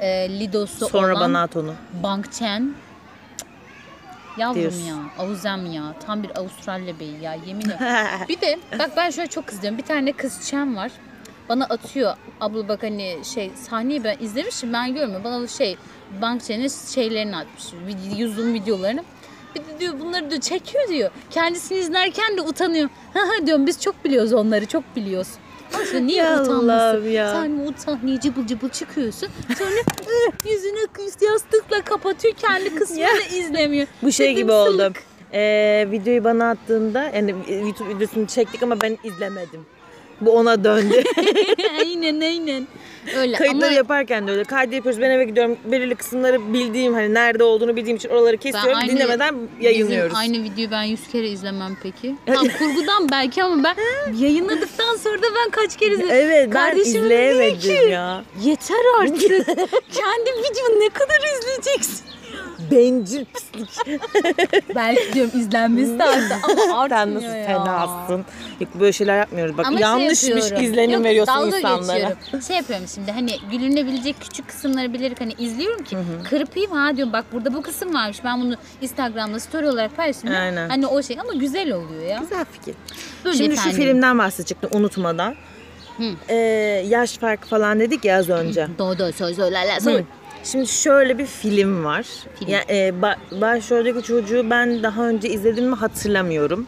E, 0.00 0.40
Lido'su 0.40 0.88
Sonra 0.88 1.12
olan 1.16 1.20
bana 1.20 1.42
at 1.42 1.56
onu. 1.56 1.74
Bang 2.02 2.32
Chen. 2.32 2.74
Yavrum 4.38 4.60
Diyorsun. 4.60 4.80
ya, 4.80 4.96
Avuzem 5.18 5.72
ya. 5.72 5.94
Tam 6.06 6.22
bir 6.22 6.38
Avustralya 6.38 7.00
beyi 7.00 7.20
ya 7.20 7.34
yemin 7.46 7.64
ederim. 7.64 7.78
bir 8.28 8.40
de 8.40 8.58
bak 8.78 8.90
ben 8.96 9.10
şöyle 9.10 9.28
çok 9.28 9.46
kızıyorum. 9.46 9.78
Bir 9.78 9.84
tane 9.84 10.12
kız 10.12 10.48
Chen 10.50 10.76
var. 10.76 10.92
Bana 11.48 11.64
atıyor. 11.64 12.16
Abla 12.40 12.68
bak 12.68 12.82
hani 12.82 13.18
şey 13.34 13.50
sahneyi 13.56 14.04
ben 14.04 14.16
izlemişim 14.20 14.72
ben 14.72 14.94
görmüyorum. 14.94 15.24
Bana 15.24 15.46
şey 15.46 15.76
Bang 16.22 16.42
Chen'in 16.42 16.68
şeylerini 16.94 17.36
atmış. 17.36 17.64
Uzun 18.24 18.54
videolarını. 18.54 19.04
Bir 19.54 19.60
de 19.60 19.80
diyor 19.80 20.00
bunları 20.00 20.30
diyor 20.30 20.40
çekiyor 20.40 20.88
diyor. 20.88 21.10
Kendisini 21.30 21.78
izlerken 21.78 22.36
de 22.36 22.40
utanıyor. 22.40 22.88
Ha 23.14 23.20
ha 23.20 23.46
diyorum 23.46 23.66
biz 23.66 23.80
çok 23.80 24.04
biliyoruz 24.04 24.32
onları 24.32 24.66
çok 24.66 24.96
biliyoruz. 24.96 25.28
Aslında 25.82 26.00
niye 26.00 26.22
Ya 26.22 26.42
utanmasın? 26.42 27.08
Ya. 27.08 27.30
Sen 27.30 27.66
bu 27.66 27.72
sahneye 27.76 28.20
cıbıl 28.20 28.46
cıbıl 28.46 28.68
çıkıyorsun. 28.68 29.28
Sonra 29.58 29.70
"Ih," 29.70 30.50
yüzüne 30.50 30.78
yastıkla 31.32 31.82
kapatıyor. 31.84 32.34
Kendi 32.34 32.74
kısmını 32.74 33.22
izlemiyor. 33.38 33.86
Bu 34.02 34.12
şey 34.12 34.26
Dedim, 34.26 34.36
gibi 34.36 34.52
oldu. 34.52 34.92
Ee, 35.32 35.86
videoyu 35.90 36.24
bana 36.24 36.50
attığında 36.50 37.02
yani 37.14 37.34
YouTube 37.48 37.94
videosunu 37.96 38.26
çektik 38.26 38.62
ama 38.62 38.80
ben 38.80 38.98
izlemedim. 39.04 39.66
Bu 40.20 40.30
ona 40.30 40.64
döndü. 40.64 41.02
aynen 41.80 42.20
aynen. 42.20 42.66
Öyle 43.16 43.36
Kayıtları 43.36 43.66
ama 43.66 43.76
yaparken 43.76 44.26
de 44.26 44.30
öyle. 44.30 44.44
Kaydı 44.44 44.74
yapıyoruz. 44.74 45.00
Ben 45.00 45.10
eve 45.10 45.24
gidiyorum. 45.24 45.58
Belirli 45.64 45.94
kısımları 45.94 46.52
bildiğim 46.52 46.94
hani 46.94 47.14
nerede 47.14 47.44
olduğunu 47.44 47.76
bildiğim 47.76 47.96
için 47.96 48.08
oraları 48.08 48.36
kesiyorum. 48.36 48.78
aynı- 48.78 48.90
dinlemeden 48.90 49.34
yayınlıyoruz. 49.60 50.10
Bizim 50.10 50.18
aynı 50.18 50.44
videoyu 50.44 50.70
ben 50.70 50.82
yüz 50.82 51.08
kere 51.08 51.28
izlemem 51.28 51.76
peki. 51.82 52.14
Tam 52.26 52.48
kurgudan 52.48 53.08
belki 53.10 53.42
ama 53.44 53.64
ben 53.64 53.76
yayınladıktan 54.14 54.96
sonra 54.96 55.18
da 55.18 55.26
ben 55.44 55.50
kaç 55.50 55.76
kere 55.76 55.94
izledim. 55.94 56.10
Evet 56.12 56.46
ben 56.46 56.52
Kardeşim 56.52 56.94
dedi 56.94 57.04
izleyemedim 57.04 57.88
ya. 57.88 58.24
Yeter 58.42 59.00
artık. 59.00 59.46
Kendi 59.92 60.30
videonu 60.30 60.80
ne 60.80 60.88
kadar 60.88 61.20
izleyeceksin? 61.40 62.11
Bencil 62.70 63.24
pislik. 63.24 63.70
Belki 64.74 65.12
diyorum 65.12 65.40
izlenmesi 65.40 65.98
de 65.98 66.04
arttı 66.04 66.34
ama 66.42 66.54
Sen 66.88 66.96
artmıyor 66.96 67.22
nasıl 67.22 67.36
ya. 67.36 67.46
fenasın. 67.46 68.24
Yok 68.60 68.70
böyle 68.80 68.92
şeyler 68.92 69.18
yapmıyoruz. 69.18 69.58
Bak 69.58 69.66
Ama 69.66 69.78
şey 69.78 69.82
yanlışmış 69.82 70.24
yapıyorum. 70.42 70.64
izlenim 70.64 70.90
Yok, 70.94 71.04
veriyorsun 71.04 71.34
dalga 71.34 71.56
insanlara. 71.56 71.98
geçiyorum. 71.98 72.42
Şey 72.46 72.56
yapıyorum 72.56 72.86
şimdi 72.94 73.12
hani 73.12 73.30
gülünebilecek 73.50 74.16
küçük 74.20 74.48
kısımları 74.48 74.92
bilerek 74.92 75.20
hani 75.20 75.32
izliyorum 75.38 75.84
ki 75.84 75.96
kırpayım 76.30 76.70
ha 76.70 76.96
diyorum 76.96 77.12
bak 77.12 77.24
burada 77.32 77.54
bu 77.54 77.62
kısım 77.62 77.94
varmış 77.94 78.24
ben 78.24 78.40
bunu 78.40 78.54
Instagram'da 78.80 79.40
story 79.40 79.68
olarak 79.68 79.96
paylaşayım. 79.96 80.36
Aynen. 80.36 80.68
Hani 80.68 80.86
o 80.86 81.02
şey 81.02 81.16
ama 81.20 81.32
güzel 81.32 81.72
oluyor 81.72 82.02
ya. 82.02 82.18
Güzel 82.18 82.44
fikir. 82.52 82.74
Böyle 83.24 83.36
Şimdi 83.36 83.52
efendim. 83.52 83.72
şu 83.72 83.76
filmden 83.76 84.18
bahsedecektim 84.18 84.70
unutmadan. 84.72 85.34
Hı. 85.96 86.04
Ee, 86.28 86.36
yaş 86.88 87.18
farkı 87.18 87.48
falan 87.48 87.80
dedik 87.80 88.04
ya 88.04 88.18
az 88.18 88.28
önce. 88.28 88.68
Doğru 88.78 88.98
doğru 88.98 89.12
söz 89.12 89.36
söylerler. 89.36 89.76
Hı. 89.76 89.80
Söyle. 89.80 90.04
Şimdi 90.44 90.66
şöyle 90.66 91.18
bir 91.18 91.26
film 91.26 91.84
var. 91.84 92.06
Film. 92.38 92.50
Ya, 92.50 92.60
e, 92.68 92.88
ba- 92.88 93.40
başroldeki 93.40 94.02
çocuğu 94.02 94.50
ben 94.50 94.82
daha 94.82 95.08
önce 95.08 95.28
izledim 95.28 95.68
mi 95.68 95.74
hatırlamıyorum. 95.74 96.66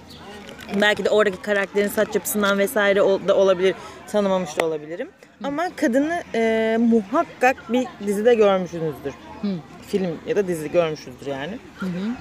Belki 0.80 1.04
de 1.04 1.10
oradaki 1.10 1.42
karakterin 1.42 1.88
saç 1.88 2.14
yapısından 2.14 2.58
vesaire 2.58 3.02
ol- 3.02 3.28
da 3.28 3.36
olabilir, 3.36 3.74
tanımamış 4.12 4.60
da 4.60 4.66
olabilirim. 4.66 5.08
Ama 5.44 5.68
kadını 5.76 6.22
e, 6.34 6.76
muhakkak 6.80 7.72
bir 7.72 7.86
dizide 8.06 8.34
görmüşsünüzdür. 8.34 9.12
Hı. 9.42 9.48
Film 9.88 10.10
ya 10.26 10.36
da 10.36 10.48
dizi 10.48 10.70
görmüşsünüzdür 10.72 11.26
yani. 11.26 11.58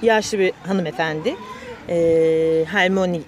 Yaşlı 0.02 0.38
bir 0.38 0.52
hanımefendi. 0.66 1.36
E, 1.88 2.64
Hermione 2.68 3.20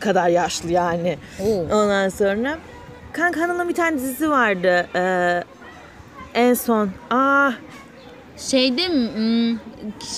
kadar 0.00 0.28
yaşlı 0.28 0.70
yani. 0.72 1.18
Oo. 1.40 1.60
Ondan 1.62 2.08
sonra 2.08 2.58
Kanka 3.12 3.40
Hanım'ın 3.40 3.68
bir 3.68 3.74
tane 3.74 3.96
dizisi 3.96 4.30
vardı. 4.30 4.86
E, 4.96 5.00
en 6.34 6.54
son. 6.54 6.90
Ah, 7.10 7.52
Şeyde 8.36 8.88
mi? 8.88 9.08
hmm, 9.14 9.58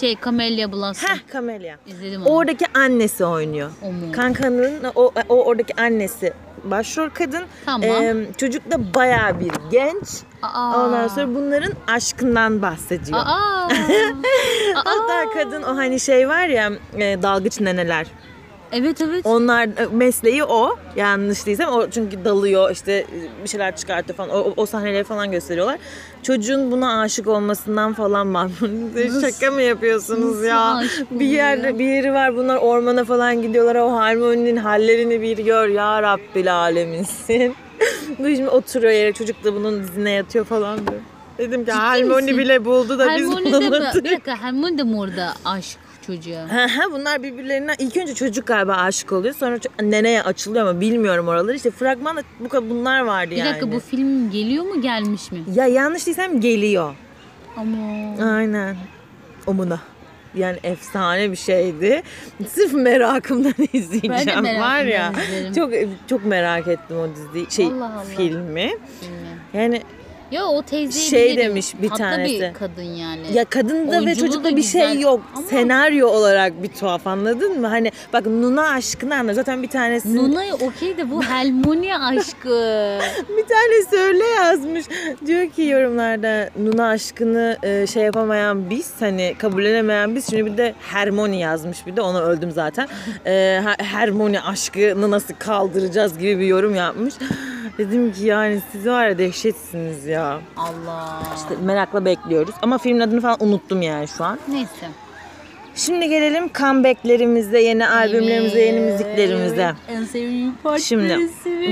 şey 0.01 0.17
Camellia 0.25 0.73
Blossom. 0.73 1.09
heh 1.09 1.19
Camellia. 1.33 1.77
İzledim 1.87 2.23
onu. 2.23 2.29
Oradaki 2.29 2.65
annesi 2.75 3.25
oynuyor. 3.25 3.71
O 3.83 3.93
mu? 3.93 4.13
Kankanın 4.13 4.85
o, 4.95 5.13
o 5.29 5.45
oradaki 5.45 5.81
annesi 5.83 6.33
başrol 6.65 7.09
kadın. 7.09 7.43
Tamam. 7.65 7.83
Ee, 7.91 8.27
çocuk 8.39 8.71
da 8.71 8.95
bayağı 8.95 9.41
bir 9.41 9.53
genç. 9.71 10.09
Aa. 10.43 10.77
Ondan 10.85 11.09
sonra 11.09 11.35
bunların 11.35 11.73
aşkından 11.87 12.63
bahsediyor. 12.63 13.19
Aa. 13.19 13.69
Hatta 14.75 15.25
kadın 15.35 15.63
o 15.63 15.77
hani 15.77 16.01
şey 16.01 16.29
var 16.29 16.47
ya 16.49 16.71
dalgıç 17.23 17.61
neneler. 17.61 18.07
Evet 18.73 19.01
evet. 19.01 19.27
Onlar 19.27 19.65
e, 19.65 19.87
mesleği 19.93 20.45
o. 20.45 20.77
Yanlış 20.97 21.47
değilsem 21.47 21.69
o 21.69 21.91
çünkü 21.91 22.25
dalıyor 22.25 22.71
işte 22.71 23.07
bir 23.45 23.49
şeyler 23.49 23.77
çıkartıyor 23.77 24.17
falan. 24.17 24.31
O, 24.31 24.53
o- 24.57 24.67
sahneleri 24.67 25.05
falan 25.05 25.31
gösteriyorlar. 25.33 25.79
Çocuğun 26.23 26.71
buna 26.71 27.01
aşık 27.01 27.27
olmasından 27.29 27.93
falan. 27.93 28.33
Nasıl- 28.35 29.21
Şaka 29.21 29.51
mı 29.51 29.63
yapıyorsunuz 29.63 30.31
nasıl 30.35 30.45
ya? 30.45 30.75
aşık 30.75 31.11
Bir 31.11 31.27
yerde 31.27 31.67
ya? 31.67 31.79
bir 31.79 31.85
yeri 31.89 32.13
var. 32.13 32.37
Bunlar 32.37 32.57
ormana 32.57 33.05
falan 33.05 33.43
gidiyorlar. 33.43 33.75
O 33.75 33.93
harmoninin 33.93 34.57
hallerini 34.57 35.23
bir 35.23 35.39
gör. 35.39 35.69
Ya 35.69 36.03
Rabbil 36.03 36.55
aleminsin. 36.59 37.55
Bu 38.19 38.29
şimdi 38.29 38.49
oturuyor 38.49 38.93
yere. 38.93 39.13
Çocuk 39.13 39.45
da 39.45 39.55
bunun 39.55 39.83
dizine 39.83 40.11
yatıyor 40.11 40.45
falan 40.45 40.79
diyor. 40.87 41.01
Dedim 41.39 41.65
ki 41.65 41.71
harmoni 41.73 42.23
misin? 42.23 42.39
bile 42.39 42.65
buldu 42.65 42.99
da 42.99 43.05
biz 43.05 43.11
Hermione 43.13 43.41
mi? 43.41 43.47
bulamadık. 43.47 44.05
Bir 44.05 44.11
dakika 44.11 44.37
Hermione 44.37 44.79
de 44.79 44.83
mi 44.83 44.99
orada 44.99 45.33
aşk 45.45 45.79
çocuğa? 46.07 46.47
Bunlar 46.93 47.23
birbirlerine 47.23 47.73
ilk 47.79 47.97
önce 47.97 48.15
çocuk 48.15 48.47
galiba 48.47 48.73
aşık 48.75 49.13
oluyor. 49.13 49.35
Sonra 49.35 49.59
neneye 49.83 50.23
açılıyor 50.23 50.67
ama 50.67 50.81
bilmiyorum 50.81 51.29
oraları. 51.29 51.57
İşte 51.57 51.71
fragmanda 51.71 52.23
bu 52.41 52.49
kadar 52.49 52.71
bunlar 52.71 53.01
vardı 53.01 53.31
Bir 53.31 53.37
yani. 53.37 53.49
dakika 53.51 53.73
bu 53.73 53.81
film 53.81 54.31
geliyor 54.31 54.65
mu 54.65 54.81
gelmiş 54.83 55.33
mi? 55.33 55.39
Ya 55.55 55.67
yanlış 55.67 56.07
değilsem 56.07 56.41
geliyor. 56.41 56.95
Ama 57.57 57.77
Aynen. 58.35 58.77
Omuna. 59.47 59.81
Yani 60.35 60.59
efsane 60.63 61.31
bir 61.31 61.37
şeydi. 61.37 62.03
Sırf 62.49 62.73
merakımdan 62.73 63.55
izleyeceğim 63.73 64.09
merakımdan 64.27 64.61
var 64.61 64.83
ya. 64.85 65.13
izlerim. 65.29 65.53
Çok 65.53 65.73
çok 66.09 66.25
merak 66.25 66.69
ettim 66.69 66.97
o 66.97 67.09
diziyi, 67.17 67.47
şey 67.51 67.67
Allah 67.67 67.85
Allah. 67.95 68.05
filmi. 68.17 68.71
Yani 69.55 69.83
Ya 70.33 70.45
o 70.47 70.63
teyzeyi 70.63 71.05
Şey 71.05 71.25
bilirim. 71.33 71.47
demiş 71.51 71.75
bir 71.83 71.89
Tatlı 71.89 71.99
tanesi. 72.05 72.41
bir 72.41 72.53
kadın 72.55 72.83
yani. 72.83 73.21
ya 73.35 73.45
kadında 73.45 74.07
ve 74.07 74.15
çocukta 74.15 74.45
da 74.53 74.57
bir 74.57 74.63
şey 74.63 74.81
güzel 74.87 75.01
yok. 75.01 75.21
ama- 75.37 75.47
Senaryo 75.47 76.09
olarak 76.09 76.63
bir 76.63 76.69
tuhaf 76.69 77.07
anladın 77.07 77.61
mı? 77.61 77.67
Hani 77.67 77.93
bak 78.13 78.27
Nuna 78.27 78.69
aşkını 78.69 79.15
anla. 79.17 79.35
Zaten 79.35 79.63
bir 79.63 79.69
tanesi 79.69 80.17
Nuna 80.17 80.43
okey 80.61 80.97
de 80.97 81.11
bu 81.11 81.23
Helmonia 81.33 81.99
aşkı. 82.07 82.49
Bir 83.29 83.45
tanesi 83.49 83.97
öyle 83.97 84.25
yazmış. 84.25 84.85
Diyor 85.27 85.51
ki 85.51 85.63
yorumlarda 85.63 86.51
Nuna 86.59 86.89
aşkını 86.89 87.57
e, 87.63 87.87
şey 87.87 88.03
yapamayan 88.03 88.71
biz 88.71 88.91
hani 89.01 89.35
kabullenemeyen 89.39 90.15
biz 90.17 90.31
şimdi 90.31 90.47
bir 90.47 90.57
de 90.57 90.75
Hermione 90.81 91.37
yazmış 91.39 91.87
bir 91.87 91.97
de 91.97 92.01
ona 92.01 92.21
öldüm 92.23 92.51
zaten. 92.51 92.89
E, 93.27 93.61
Her- 93.65 93.85
Hermione 93.85 94.41
aşkını 94.41 95.11
nasıl 95.11 95.35
kaldıracağız 95.39 96.19
gibi 96.19 96.39
bir 96.41 96.47
yorum 96.47 96.75
yapmış. 96.75 97.15
Dedim 97.79 98.13
ki 98.13 98.25
yani 98.27 98.63
siz 98.73 98.87
var 98.87 99.09
ya 99.09 99.19
dehşetsiniz 99.19 100.07
ya. 100.07 100.22
Allah. 100.57 101.23
İşte 101.37 101.57
merakla 101.65 102.05
bekliyoruz. 102.05 102.55
Ama 102.63 102.79
filmin 102.79 103.01
adını 103.01 103.21
falan 103.21 103.37
unuttum 103.41 103.83
yani 103.83 104.09
şu 104.09 104.25
an. 104.25 104.39
Neyse. 104.49 104.89
Şimdi 105.75 106.09
gelelim 106.09 106.51
comebacklerimize, 106.53 107.61
yeni 107.61 107.89
albümlerimize, 107.89 108.61
yeni 108.61 108.81
müziklerimize. 108.81 109.73
En 109.89 110.05
sevdiğim 110.05 110.55
parçası 110.63 110.87
Şimdi 110.89 111.19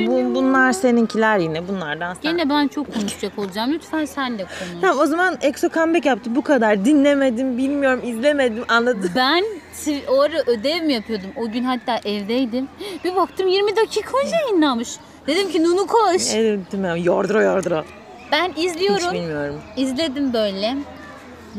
bu, 0.07 0.35
bunlar 0.35 0.73
seninkiler 0.73 1.39
yine 1.39 1.69
bunlardan 1.69 2.15
sen. 2.15 2.23
Gene 2.23 2.51
ben 2.51 2.69
çok 2.69 2.95
konuşacak 2.95 3.39
olacağım. 3.39 3.73
Lütfen 3.73 4.05
sen 4.05 4.39
de 4.39 4.43
konuş. 4.43 4.81
Tamam 4.81 4.99
o 4.99 5.07
zaman 5.07 5.39
EXO 5.41 5.69
comeback 5.69 6.07
yaptı 6.07 6.37
bu 6.37 6.43
kadar. 6.43 6.85
Dinlemedim, 6.85 7.59
bilmiyorum, 7.59 8.01
izlemedim, 8.05 8.65
anladın? 8.69 9.11
Ben 9.17 9.45
o 10.09 10.21
ara 10.21 10.39
ödev 10.47 10.83
mi 10.83 10.93
yapıyordum? 10.93 11.31
O 11.37 11.51
gün 11.51 11.65
hatta 11.65 11.97
evdeydim. 12.05 12.69
Bir 13.05 13.17
baktım 13.17 13.49
20 13.49 13.77
dakika 13.77 14.19
önce 14.25 14.37
yayınlanmış. 14.37 14.89
Dedim 15.27 15.51
ki 15.51 15.65
Nunu 15.65 15.87
koş. 15.87 16.35
Evet? 16.35 16.61
Yordura 17.05 17.43
yordura. 17.43 17.85
Ben 18.33 18.53
Hiç 18.57 18.65
izliyorum. 18.67 19.13
bilmiyorum. 19.15 19.61
İzledim 19.77 20.33
böyle. 20.33 20.77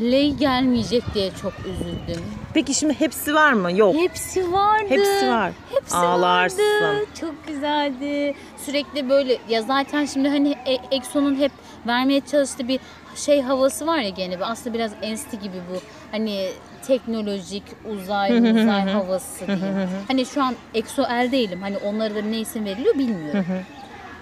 Ley 0.00 0.32
gelmeyecek 0.34 1.02
diye 1.14 1.30
çok 1.42 1.52
üzüldüm. 1.60 2.22
Peki 2.54 2.74
şimdi 2.74 3.00
hepsi 3.00 3.34
var 3.34 3.52
mı? 3.52 3.72
Yok. 3.72 3.94
Hepsi 3.94 4.52
vardı. 4.52 4.84
Hepsi 4.88 5.28
var. 5.28 5.52
Hepsi 5.74 5.96
Ağlarsın. 5.96 6.58
vardı. 6.82 7.06
Çok 7.20 7.46
güzeldi. 7.46 8.34
Sürekli 8.66 9.08
böyle 9.08 9.38
ya 9.48 9.62
zaten 9.62 10.04
şimdi 10.04 10.28
hani 10.28 10.54
E- 10.66 10.96
EXO'nun 10.96 11.36
hep 11.36 11.52
vermeye 11.86 12.20
çalıştığı 12.20 12.68
bir 12.68 12.80
şey 13.16 13.42
havası 13.42 13.86
var 13.86 13.98
ya 13.98 14.08
gene 14.08 14.36
aslında 14.42 14.74
biraz 14.74 14.92
ensti 15.02 15.38
gibi 15.38 15.56
bu. 15.74 15.78
Hani 16.10 16.48
teknolojik 16.86 17.62
uzay 17.92 18.38
uzay 18.38 18.88
havası 18.92 19.46
diyeyim. 19.46 19.88
Hani 20.08 20.26
şu 20.26 20.42
an 20.42 20.54
EXO 20.74 21.02
el 21.10 21.32
değilim. 21.32 21.62
Hani 21.62 21.76
onlara 21.78 22.14
da 22.14 22.22
ne 22.22 22.38
isim 22.38 22.64
veriliyor 22.64 22.94
bilmiyorum. 22.94 23.44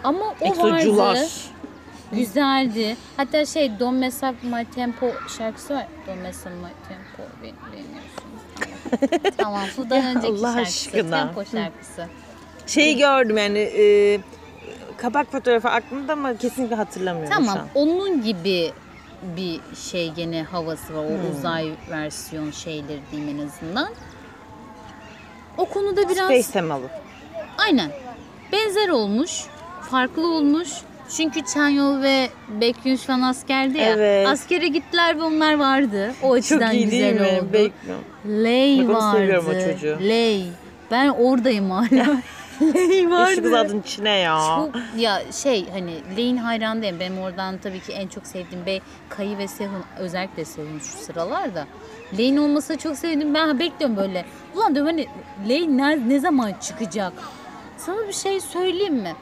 Ama 0.05 0.25
o 0.41 0.59
vardı. 0.97 1.27
Güzeldi. 2.13 2.97
Hatta 3.17 3.47
şey 3.47 3.81
Don't 3.81 3.99
Mess 4.01 4.23
Up 4.23 4.43
My 4.43 4.65
Tempo 4.75 5.11
şarkısı 5.39 5.75
var. 5.75 5.87
Don't 6.07 6.23
Mess 6.23 6.41
Up 6.41 6.47
My 6.53 6.71
Tempo. 6.89 7.33
Bil- 7.43 7.73
Bilmiyorsunuz. 7.73 9.37
Tamam. 9.37 9.63
Ya 9.91 10.11
önceki 10.11 10.33
Allah 10.33 10.53
şarkısı. 10.55 10.89
aşkına. 10.91 11.19
Tempo 11.27 11.45
şarkısı. 11.45 12.07
Şeyi 12.67 12.97
gördüm 12.99 13.37
yani 13.39 13.59
e, 13.59 14.19
kapak 14.97 15.33
fotoğrafı 15.33 15.69
aklımda 15.69 16.13
ama 16.13 16.37
kesinlikle 16.37 16.77
hatırlamıyorum 16.77 17.33
Tamam. 17.37 17.55
şu 17.57 17.61
an. 17.61 17.69
Onun 17.75 18.23
gibi 18.23 18.73
bir 19.37 19.61
şey 19.91 20.11
gene 20.13 20.43
havası 20.43 20.95
var. 20.95 21.05
O 21.05 21.37
uzay 21.39 21.71
versiyon 21.91 22.51
şeyleri 22.51 23.01
diyeyim 23.13 23.39
en 23.41 23.47
azından. 23.47 23.89
O 25.59 25.65
konuda 25.65 26.09
biraz 26.09 26.25
Space 26.25 26.53
temalı. 26.53 26.91
aynen 27.59 27.91
benzer 28.53 28.89
olmuş. 28.89 29.45
Farklı 29.91 30.35
olmuş. 30.35 30.69
Çünkü 31.17 31.41
Chanyol 31.55 32.03
ve 32.03 32.29
Baekhyun 32.49 32.97
şu 32.97 33.13
an 33.13 33.21
askerdi 33.21 33.79
ya. 33.79 33.85
Evet. 33.89 34.29
Askere 34.29 34.69
gittiler 34.69 35.19
ve 35.19 35.23
onlar 35.23 35.55
vardı. 35.59 36.13
O 36.23 36.33
açıdan 36.33 36.67
Çok 36.67 36.75
iyi 36.75 36.85
güzel 36.85 37.01
değil 37.01 37.21
mi? 37.21 37.41
oldu. 37.41 37.53
Bekliyorum. 37.53 38.05
Ley 38.27 38.79
Bak 38.79 38.91
onu 38.91 38.97
vardı. 38.97 39.17
seviyorum 39.19 39.47
o 39.49 39.73
çocuğu. 39.73 39.99
Ley. 40.09 40.47
Ben 40.91 41.09
oradayım 41.09 41.71
hala. 41.71 42.07
Ley 42.75 43.11
vardı. 43.11 43.35
Şu 43.37 43.43
kız 43.43 43.53
adın 43.53 43.81
içine 43.81 44.11
ya. 44.19 44.39
Çok 44.57 44.71
ya 45.01 45.23
şey 45.43 45.71
hani 45.71 45.95
Ley'in 46.17 46.37
hayranıyım. 46.37 47.01
Benim 47.01 47.19
oradan 47.19 47.59
tabii 47.59 47.81
ki 47.81 47.93
en 47.93 48.09
çok 48.09 48.27
sevdiğim 48.27 48.67
Bey 48.67 48.81
Kayı 49.09 49.39
ve 49.39 49.49
Sehun 49.49 49.85
özellikle 49.99 50.45
Sehun 50.45 50.79
şu 50.79 50.99
sıralarda. 51.05 51.67
Ley'in 52.19 52.37
olmasını 52.37 52.79
çok 52.79 52.97
sevdim. 52.97 53.35
Ben 53.35 53.59
bekliyorum 53.59 53.97
böyle. 53.97 54.25
Ulan 54.55 54.75
diyorum 54.75 54.91
hani 54.93 55.07
Ley 55.49 55.69
ne, 55.77 56.09
ne 56.09 56.21
zaman 56.21 56.53
çıkacak? 56.61 57.13
Sana 57.77 58.09
bir 58.09 58.13
şey 58.13 58.41
söyleyeyim 58.41 58.95
mi? 58.95 59.13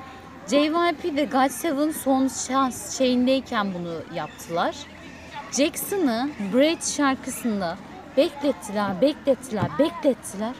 JYP 0.50 1.16
ve 1.16 1.24
GOT7 1.24 1.92
son 1.92 2.28
şans 2.28 2.98
şeyindeyken 2.98 3.74
bunu 3.74 3.94
yaptılar. 4.14 4.74
Jackson'ı 5.52 6.28
Braid 6.54 6.82
şarkısında 6.82 7.76
beklettiler, 8.16 9.00
beklettiler, 9.00 9.64
beklettiler. 9.78 10.52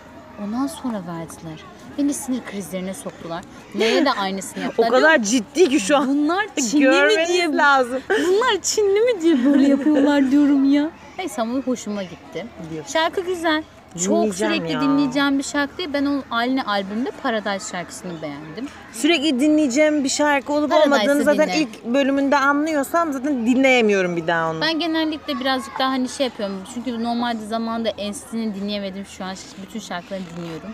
Ondan 0.45 0.66
sonra 0.66 1.03
verdiler. 1.09 1.64
Beni 1.99 2.14
sinir 2.14 2.41
krizlerine 2.45 2.95
soktular. 2.95 3.45
Ley'e 3.78 4.05
de 4.05 4.12
aynısını 4.12 4.61
O 4.62 4.64
yaptılar. 4.64 4.91
kadar 4.91 5.22
ciddi 5.22 5.68
ki 5.68 5.80
şu 5.80 5.97
an. 5.97 6.09
Bunlar 6.09 6.47
Çinli 6.57 6.84
mi 6.86 6.91
Görmeniz 6.91 7.28
diye 7.28 7.53
lazım. 7.57 8.03
Bunlar 8.11 8.61
Çinli 8.62 9.01
mi 9.01 9.22
diye 9.22 9.45
böyle 9.45 9.68
yapıyorlar 9.68 10.30
diyorum 10.30 10.70
ya. 10.72 10.91
Neyse 11.18 11.43
ama 11.43 11.59
hoşuma 11.59 12.03
gitti. 12.03 12.47
Şarkı 12.93 13.20
güzel. 13.20 13.62
Çok 14.05 14.34
sürekli 14.34 14.72
ya. 14.72 14.80
dinleyeceğim 14.80 15.39
bir 15.39 15.43
şarkı 15.45 15.78
değil. 15.78 15.89
Ben 15.93 16.05
onun 16.07 16.24
aynı 16.30 16.66
albümde 16.66 17.11
Paradise 17.22 17.70
şarkısını 17.72 18.22
beğendim. 18.22 18.68
Sürekli 18.93 19.41
dinleyeceğim 19.41 20.05
bir 20.05 20.09
şarkı 20.09 20.53
olup 20.53 20.70
Paradise'ı 20.70 20.95
olmadığını 20.95 21.22
zaten 21.24 21.49
dinle. 21.49 21.59
ilk 21.59 21.84
bölümünde 21.84 22.36
anlıyorsam 22.36 23.12
zaten 23.12 23.47
dinleyemiyorum 23.47 24.16
bir 24.16 24.26
daha 24.26 24.51
onu. 24.51 24.61
Ben 24.61 24.78
genellikle 24.78 25.41
birazcık 25.41 25.78
daha 25.78 25.89
hani 25.91 26.09
şey 26.09 26.26
yapıyorum. 26.26 26.57
Çünkü 26.74 27.03
normalde 27.05 27.47
zamanında 27.47 27.89
Enstitü'nü 27.89 28.55
dinleyemedim. 28.55 29.07
Şu 29.07 29.24
an 29.24 29.34
bütün 29.62 29.80
şarkılarını 29.80 30.24
dinliyorum. 30.36 30.70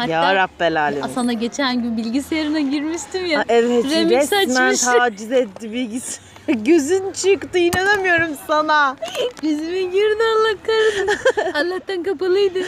Hatta 0.00 0.12
ya 0.12 0.34
Rabbel 0.34 0.80
alemin. 0.82 1.08
sana 1.14 1.32
geçen 1.32 1.82
gün 1.82 1.96
bilgisayarına 1.96 2.60
girmiştim 2.60 3.26
ya. 3.26 3.40
Aa, 3.40 3.44
evet 3.48 3.84
remix 3.90 4.32
resmen 4.32 4.66
açmış. 4.68 4.80
taciz 4.80 5.32
etti 5.32 5.72
bilgisayar. 5.72 6.30
Gözün 6.48 7.12
çıktı 7.12 7.58
inanamıyorum 7.58 8.28
sana. 8.46 8.96
Yüzüme 9.42 9.82
girdi 9.82 10.22
Allah 10.36 10.56
kahretsin. 10.66 11.52
Allah'tan 11.54 12.02
kapalıydı. 12.02 12.58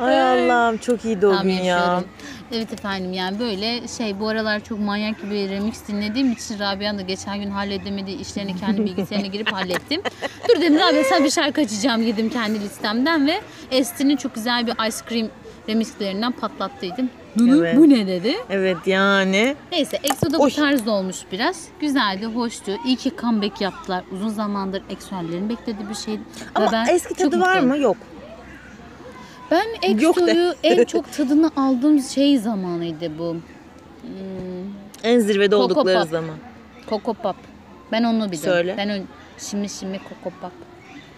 Ay 0.00 0.22
Allah'ım 0.22 0.76
çok 0.78 1.04
iyiydi 1.04 1.26
o 1.26 1.36
Tam 1.36 1.42
gün 1.42 1.50
ya. 1.52 1.76
yaşıyorum. 1.76 2.08
Evet 2.52 2.72
efendim 2.72 3.12
yani 3.12 3.38
böyle 3.38 3.88
şey 3.88 4.20
bu 4.20 4.28
aralar 4.28 4.64
çok 4.64 4.78
manyak 4.80 5.22
gibi 5.22 5.48
remix 5.50 5.88
dinlediğim 5.88 6.32
için 6.32 6.58
Rabia'nın 6.58 6.98
da 6.98 7.02
geçen 7.02 7.40
gün 7.40 7.50
halledemediği 7.50 8.20
işlerini 8.20 8.56
kendi 8.60 8.78
bilgisayarına 8.84 9.26
girip 9.28 9.52
hallettim. 9.52 10.02
Dur 10.48 10.60
dedim 10.60 10.78
Rabia 10.78 11.04
sen 11.04 11.24
bir 11.24 11.30
şarkı 11.30 11.60
açacağım 11.60 12.06
dedim 12.06 12.30
kendi 12.30 12.60
listemden 12.60 13.26
ve 13.26 13.40
Esti'nin 13.70 14.16
çok 14.16 14.34
güzel 14.34 14.66
bir 14.66 14.72
Ice 14.88 14.96
Cream 15.08 15.28
remixlerinden 15.68 16.32
patlattıydım. 16.32 17.10
Bunu 17.36 17.56
Evet. 17.66 17.76
bu 17.78 17.88
ne 17.88 18.06
dedi? 18.06 18.34
Evet 18.50 18.76
yani. 18.86 19.56
Neyse 19.72 19.98
EXO'da 20.04 20.38
bu 20.38 20.50
tarz 20.50 20.88
olmuş 20.88 21.16
biraz. 21.32 21.64
Güzeldi, 21.80 22.26
hoştu. 22.26 22.72
İyi 22.86 22.96
ki 22.96 23.12
comeback 23.20 23.60
yaptılar. 23.60 24.04
Uzun 24.12 24.28
zamandır 24.28 24.82
EXO'lerin 24.90 25.48
beklediği 25.48 25.88
bir 25.88 25.94
şeydi. 25.94 26.20
Ve 26.20 26.44
Ama 26.54 26.72
ben 26.72 26.86
eski 26.86 27.08
çok 27.14 27.18
tadı 27.18 27.40
var 27.40 27.60
mı? 27.60 27.78
Yok. 27.78 27.96
Ben. 29.50 29.66
EXO'yu 29.82 30.54
en 30.62 30.84
çok 30.84 31.12
tadını 31.12 31.50
aldığım 31.56 32.00
şey 32.02 32.38
zamanıydı 32.38 33.18
bu. 33.18 33.36
Hmm, 34.02 34.10
En 35.02 35.18
zirvede 35.20 35.50
Coco 35.50 35.64
oldukları 35.64 35.98
Pop. 36.00 36.10
zaman. 36.10 36.36
Coco 36.88 37.14
Pop. 37.14 37.36
Ben 37.92 38.04
onu 38.04 38.16
biliyorum. 38.32 38.38
Söyle. 38.38 38.74
Ben 38.78 38.90
ön, 38.90 39.04
şimdi 39.38 39.68
şimdi 39.68 40.00
Coco 40.08 40.36
Pop. 40.40 40.52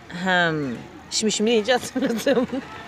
Hem. 0.08 0.56
Şimdi 1.10 1.32
şimdi 1.32 1.50
iyice 1.50 1.72
hatırladım. 1.72 2.46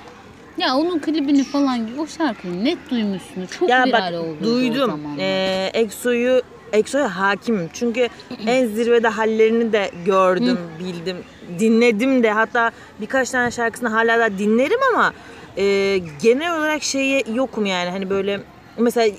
Ya 0.59 0.77
onun 0.77 0.99
klibini 0.99 1.45
falan 1.45 1.81
o 1.99 2.07
şarkıyı 2.07 2.65
net 2.65 2.79
duymuşsunuz. 2.91 3.51
Çok 3.51 3.69
ya 3.69 3.85
viral 3.85 3.93
bak 3.93 4.21
oldu 4.21 4.37
duydum. 4.45 5.01
Ee, 5.19 5.71
EXO'yu 5.75 6.43
EXO'ya 6.73 7.17
hakimim. 7.17 7.71
Çünkü 7.73 8.09
en 8.47 8.67
zirvede 8.67 9.09
hallerini 9.09 9.73
de 9.73 9.91
gördüm, 10.07 10.59
bildim, 10.79 11.17
dinledim 11.59 12.23
de. 12.23 12.31
Hatta 12.31 12.71
birkaç 13.01 13.31
tane 13.31 13.51
şarkısını 13.51 13.89
hala 13.89 14.19
da 14.19 14.39
dinlerim 14.39 14.79
ama 14.95 15.13
e, 15.57 15.99
genel 16.23 16.59
olarak 16.59 16.83
şeye 16.83 17.23
yokum 17.35 17.67
yani. 17.67 17.91
Hani 17.91 18.11
böyle 18.11 18.41
mesela 18.79 19.07
e, 19.07 19.13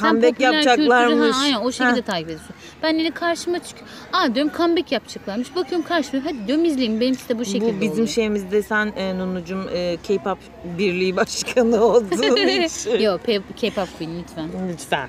Sen 0.00 0.08
comeback 0.10 0.32
popüler 0.32 0.52
yapacaklarmış. 0.52 1.14
kültürü, 1.14 1.32
ha, 1.32 1.40
aynen 1.42 1.60
o 1.60 1.72
şekilde 1.72 1.90
Ha. 1.90 2.00
takip 2.02 2.24
ediyorsun. 2.26 2.54
Ben 2.82 2.98
yine 2.98 3.10
karşıma 3.10 3.58
çıkıyor. 3.58 3.86
Aa 4.12 4.34
diyorum 4.34 4.52
comeback 4.56 4.92
yapacaklarmış. 4.92 5.56
Bakıyorum 5.56 5.86
karşıma 5.88 6.24
hadi 6.24 6.46
diyorum 6.46 6.64
izleyeyim. 6.64 7.00
Benimki 7.00 7.28
de 7.28 7.38
bu 7.38 7.44
şekilde 7.44 7.76
Bu 7.76 7.80
bizim 7.80 7.92
oluyor. 7.92 8.08
şeyimizde 8.08 8.62
sen 8.62 8.92
e, 8.96 9.18
Nunucum 9.18 9.68
e, 9.74 9.96
K-pop 10.08 10.38
birliği 10.64 11.16
başkanı 11.16 11.84
olduğun 11.84 12.22
için. 12.64 13.00
Yok 13.00 13.20
K-pop 13.60 13.98
queen 13.98 14.18
lütfen. 14.22 14.48
Lütfen. 14.72 15.08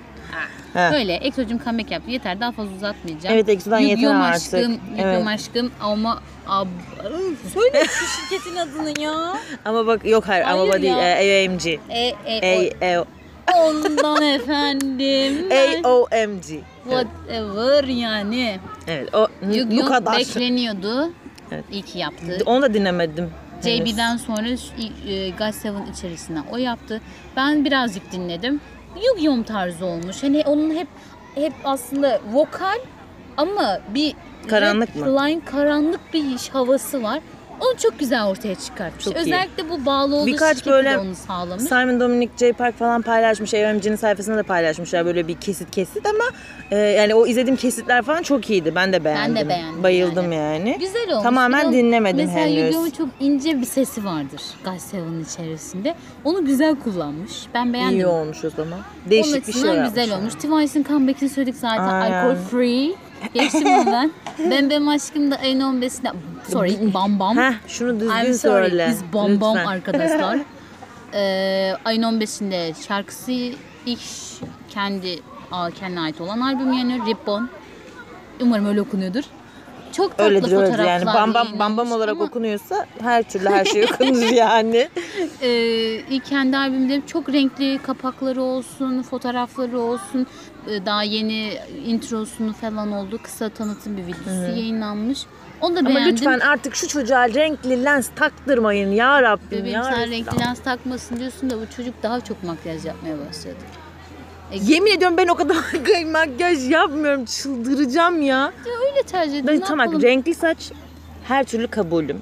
Ha. 0.73 0.91
Öyle 0.95 1.13
EXO'cum 1.15 1.59
comeback 1.63 1.91
yaptı. 1.91 2.11
Yeter 2.11 2.39
daha 2.39 2.51
fazla 2.51 2.75
uzatmayacağım. 2.75 3.35
Evet, 3.35 3.49
EXO'dan 3.49 3.79
yeter 3.79 4.11
artık. 4.15 4.53
aşkım, 4.53 4.71
Yu-Gi-Oh 4.71 5.03
Evet. 5.03 5.27
aşkım 5.27 5.71
ama 5.81 6.21
ab... 6.47 6.67
Söyle 7.53 7.85
şu 7.85 8.05
şirketin 8.29 8.55
adını 8.55 9.01
ya. 9.01 9.37
Ama 9.65 9.87
bak 9.87 10.05
yok 10.05 10.27
hayır, 10.27 10.43
ama 10.43 10.59
Hayır 10.61 10.73
bu 10.73 10.81
değil. 10.81 10.93
ya. 10.93 11.19
E, 11.21 11.47
AOMG. 11.47 11.65
E, 11.89 12.15
e, 12.25 12.97
A, 12.97 13.01
o- 13.01 13.05
ondan 13.69 14.21
efendim. 14.23 15.49
AOMG. 15.83 16.45
Whatever 16.89 17.83
yani. 17.83 18.59
evet 18.87 19.15
o 19.15 19.27
bu 19.41 19.55
Yu-Gi-Oh 19.55 19.87
kadar. 19.87 20.17
bekleniyordu. 20.17 21.11
Evet. 21.51 21.65
İyi 21.71 21.81
ki 21.81 21.99
yaptı. 21.99 22.37
Onu 22.45 22.61
da 22.61 22.73
dinlemedim. 22.73 23.31
JB'den 23.63 24.17
sonra 24.17 24.47
e, 24.47 25.29
God 25.29 25.51
Seven 25.51 25.85
içerisine 25.93 26.39
o 26.51 26.57
yaptı. 26.57 27.01
Ben 27.35 27.65
birazcık 27.65 28.11
dinledim. 28.11 28.61
Yu-Gi-Oh 28.95 29.43
tarzı 29.45 29.85
olmuş. 29.85 30.23
Hani 30.23 30.43
onun 30.45 30.75
hep 30.75 30.87
hep 31.35 31.53
aslında 31.63 32.21
vokal 32.33 32.79
ama 33.37 33.79
bir 33.95 34.13
Karanlık 34.47 34.95
mı? 34.95 35.05
line 35.05 35.41
karanlık 35.45 36.13
bir 36.13 36.35
iş 36.35 36.49
havası 36.49 37.03
var. 37.03 37.19
Onu 37.59 37.77
çok 37.77 37.99
güzel 37.99 38.25
ortaya 38.25 38.55
çıkartmış. 38.55 39.05
Çok 39.05 39.15
iyi. 39.15 39.19
Özellikle 39.19 39.69
bu 39.69 39.85
bağlı 39.85 40.15
olduğu 40.15 40.27
Birkaç 40.27 40.65
böyle 40.65 40.89
de 40.91 40.97
onu 40.97 41.15
sağlamış. 41.15 41.63
Simon 41.63 41.99
Dominic 41.99 42.31
J. 42.39 42.53
Park 42.53 42.79
falan 42.79 43.01
paylaşmış. 43.01 43.53
AOMG'nin 43.53 43.95
sayfasında 43.95 44.37
da 44.37 44.43
paylaşmışlar 44.43 45.05
böyle 45.05 45.27
bir 45.27 45.35
kesit 45.35 45.71
kesit 45.71 46.05
ama 46.05 46.23
e, 46.71 46.77
yani 46.77 47.15
o 47.15 47.27
izlediğim 47.27 47.57
kesitler 47.57 48.01
falan 48.01 48.21
çok 48.21 48.49
iyiydi. 48.49 48.75
Ben 48.75 48.93
de 48.93 49.03
beğendim. 49.03 49.49
beğendim 49.49 49.83
Bayıldım 49.83 50.31
yani. 50.31 50.77
Güzel 50.79 51.11
olmuş. 51.11 51.23
Tamamen 51.23 51.59
Bir 51.59 51.65
de 51.65 51.69
o- 51.69 51.83
dinlemedim 51.83 52.25
mesela 52.25 52.39
henüz. 52.39 52.57
Yu-Gi-Oh'un 52.75 52.89
çok 52.89 53.09
ince 53.19 53.61
bir 53.61 53.65
sesi 53.65 54.05
vardır 54.05 54.41
Seven'ın 54.79 55.23
içerisinde. 55.23 55.95
Onu 56.23 56.45
güzel 56.45 56.75
kullanmış. 56.75 57.31
Ben 57.53 57.73
beğendim. 57.73 57.97
İyi 57.99 58.07
olmuş 58.07 58.45
o 58.45 58.49
zaman. 58.49 58.79
Onun 58.79 59.11
Değişik 59.11 59.35
bir 59.35 59.41
şey 59.41 59.49
açısından 59.51 59.75
yapmış. 59.75 60.01
güzel 60.01 60.17
olmuş. 60.17 60.33
Twice'ın 60.33 60.83
comeback'ini 60.83 61.29
söyledik 61.29 61.55
zaten. 61.55 61.83
Aynen. 61.83 62.25
Alkol 62.25 62.35
free. 62.35 62.91
Geçtim 63.33 63.65
onu 63.67 63.85
ben. 63.85 64.11
Ben 64.51 64.69
Benim 64.69 64.87
Aşkım 64.87 65.31
da 65.31 65.35
ayın 65.35 65.59
15'inde. 65.61 66.13
Sorry 66.51 66.93
Bam 66.93 67.19
Bam. 67.19 67.37
Heh 67.37 67.53
şunu 67.67 67.99
düzgün 67.99 68.15
I'm 68.15 68.33
sorry. 68.33 68.35
söyle. 68.69 68.87
Biz 68.91 69.03
Bam 69.13 69.41
Bam 69.41 69.55
Lütfen. 69.55 69.65
arkadaşlar. 69.71 70.39
Ee, 71.13 71.73
ayın 71.85 72.03
15'inde 72.03 72.87
şarkısı 72.87 73.31
ilk 73.85 73.99
kendi 74.69 75.19
aa, 75.51 75.69
kendine 75.71 75.99
ait 75.99 76.21
olan 76.21 76.39
albüm 76.39 76.73
yani 76.73 76.99
Ribbon. 77.05 77.49
Umarım 78.41 78.65
öyle 78.65 78.81
okunuyordur. 78.81 79.23
Çok 79.91 80.11
tatlı 80.11 80.23
Öyledir 80.23 80.51
öyledir 80.51 80.79
yani 80.79 81.05
bam 81.05 81.33
bam 81.33 81.59
bam 81.59 81.77
bam 81.77 81.77
yayınlanmış 81.77 81.91
olarak 81.91 82.11
ama, 82.11 82.23
okunuyorsa 82.23 82.85
her 83.01 83.23
türlü 83.23 83.49
her 83.49 83.65
şey 83.65 83.83
okunur 83.83 84.29
yani. 84.33 84.89
e, 85.41 85.49
ilk 86.09 86.25
kendi 86.25 86.57
albümleri 86.57 87.01
çok 87.07 87.29
renkli 87.33 87.79
kapakları 87.83 88.41
olsun, 88.41 89.01
fotoğrafları 89.01 89.79
olsun. 89.79 90.27
e, 90.67 90.85
daha 90.85 91.03
yeni 91.03 91.53
introsunu 91.85 92.53
falan 92.53 92.91
oldu. 92.91 93.19
Kısa 93.23 93.49
tanıtım 93.49 93.97
bir 93.97 94.03
videosu 94.03 94.51
yayınlanmış. 94.59 95.19
Onu 95.61 95.75
da 95.75 95.79
Ama 95.79 95.89
beğendim. 95.89 96.15
lütfen 96.15 96.39
artık 96.39 96.75
şu 96.75 96.87
çocuğa 96.87 97.29
renkli 97.29 97.83
lens 97.83 98.09
taktırmayın 98.15 98.91
ya 98.91 99.21
Rabbim 99.21 99.51
Bebeğim 99.51 99.75
ya. 99.75 99.83
sen 99.83 100.11
renkli 100.11 100.39
lens 100.39 100.59
takmasın 100.59 101.17
diyorsun 101.19 101.49
da 101.49 101.55
bu 101.61 101.75
çocuk 101.77 102.03
daha 102.03 102.21
çok 102.21 102.43
makyaj 102.43 102.85
yapmaya 102.85 103.15
başladı. 103.29 103.55
Yemin 104.53 104.91
ediyorum 104.91 105.17
ben 105.17 105.27
o 105.27 105.35
kadar 105.35 105.55
makyaj 106.11 106.69
yapmıyorum. 106.69 107.25
Çıldıracağım 107.25 108.21
ya. 108.21 108.37
Ya 108.37 108.51
öyle 108.91 109.03
tercih 109.03 109.35
edin. 109.37 109.47
Ben 109.47 109.55
ne 109.55 109.59
tamam 109.63 109.85
yapalım? 109.85 110.01
renkli 110.03 110.35
saç 110.35 110.71
her 111.27 111.43
türlü 111.43 111.67
kabulüm. 111.67 112.21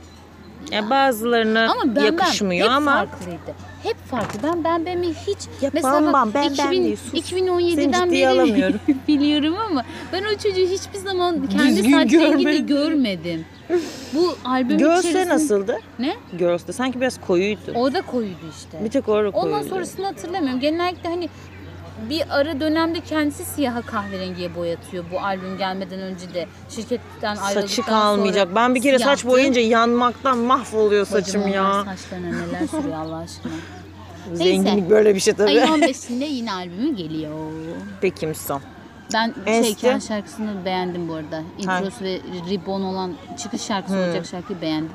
Yani 0.72 0.90
bazılarına 0.90 1.72
Ama 1.72 1.96
ben 1.96 2.04
yakışmıyor 2.04 2.68
ben 2.68 2.72
hep 2.72 2.78
ama 2.78 2.92
farklıydı. 2.92 3.56
Hep 3.84 3.98
farklı. 4.12 4.40
Ben 4.44 4.64
ben 4.64 4.86
ben 4.86 5.04
hiç 5.04 5.38
Ya 5.62 5.70
mesela 5.74 5.94
bam 5.94 6.14
bam, 6.14 6.34
ben 6.34 6.44
ben 6.44 6.50
2000, 6.54 6.84
değil, 6.84 6.96
sus. 6.98 7.14
2017'den 7.32 7.92
Seni 7.92 8.06
ciddiye 8.06 8.28
beri 8.28 8.34
alamıyorum. 8.40 8.80
biliyorum 9.08 9.56
ama 9.70 9.84
ben 10.14 10.24
o 10.24 10.38
çocuğu 10.38 10.62
hiçbir 10.74 11.00
zaman 11.00 11.48
kendi 11.48 11.68
Düzgün 11.78 11.92
saç 11.92 12.14
rengini 12.14 12.20
görmedim. 12.20 12.68
görmedim. 12.68 13.46
Bu 14.14 14.36
albüm 14.46 14.78
Girls'te 14.78 15.10
içerisinde... 15.10 15.34
nasıldı? 15.36 15.78
Ne? 16.00 16.16
Girls'te 16.38 16.74
sanki 16.74 17.02
biraz 17.02 17.22
koyuydu. 17.22 17.72
O 17.76 17.94
da 17.94 18.02
koyuydu 18.02 18.36
işte. 18.58 18.84
Bir 18.86 18.90
tek 18.90 19.10
orada 19.10 19.32
koyuydu. 19.32 19.56
Ondan 19.56 19.68
sonrasını 19.68 20.06
hatırlamıyorum. 20.06 20.60
Genellikle 20.60 21.10
hani 21.10 21.30
bir 22.10 22.24
ara 22.40 22.60
dönemde 22.60 23.00
kendisi 23.02 23.46
siyaha 23.46 23.82
kahverengiye 23.82 24.56
boyatıyor 24.56 25.04
bu 25.12 25.20
albüm 25.20 25.58
gelmeden 25.58 26.00
önce 26.00 26.34
de 26.34 26.48
şirketten 26.70 27.36
ayrıldıktan 27.36 27.62
Saçı 27.62 27.82
kalmayacak. 27.82 28.44
sonra 28.44 28.56
Ben 28.56 28.76
bir 28.76 28.82
kere 28.82 29.00
saç 29.00 29.06
siyahtı. 29.20 29.28
boyayınca 29.28 29.62
yanmaktan 29.62 30.38
mahvoluyor 30.38 31.06
saçım 31.06 31.48
ya. 31.48 31.86
saçlarına 31.86 32.28
neler 32.28 32.68
sürüyor 32.68 32.96
Allah 32.98 33.18
aşkına. 33.18 33.54
Zenginlik 34.34 34.90
böyle 34.90 35.16
bir 35.16 35.20
şey 35.20 35.34
tabii. 35.34 35.50
Ayın 35.50 35.62
15'inde 35.82 36.24
yine 36.30 36.54
albümü 36.54 36.96
geliyor. 36.96 37.32
Peki 38.02 38.34
son. 38.36 38.62
Ben 39.14 39.34
En 39.46 39.62
şey 39.64 39.72
esti- 39.72 40.08
şarkısını 40.08 40.66
beğendim 40.66 41.08
bu 41.10 41.14
arada. 41.14 41.44
Introsu 41.58 42.04
ve 42.06 42.20
Ribbon 42.50 42.82
olan 42.82 43.14
çıkış 43.44 43.62
şarkısı 43.62 43.96
olacak 43.98 44.26
şarkıyı 44.26 44.62
beğendim. 44.62 44.90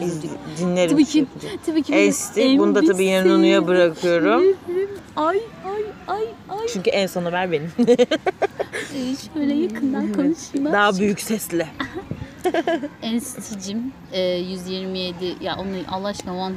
Üzüldük. 0.00 0.30
Dinlerim. 0.58 0.90
Tabii 0.90 1.04
ki, 1.04 1.26
tabii 1.66 1.82
ki. 1.82 1.92
benim 1.92 2.08
Esti. 2.08 2.40
en 2.40 2.58
Bunu 2.58 2.74
da 2.74 2.80
tabii 2.80 2.98
bir 2.98 3.04
yine 3.04 3.20
Nunu'ya 3.28 3.60
sevdiğim 3.60 3.66
bırakıyorum. 3.66 4.42
Ay 5.16 5.38
ay 5.66 5.82
ay 6.08 6.22
ay. 6.48 6.66
Çünkü 6.72 6.90
en 6.90 7.06
son 7.06 7.24
haber 7.24 7.52
benim. 7.52 7.72
Şöyle 9.34 9.54
yakından 9.54 10.12
konuşayım. 10.12 10.72
Daha 10.72 10.98
büyük 10.98 11.20
sesle. 11.20 11.68
NCT'cim 13.02 13.92
e, 14.12 14.20
127 14.22 15.34
ya 15.40 15.56
onu 15.56 15.68
Allah 15.90 16.08
aşkına 16.08 16.50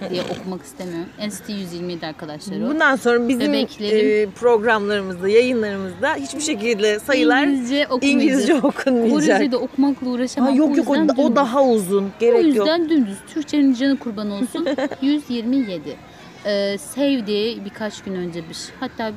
100 0.00 0.10
diye 0.10 0.22
okumak 0.22 0.62
istemiyorum. 0.62 1.08
NCT 1.26 1.48
127 1.48 2.06
arkadaşlar 2.06 2.60
o. 2.60 2.68
Bundan 2.68 2.96
sonra 2.96 3.28
bizim 3.28 3.52
Bebeklerim. 3.52 4.28
e, 4.28 4.32
programlarımızda, 4.32 5.28
yayınlarımızda 5.28 6.14
hiçbir 6.14 6.40
şekilde 6.40 6.98
sayılar 6.98 7.42
İngilizce. 7.42 7.86
İngilizce 8.02 8.54
okunmayacak. 8.54 9.10
Korece'de 9.38 9.56
okumakla 9.56 10.08
uğraşamam. 10.08 10.50
Ha, 10.50 10.56
yok 10.56 10.76
yok 10.76 10.90
o, 10.90 10.96
yüzden 10.96 11.14
o 11.14 11.16
dümdüz. 11.16 11.36
daha 11.36 11.64
uzun. 11.64 12.04
O 12.04 12.08
Gerek 12.20 12.44
yok. 12.44 12.54
yüzden 12.56 12.88
dümdüz. 12.88 13.16
Türkçenin 13.34 13.74
canı 13.74 13.98
kurban 13.98 14.30
olsun. 14.30 14.68
127. 15.02 15.96
Ee, 16.46 16.78
sevdi 16.78 17.64
birkaç 17.64 18.02
gün 18.02 18.14
önce 18.14 18.48
bir 18.48 18.54
şey. 18.54 18.74
Hatta 18.80 19.12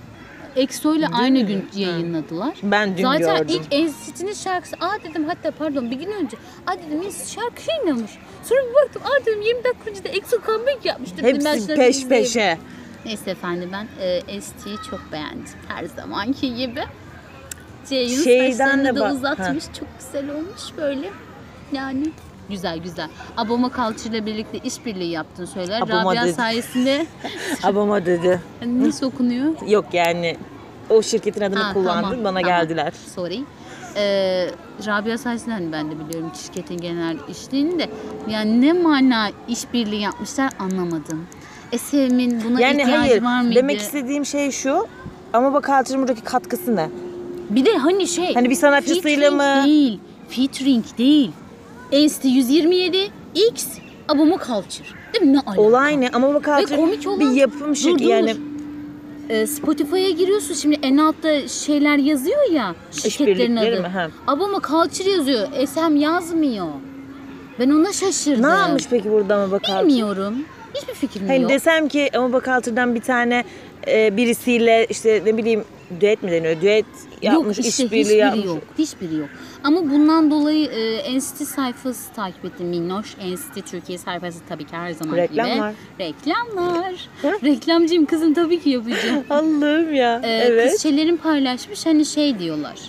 EXO 0.55 0.95
ile 0.95 1.07
aynı 1.07 1.39
mü? 1.39 1.47
gün 1.47 1.69
yayınladılar. 1.75 2.53
Ben 2.63 2.97
dün 2.97 3.03
Zaten 3.03 3.37
gördüm. 3.37 3.61
ilk 3.71 3.89
NCT'nin 3.89 4.33
şarkısı. 4.33 4.75
Aa 4.81 5.03
dedim 5.09 5.25
hatta 5.25 5.51
pardon 5.51 5.91
bir 5.91 5.95
gün 5.95 6.11
önce. 6.11 6.37
Aa 6.67 6.73
dedim 6.73 7.09
NCT 7.09 7.27
şarkı 7.35 7.61
yayınlamış. 7.71 8.11
Sonra 8.43 8.59
bir 8.69 8.73
baktım 8.73 9.01
aa 9.05 9.25
dedim 9.25 9.41
20 9.41 9.63
dakika 9.63 9.89
önce 9.89 10.03
de 10.03 10.09
EXO 10.09 10.37
comeback 10.45 10.85
yapmıştır. 10.85 11.23
dedim, 11.23 11.41
ben 11.45 11.53
Hepsi 11.53 11.65
şuna 11.67 11.75
peş 11.75 11.95
izleyeyim. 11.97 12.25
peşe. 12.27 12.57
Neyse 13.05 13.31
efendim 13.31 13.69
ben 13.73 13.87
e, 14.27 14.41
ST'yi 14.41 14.75
çok 14.89 14.99
beğendim. 15.11 15.45
Her 15.67 15.85
zamanki 15.85 16.55
gibi. 16.55 16.83
Ceyhun 17.89 18.23
Şeyden 18.23 18.51
saçlarını 18.57 18.95
de 18.95 18.99
da 18.99 19.13
uzatmış. 19.13 19.63
Çok 19.79 19.87
güzel 19.99 20.29
olmuş 20.29 20.61
böyle. 20.77 21.09
Yani 21.71 22.11
güzel 22.51 22.77
güzel. 22.79 23.09
Aboma 23.37 23.69
Culture 23.75 24.09
ile 24.17 24.25
birlikte 24.25 24.57
işbirliği 24.63 25.09
yaptığını 25.11 25.47
söyler. 25.47 25.81
Aboma 25.81 26.11
Rabia 26.11 26.23
dedi. 26.25 26.33
sayesinde 26.33 27.05
Abama 27.63 28.05
dedi. 28.05 28.41
nasıl 28.65 29.05
okunuyor? 29.07 29.53
Yok 29.67 29.85
yani 29.93 30.37
o 30.89 31.01
şirketin 31.01 31.41
adını 31.41 31.59
Ha, 31.59 31.73
kullandım 31.73 32.09
tamam, 32.09 32.23
bana 32.23 32.41
tamam. 32.41 32.43
geldiler. 32.43 32.93
Sorry. 33.15 33.39
Ee, 33.95 34.47
Rabia 34.87 35.17
sayesinde 35.17 35.53
hani 35.53 35.71
ben 35.71 35.91
de 35.91 35.99
biliyorum 35.99 36.31
şirketin 36.43 36.77
genel 36.77 37.17
işliğini 37.29 37.79
de 37.79 37.89
yani 38.29 38.61
ne 38.61 38.73
mana 38.73 39.29
işbirliği 39.47 40.01
yapmışlar 40.01 40.51
anlamadım. 40.59 41.25
Esem'in 41.71 42.43
buna 42.43 42.61
Yani 42.61 42.81
ihtiyacı 42.81 42.97
hayır 43.01 43.23
var 43.23 43.41
mıydı? 43.41 43.55
demek 43.55 43.79
istediğim 43.79 44.25
şey 44.25 44.51
şu 44.51 44.87
ama 45.33 45.53
bak 45.53 45.65
Culture'ın 45.65 46.01
buradaki 46.01 46.21
katkısı 46.21 46.75
ne? 46.75 46.89
Bir 47.49 47.65
de 47.65 47.77
hani 47.77 48.07
şey. 48.07 48.33
Hani 48.33 48.49
bir 48.49 48.55
sanatçısıyla 48.55 49.29
featuring 49.31 49.57
mı? 49.59 49.63
Değil. 49.65 49.99
Featuring 50.29 50.85
değil. 50.97 51.31
Ensti 51.91 52.27
127 52.27 52.97
X 53.35 53.67
Aboma 54.07 54.37
Culture. 54.37 54.87
Değil 55.13 55.25
mi? 55.25 55.33
Ne 55.33 55.39
alaka? 55.39 55.61
Olay 55.61 56.01
ne? 56.01 56.09
Ama 56.09 56.33
bak 56.33 56.45
komik 56.75 57.01
Culture 57.03 57.09
olan- 57.09 57.19
bir 57.35 57.39
yapım 57.39 57.69
Dur, 57.69 57.75
şirketi 57.75 58.03
yani 58.03 58.35
Ee, 59.29 59.47
Spotify'a 59.47 60.09
giriyorsun 60.09 60.53
şimdi 60.53 60.79
en 60.83 60.97
altta 60.97 61.47
şeyler 61.47 61.97
yazıyor 61.97 62.51
ya 62.51 62.75
şirketlerin 62.91 63.55
adı. 63.55 63.81
mi? 63.81 63.87
Ha. 63.87 64.09
Culture 64.67 65.09
yazıyor. 65.09 65.47
SM 65.67 65.95
yazmıyor. 65.95 66.67
Ben 67.59 67.69
ona 67.69 67.93
şaşırdım. 67.93 68.43
Ne 68.43 68.47
yapmış 68.47 68.83
peki 68.89 69.11
burada 69.11 69.35
ama 69.35 69.51
bak 69.51 69.63
Culture? 69.63 69.87
Bilmiyorum. 69.87 70.35
Hiçbir 70.75 70.93
fikrim 70.93 71.27
Hani 71.27 71.41
yok. 71.41 71.51
desem 71.51 71.87
ki 71.87 72.09
ama 72.17 72.33
bak 72.33 72.45
Culture'dan 72.45 72.95
bir 72.95 73.01
tane 73.01 73.43
e, 73.87 74.17
birisiyle 74.17 74.87
işte 74.89 75.21
ne 75.25 75.37
bileyim 75.37 75.63
düet 76.01 76.23
mi 76.23 76.31
deniyor? 76.31 76.61
Düet 76.61 76.85
yapmış, 77.21 77.57
yok 77.57 77.67
işte 77.67 77.83
işbirliği 77.83 78.17
yapmış. 78.17 78.45
yok. 78.45 78.57
Hiçbiri 78.77 79.15
yok. 79.15 79.29
Ama 79.63 79.81
bundan 79.81 80.31
dolayı 80.31 80.65
e, 80.67 80.95
Enstitü 80.95 81.45
sayfası 81.45 82.13
takip 82.13 82.45
ettim. 82.45 82.67
Minnoş 82.67 83.15
Enstitü 83.21 83.61
Türkiye 83.61 83.97
sayfası 83.97 84.39
tabii 84.49 84.63
ki 84.65 84.75
her 84.75 84.91
zaman 84.91 85.17
Reklam 85.17 85.49
gibi. 85.49 85.59
var. 85.59 85.73
Reklamlar. 85.99 87.09
Reklamcıyım 87.43 88.05
kızım 88.05 88.33
tabii 88.33 88.59
ki 88.59 88.69
yapacağım. 88.69 89.23
Allah'ım 89.29 89.93
ya. 89.93 90.21
Ee, 90.23 90.29
evet. 90.29 90.71
Kız 90.71 90.81
şeylerin 90.81 91.17
paylaşmış 91.17 91.85
hani 91.85 92.05
şey 92.05 92.39
diyorlar. 92.39 92.79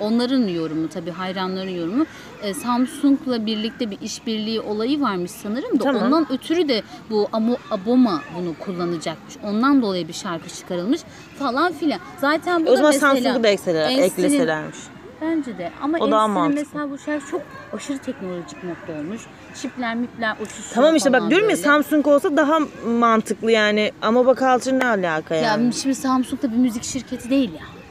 Onların 0.00 0.48
yorumu 0.48 0.88
tabii 0.88 1.10
hayranların 1.10 1.70
yorumu. 1.70 2.06
Ee, 2.42 2.54
Samsung'la 2.54 3.46
birlikte 3.46 3.90
bir 3.90 4.00
işbirliği 4.00 4.60
olayı 4.60 5.00
varmış 5.00 5.30
sanırım 5.30 5.80
da 5.80 5.84
Tamam. 5.84 6.02
ondan 6.02 6.32
ötürü 6.32 6.68
de 6.68 6.82
bu 7.10 7.28
Amo, 7.32 7.56
Aboma 7.70 8.20
bunu 8.38 8.54
kullanacakmış. 8.58 9.34
Ondan 9.44 9.82
dolayı 9.82 10.08
bir 10.08 10.12
şarkı 10.12 10.48
çıkarılmış 10.48 11.00
falan 11.38 11.72
filan. 11.72 12.00
Zaten 12.20 12.66
bu 12.66 12.70
o 12.70 12.72
da 12.72 12.76
zaman 12.76 12.90
Samsung'u 12.92 13.42
da 13.42 13.48
ekleselermiş. 13.48 14.76
Bence 15.22 15.58
de. 15.58 15.70
Ama 15.82 15.98
O 15.98 16.10
daha 16.10 16.28
mantıklı. 16.28 16.64
mesela 16.64 16.90
bu 16.90 16.98
şarkı 16.98 17.26
çok 17.30 17.42
aşırı 17.72 17.98
teknolojik 17.98 18.64
modda 18.64 18.98
olmuş. 19.00 19.20
Çipler 19.62 19.94
mipler 19.94 20.36
uçuşuyor 20.42 20.74
Tamam 20.74 20.96
işte 20.96 21.12
bak 21.12 21.30
diyorum 21.30 21.50
ya. 21.50 21.56
Samsung 21.56 22.06
olsa 22.06 22.36
daha 22.36 22.58
mantıklı 22.86 23.52
yani. 23.52 23.92
Ama 24.02 24.26
bak 24.26 24.38
Culture 24.38 24.78
ne 24.78 24.86
alaka 24.86 25.34
Ya 25.34 25.42
yani? 25.42 25.72
şimdi 25.74 25.94
Samsung 25.94 26.42
da 26.42 26.52
bir 26.52 26.56
müzik 26.56 26.84
şirketi 26.84 27.30
değil 27.30 27.50
ya. 27.52 27.60
Yani 27.60 27.81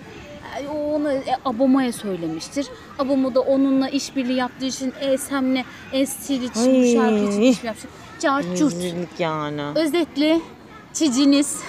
onu 1.01 1.11
e, 1.11 1.23
Aboma'ya 1.45 1.91
söylemiştir. 1.93 2.67
Abomo 2.99 3.35
da 3.35 3.39
onunla 3.41 3.89
işbirliği 3.89 4.37
yaptığı 4.37 4.65
için 4.65 4.93
ESM'le 5.01 5.63
ST'li 6.05 6.45
için 6.45 6.73
bu 6.75 6.79
Ay. 6.81 6.93
şarkı 6.93 7.15
için 7.15 7.41
işbirliği 7.41 7.67
yapmış. 7.67 7.85
Cart 8.19 8.57
curt. 8.57 8.73
Rezillik 8.73 9.19
yani. 9.19 9.61
Özetle 9.75 10.39
ciciniz 10.93 11.59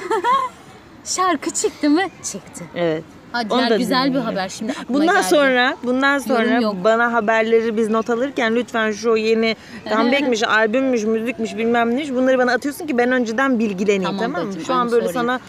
şarkı 1.05 1.51
çıktı 1.51 1.91
mı? 1.91 2.03
Çıktı. 2.33 2.65
Evet. 2.75 3.05
Hadi 3.33 3.55
Onu 3.55 3.63
ya, 3.63 3.71
da 3.71 3.77
güzel 3.77 4.05
bir 4.05 4.09
dinleyelim. 4.09 4.31
haber 4.37 4.49
şimdi 4.49 4.73
aklıma 4.73 5.01
Bundan 5.01 5.15
geldi. 5.17 5.27
sonra 5.29 5.77
bundan 5.83 6.19
sonra 6.19 6.61
yok. 6.61 6.77
bana 6.85 7.13
haberleri 7.13 7.77
biz 7.77 7.91
not 7.91 8.11
alırken 8.11 8.55
lütfen 8.57 8.93
şu 8.93 9.17
yeni 9.17 9.57
comeback'miş, 9.89 10.43
albümmüş, 10.49 11.05
müzikmiş 11.05 11.57
bilmem 11.57 11.91
neymiş 11.91 12.11
bunları 12.11 12.39
bana 12.39 12.53
atıyorsun 12.53 12.87
ki 12.87 12.99
ben 12.99 13.13
önceden 13.13 13.59
bilgileneyim 13.59 14.03
Tamam 14.03 14.21
tamam, 14.21 14.43
mı? 14.43 14.49
bacım, 14.49 14.63
Şu 14.65 14.75
an 14.75 14.91
böyle 14.91 15.05
sorry. 15.05 15.15
sana 15.15 15.41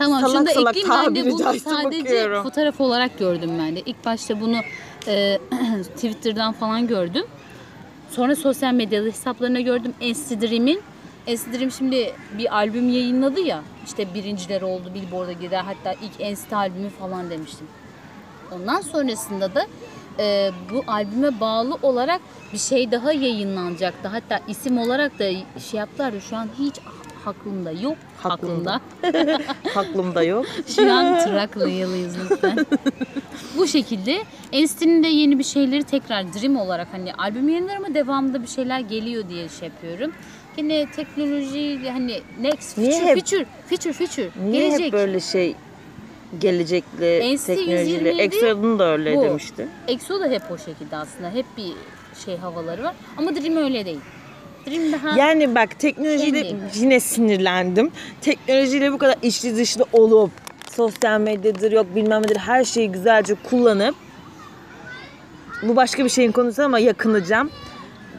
Tamam 0.00 0.20
salak 0.20 0.32
şunu 0.36 0.46
da 0.46 0.50
salak 0.50 0.76
ekleyeyim 0.76 1.06
ben 1.06 1.14
de 1.14 1.30
bunu 1.30 1.38
sadece 1.60 2.04
bakıyorum. 2.04 2.42
fotoğraf 2.42 2.80
olarak 2.80 3.18
gördüm 3.18 3.50
ben 3.58 3.76
de. 3.76 3.80
İlk 3.80 4.04
başta 4.04 4.40
bunu 4.40 4.56
e, 5.06 5.38
Twitter'dan 5.94 6.52
falan 6.52 6.86
gördüm. 6.86 7.24
Sonra 8.10 8.36
sosyal 8.36 8.72
medyalı 8.74 9.06
hesaplarına 9.06 9.60
gördüm. 9.60 9.94
NC 10.00 10.40
Dream 10.40 11.70
şimdi 11.70 12.12
bir 12.38 12.54
albüm 12.56 12.90
yayınladı 12.90 13.40
ya. 13.40 13.62
İşte 13.86 14.14
birinciler 14.14 14.62
oldu 14.62 14.92
Billboard'a 14.94 15.32
gider. 15.32 15.64
Hatta 15.64 15.92
ilk 15.92 16.20
NC 16.38 16.56
albümü 16.56 16.88
falan 16.90 17.30
demiştim. 17.30 17.66
Ondan 18.52 18.80
sonrasında 18.80 19.54
da 19.54 19.66
e, 20.18 20.50
bu 20.72 20.84
albüme 20.86 21.40
bağlı 21.40 21.78
olarak 21.82 22.20
bir 22.52 22.58
şey 22.58 22.90
daha 22.90 23.12
yayınlanacaktı. 23.12 24.08
Hatta 24.08 24.40
isim 24.48 24.78
olarak 24.78 25.18
da 25.18 25.24
şey 25.70 25.78
yaptılar 25.80 26.14
şu 26.30 26.36
an 26.36 26.48
hiç 26.58 26.74
aklımda 27.26 27.70
yok. 27.72 27.96
Aklımda. 28.24 28.80
Aklımda. 29.02 29.38
aklımda 29.76 30.22
yok. 30.22 30.46
Şu 30.76 30.92
an 30.92 31.18
Trakyalıyız 31.24 32.16
lütfen. 32.30 32.66
Bu 33.58 33.66
şekilde 33.66 34.18
Enstitü'nün 34.52 35.02
de 35.02 35.08
yeni 35.08 35.38
bir 35.38 35.44
şeyleri 35.44 35.82
tekrar 35.84 36.32
Dream 36.34 36.56
olarak 36.56 36.88
hani 36.92 37.14
albüm 37.14 37.48
yayınlar 37.48 37.76
ama 37.76 37.94
devamında 37.94 38.42
bir 38.42 38.48
şeyler 38.48 38.80
geliyor 38.80 39.28
diye 39.28 39.48
şey 39.48 39.68
yapıyorum. 39.68 40.12
Yine 40.56 40.86
teknoloji 40.96 41.90
hani 41.90 42.20
next 42.40 42.78
Niye 42.78 42.90
future 42.92 43.06
hep- 43.10 43.18
future 43.20 43.44
future 43.68 43.92
future 43.92 44.28
Niye 44.50 44.62
gelecek. 44.68 44.86
hep 44.86 44.92
böyle 44.92 45.20
şey 45.20 45.54
gelecekli 46.40 47.34
NC 47.34 47.46
teknolojiyle? 47.46 48.08
127 48.10 48.22
Exod'un 48.22 48.78
da 48.78 48.92
öyle 48.92 49.16
bu. 49.16 49.22
demişti. 49.22 49.68
EXO 49.88 50.20
da 50.20 50.26
hep 50.28 50.42
o 50.50 50.58
şekilde 50.58 50.96
aslında. 50.96 51.30
Hep 51.30 51.46
bir 51.56 51.72
şey 52.24 52.36
havaları 52.36 52.82
var. 52.82 52.94
Ama 53.16 53.34
Dream 53.36 53.56
öyle 53.56 53.84
değil. 53.86 54.00
Dream 54.66 54.92
daha 54.92 55.18
Yani 55.18 55.54
bak 55.54 55.78
teknolojiyle 55.78 56.42
Kendi. 56.42 56.62
yine 56.74 57.00
sinirlendim. 57.00 57.90
Teknolojiyle 58.20 58.92
bu 58.92 58.98
kadar 58.98 59.16
içli 59.22 59.56
dışlı 59.56 59.84
olup 59.92 60.30
sosyal 60.76 61.20
medyadır 61.20 61.72
yok 61.72 61.86
bilmem 61.94 62.22
nedir 62.22 62.36
her 62.36 62.64
şeyi 62.64 62.92
güzelce 62.92 63.34
kullanıp 63.50 63.94
bu 65.62 65.76
başka 65.76 66.04
bir 66.04 66.08
şeyin 66.10 66.32
konusu 66.32 66.62
ama 66.62 66.78
yakınacağım. 66.78 67.50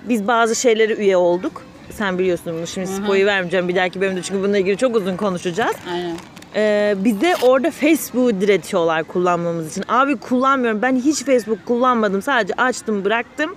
Biz 0.09 0.27
bazı 0.27 0.55
şeylere 0.55 0.93
üye 0.93 1.17
olduk. 1.17 1.63
Sen 1.89 2.19
biliyorsun 2.19 2.53
bunu 2.57 2.67
şimdi 2.67 2.87
spoyu 2.87 3.25
vermeyeceğim 3.25 3.67
bir 3.67 3.75
dahaki 3.75 4.01
bölümde 4.01 4.21
çünkü 4.21 4.41
bununla 4.43 4.57
ilgili 4.57 4.77
çok 4.77 4.95
uzun 4.95 5.17
konuşacağız. 5.17 5.75
Aynen. 5.93 6.15
Ee, 6.55 6.95
bize 6.97 7.35
orada 7.41 7.71
Facebook 7.71 8.41
diretiyorlar 8.41 9.03
kullanmamız 9.03 9.71
için. 9.71 9.83
Abi 9.87 10.17
kullanmıyorum. 10.17 10.81
Ben 10.81 10.95
hiç 10.95 11.23
Facebook 11.23 11.65
kullanmadım. 11.65 12.21
Sadece 12.21 12.53
açtım 12.53 13.05
bıraktım. 13.05 13.55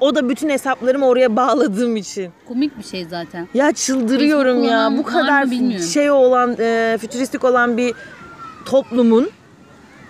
O 0.00 0.14
da 0.14 0.28
bütün 0.28 0.48
hesaplarımı 0.48 1.06
oraya 1.06 1.36
bağladığım 1.36 1.96
için. 1.96 2.30
Komik 2.48 2.78
bir 2.78 2.82
şey 2.84 3.04
zaten. 3.04 3.48
Ya 3.54 3.72
çıldırıyorum 3.72 4.44
Facebook 4.56 4.70
ya. 4.70 4.88
kullanan 4.88 4.98
Bu 4.98 5.04
var 5.04 5.12
kadar 5.12 5.42
mı 5.44 5.50
bilmiyorum. 5.50 5.86
şey 5.86 6.10
olan, 6.10 6.56
e, 6.60 6.98
fütüristik 7.00 7.44
olan 7.44 7.76
bir 7.76 7.94
toplumun, 8.66 9.30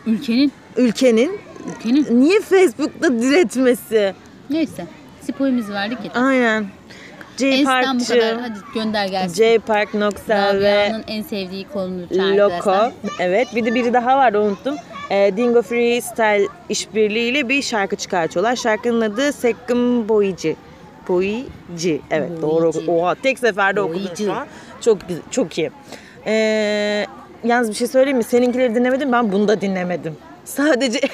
Ülkenin 0.06 0.52
ülkenin 0.76 1.40
ülkenin 1.76 2.20
niye 2.20 2.40
Facebook'ta 2.40 3.12
diretmesi? 3.22 4.14
neyse. 4.50 4.86
Spoyumuzu 5.20 5.72
verdik 5.72 5.98
ya. 6.04 6.22
Aynen. 6.22 6.66
J 7.36 7.46
Enstitü'den 7.48 8.00
bu 8.00 8.04
kadar. 8.04 8.20
Parkçı, 8.36 8.40
Hadi 8.40 8.74
gönder 8.74 9.06
gelsin. 9.06 9.34
J 9.34 9.58
Park, 9.58 9.94
Noxel 9.94 10.60
ve 10.60 10.86
Rabia'nın 10.88 11.04
en 11.06 11.22
sevdiği 11.22 11.66
konu 11.72 12.00
Loco. 12.36 12.92
Evet. 13.18 13.48
Bir 13.56 13.64
de 13.64 13.74
biri 13.74 13.92
daha 13.92 14.16
vardı 14.16 14.40
unuttum. 14.40 14.76
E, 15.12 15.36
Dingo 15.36 15.62
Freestyle 15.62 16.46
işbirliğiyle 16.68 17.48
bir 17.48 17.62
şarkı 17.62 17.96
çıkartıyorlar. 17.96 18.56
Şarkının 18.56 19.00
adı 19.00 19.32
Sekkim 19.32 20.08
Boyici. 20.08 20.56
Boyici. 21.08 22.00
Evet 22.10 22.30
doğru. 22.42 22.70
Oha 22.88 23.14
tek 23.14 23.38
seferde 23.38 23.80
okudum 23.80 24.10
şu 24.18 24.32
an. 24.32 24.46
Çok 24.80 24.98
çok 25.30 25.58
iyi. 25.58 25.70
E, 26.26 27.06
yalnız 27.44 27.70
bir 27.70 27.74
şey 27.74 27.86
söyleyeyim 27.86 28.18
mi? 28.18 28.24
Seninkileri 28.24 28.74
dinlemedim 28.74 29.12
ben 29.12 29.32
bunu 29.32 29.48
da 29.48 29.60
dinlemedim. 29.60 30.16
Sadece 30.44 31.00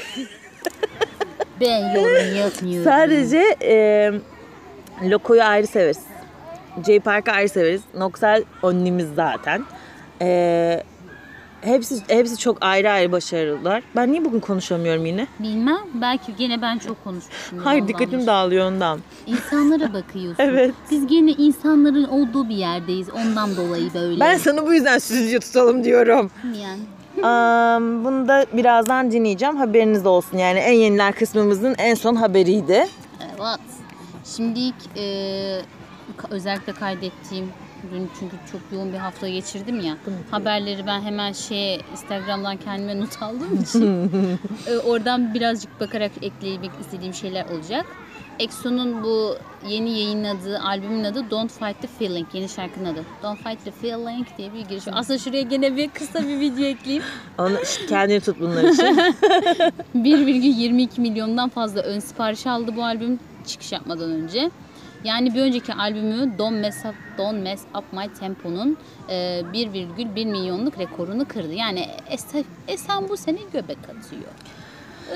Ben 1.61 1.94
yorum 1.94 2.36
yapmıyorum. 2.36 2.84
sadece 2.84 3.57
e, 3.62 4.11
Loco'yu 5.11 5.42
ayrı 5.42 5.66
severiz. 5.66 6.01
J 6.86 7.01
Park'ı 7.01 7.30
ayrı 7.32 7.49
severiz. 7.49 7.80
Noxel 7.96 8.44
onnimiz 8.62 9.09
zaten. 9.16 9.64
E, 10.22 10.82
hepsi 11.61 12.02
hepsi 12.09 12.36
çok 12.38 12.59
ayrı 12.61 12.90
ayrı 12.90 13.12
başarılılar. 13.12 13.82
Ben 13.96 14.12
niye 14.12 14.24
bugün 14.24 14.40
konuşamıyorum 14.40 15.06
yine? 15.06 15.26
Bilmem. 15.38 15.78
Belki 15.94 16.36
gene 16.36 16.62
ben 16.62 16.78
çok 16.78 17.04
konuşmuşum. 17.04 17.59
Hayır 17.59 17.88
dikkatim 17.88 18.26
dağılıyor 18.26 18.66
ondan. 18.66 19.00
İnsanlara 19.26 19.92
bakıyorsun. 19.94 20.36
Evet. 20.38 20.74
Biz 20.90 21.06
gene 21.06 21.30
insanların 21.30 22.04
olduğu 22.04 22.48
bir 22.48 22.56
yerdeyiz. 22.56 23.09
Ondan 23.11 23.56
dolayı 23.56 23.94
böyle. 23.94 24.20
Ben 24.20 24.36
sana 24.36 24.66
bu 24.66 24.74
yüzden 24.74 24.98
stüdyo 24.98 25.40
tutalım 25.40 25.84
diyorum. 25.84 26.30
Yani. 26.44 26.80
Um, 27.18 28.04
bunu 28.04 28.28
da 28.28 28.46
birazdan 28.52 29.11
dinleyeceğim. 29.11 29.56
Haberiniz 29.56 30.06
olsun. 30.06 30.38
Yani 30.38 30.59
en 30.59 30.72
yeniler 30.72 31.14
kısmımızın 31.14 31.74
en 31.78 31.94
son 31.94 32.14
haberiydi. 32.14 32.88
Evet. 33.20 33.61
Şimdi 34.36 34.61
e, 34.96 35.61
özellikle 36.30 36.72
kaydettiğim 36.72 37.48
Dün 37.93 38.11
çünkü 38.20 38.37
çok 38.53 38.61
yoğun 38.72 38.93
bir 38.93 38.99
hafta 38.99 39.29
geçirdim 39.29 39.81
ya. 39.81 39.97
Haberleri 40.31 40.87
ben 40.87 41.01
hemen 41.01 41.33
şeye 41.33 41.81
Instagram'dan 41.93 42.57
kendime 42.57 43.01
not 43.01 43.22
aldığım 43.22 43.62
için 43.62 44.09
e, 44.66 44.76
oradan 44.79 45.35
birazcık 45.35 45.81
bakarak 45.81 46.12
eklemek 46.22 46.70
istediğim 46.81 47.14
şeyler 47.14 47.45
olacak. 47.51 47.87
EXO'nun 48.39 49.03
bu 49.03 49.37
yeni 49.68 49.91
yayınladığı 49.99 50.59
albümün 50.61 51.05
adı 51.05 51.31
Don't 51.31 51.53
Fight 51.53 51.81
the 51.83 51.89
Feeling. 51.99 52.26
Yeni 52.33 52.49
şarkının 52.49 52.93
adı. 52.95 53.05
Don't 53.22 53.39
Fight 53.39 53.64
the 53.64 53.70
Feeling 53.70 54.26
diye 54.39 54.53
bir 54.55 54.61
giriş. 54.61 54.87
var. 54.89 54.93
Aslında 54.97 55.18
şuraya 55.18 55.43
gene 55.43 55.76
bir 55.76 55.89
kısa 55.89 56.22
bir 56.22 56.41
video 56.41 56.64
ekleyeyim. 56.64 57.03
Onu 57.39 57.57
kendini 57.89 58.20
tut 58.20 58.41
bunlar 58.41 58.64
için. 58.64 58.85
1,22 59.97 61.01
milyondan 61.01 61.49
fazla 61.49 61.81
ön 61.81 61.99
sipariş 61.99 62.47
aldı 62.47 62.76
bu 62.76 62.85
albüm 62.85 63.18
çıkış 63.47 63.72
yapmadan 63.72 64.11
önce. 64.11 64.51
Yani 65.05 65.34
bir 65.34 65.42
önceki 65.42 65.74
albümü 65.74 66.38
Don't 66.38 66.61
Mess 66.61 66.84
Up, 66.84 66.94
Don't 67.18 67.42
Mess 67.42 67.61
Up 67.78 67.92
My 67.92 68.09
Tempo'nun 68.20 68.76
e, 69.09 69.14
1,1 69.14 70.24
milyonluk 70.26 70.78
rekorunu 70.78 71.28
kırdı. 71.28 71.53
Yani 71.53 71.86
Esen, 72.68 73.09
bu 73.09 73.16
sene 73.16 73.38
göbek 73.53 73.78
atıyor. 73.78 74.32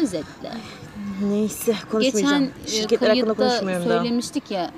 Özetle. 0.00 0.52
Neyse 1.22 1.74
konuşmayacağım. 1.90 2.44
Geçen 2.44 2.64
e, 2.64 2.68
Şirketler 2.80 3.08
hakkında 3.08 3.34
kayıtta 3.34 3.48
konuşmuyorum 3.48 3.88
daha. 3.88 3.98
söylemiştik 3.98 4.50
ya 4.50 4.70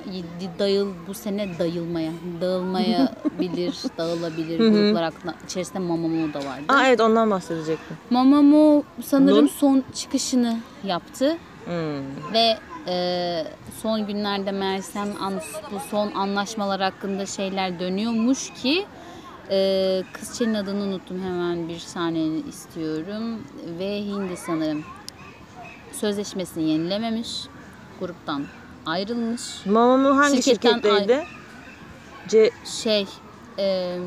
dayıl 0.59 0.89
bu 1.09 1.15
sene 1.15 1.59
dayılmaya, 1.59 2.13
dağılmaya 2.41 3.13
bilir, 3.41 3.75
dağılabilir 3.99 4.59
gruplar 4.59 5.05
hakkında. 5.05 5.35
İçerisinde 5.47 5.79
Mamamoo 5.79 6.33
da 6.35 6.39
vardı. 6.39 6.63
Aa 6.69 6.87
evet 6.87 7.01
ondan 7.01 7.31
bahsedecektim. 7.31 7.97
Mamamoo 8.11 8.83
sanırım 9.05 9.39
Bunun- 9.39 9.47
son 9.47 9.85
çıkışını 9.95 10.59
yaptı. 10.85 11.37
Hmm. 11.65 12.33
Ve 12.33 12.59
e, 12.87 13.45
son 13.83 14.07
günlerde 14.07 14.53
Mersem 14.53 15.09
an, 15.23 15.41
bu 15.73 15.81
son 15.91 16.13
anlaşmalar 16.13 16.81
hakkında 16.81 17.27
şeyler 17.27 17.81
dönüyormuş 17.81 18.53
ki 18.55 18.87
e, 19.51 20.03
kızçenin 20.13 20.55
adını 20.55 20.83
unuttum 20.83 21.23
hemen 21.23 21.69
bir 21.69 21.79
saniye 21.79 22.39
istiyorum. 22.39 23.43
Ve 23.79 24.01
Hindi 24.01 24.37
sanırım. 24.37 24.85
Sözleşmesini 25.93 26.71
yenilememiş 26.71 27.29
gruptan 28.01 28.45
ayrılmış. 28.87 29.67
Mamamoo 29.67 30.17
hangi 30.17 30.43
Şirketten 30.43 30.75
şirketteydi? 30.75 31.25
C 32.29 32.51
şey 32.83 33.07
e, 33.59 33.99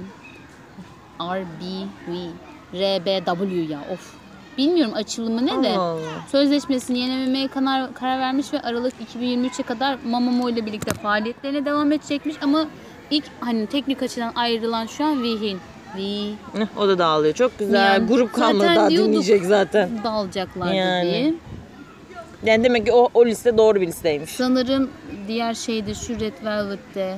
RBV 1.22 2.30
RBW 2.74 3.56
ya 3.74 3.80
of 3.92 4.17
bilmiyorum 4.58 4.94
açılımı 4.96 5.46
ne 5.46 5.64
de 5.64 5.70
Allah 5.70 5.82
Allah. 5.82 6.02
Sözleşmesini 6.32 7.00
yenilemeye 7.00 7.48
karar, 7.48 7.94
karar 7.94 8.20
vermiş 8.20 8.54
ve 8.54 8.62
Aralık 8.62 8.94
2023'e 9.16 9.64
kadar 9.64 9.98
Mamamoo 10.06 10.50
ile 10.50 10.66
birlikte 10.66 10.94
faaliyetlerine 10.94 11.66
devam 11.66 11.92
edecekmiş 11.92 12.36
ama 12.42 12.68
ilk 13.12 13.24
hani 13.40 13.68
teknik 13.68 14.04
açıdan 14.04 14.32
ayrılan 14.36 14.86
şu 14.86 15.04
an 15.06 15.24
Vihin. 15.24 15.60
Vi 15.98 16.32
Heh, 16.54 16.78
o 16.78 16.88
da 16.88 16.98
dağılıyor. 17.00 17.34
Çok 17.34 17.60
güzel. 17.60 17.86
Yani 17.86 18.08
Grup 18.08 18.34
kalmadı 18.34 18.58
zaten 18.60 18.76
daha 18.76 18.90
diyorduk. 18.90 19.08
dinleyecek 19.08 19.46
zaten. 19.46 19.90
dağılacaklardı 20.04 20.74
Yani. 20.76 21.12
diye. 21.12 21.34
Yani 22.44 22.64
demek 22.64 22.86
ki 22.86 22.92
o, 22.94 23.10
o 23.14 23.26
liste 23.26 23.58
doğru 23.58 23.82
bir 23.82 23.88
listeymiş. 23.88 24.30
Sanırım 24.30 24.90
diğer 25.28 25.54
şeyde 25.54 25.94
şu 25.94 26.20
Red 26.20 26.34
Velvet'te 26.46 27.18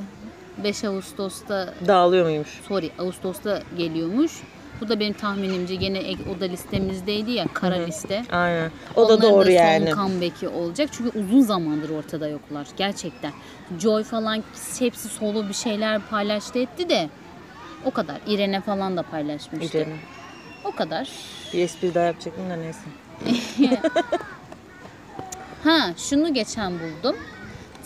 5 0.63 0.83
Ağustos'ta 0.83 1.73
Dağılıyor 1.87 2.25
muymuş? 2.25 2.59
sorry 2.67 2.89
Ağustos'ta 2.99 3.61
geliyormuş. 3.77 4.31
Bu 4.82 4.89
da 4.89 4.99
benim 4.99 5.13
tahminimce 5.13 5.75
gene 5.75 6.01
o 6.38 6.39
da 6.39 6.45
listemizdeydi 6.45 7.32
ya 7.32 7.45
kara 7.53 7.75
liste. 7.75 8.25
Aynen. 8.32 8.71
O 8.95 9.09
da 9.09 9.13
Onların 9.13 9.32
doğru 9.32 9.45
son 9.45 9.51
yani. 9.51 9.91
comeback'i 9.91 10.47
olacak. 10.47 10.89
Çünkü 10.91 11.19
uzun 11.19 11.41
zamandır 11.41 11.89
ortada 11.89 12.27
yoklar. 12.27 12.67
Gerçekten. 12.77 13.32
Joy 13.80 14.03
falan 14.03 14.43
hepsi 14.80 15.07
solo 15.09 15.47
bir 15.49 15.53
şeyler 15.53 16.01
paylaştı 16.01 16.59
etti 16.59 16.89
de 16.89 17.09
o 17.86 17.91
kadar. 17.91 18.17
İrene 18.27 18.61
falan 18.61 18.97
da 18.97 19.03
paylaşmıştı. 19.03 19.77
İrene. 19.77 19.95
O 20.65 20.71
kadar. 20.71 21.09
Bir 21.53 21.59
espri 21.59 21.95
daha 21.95 22.03
yapacaktım 22.03 22.49
da 22.49 22.55
neyse. 22.55 23.80
Ha 25.63 25.93
şunu 25.97 26.34
geçen 26.34 26.73
buldum. 26.80 27.15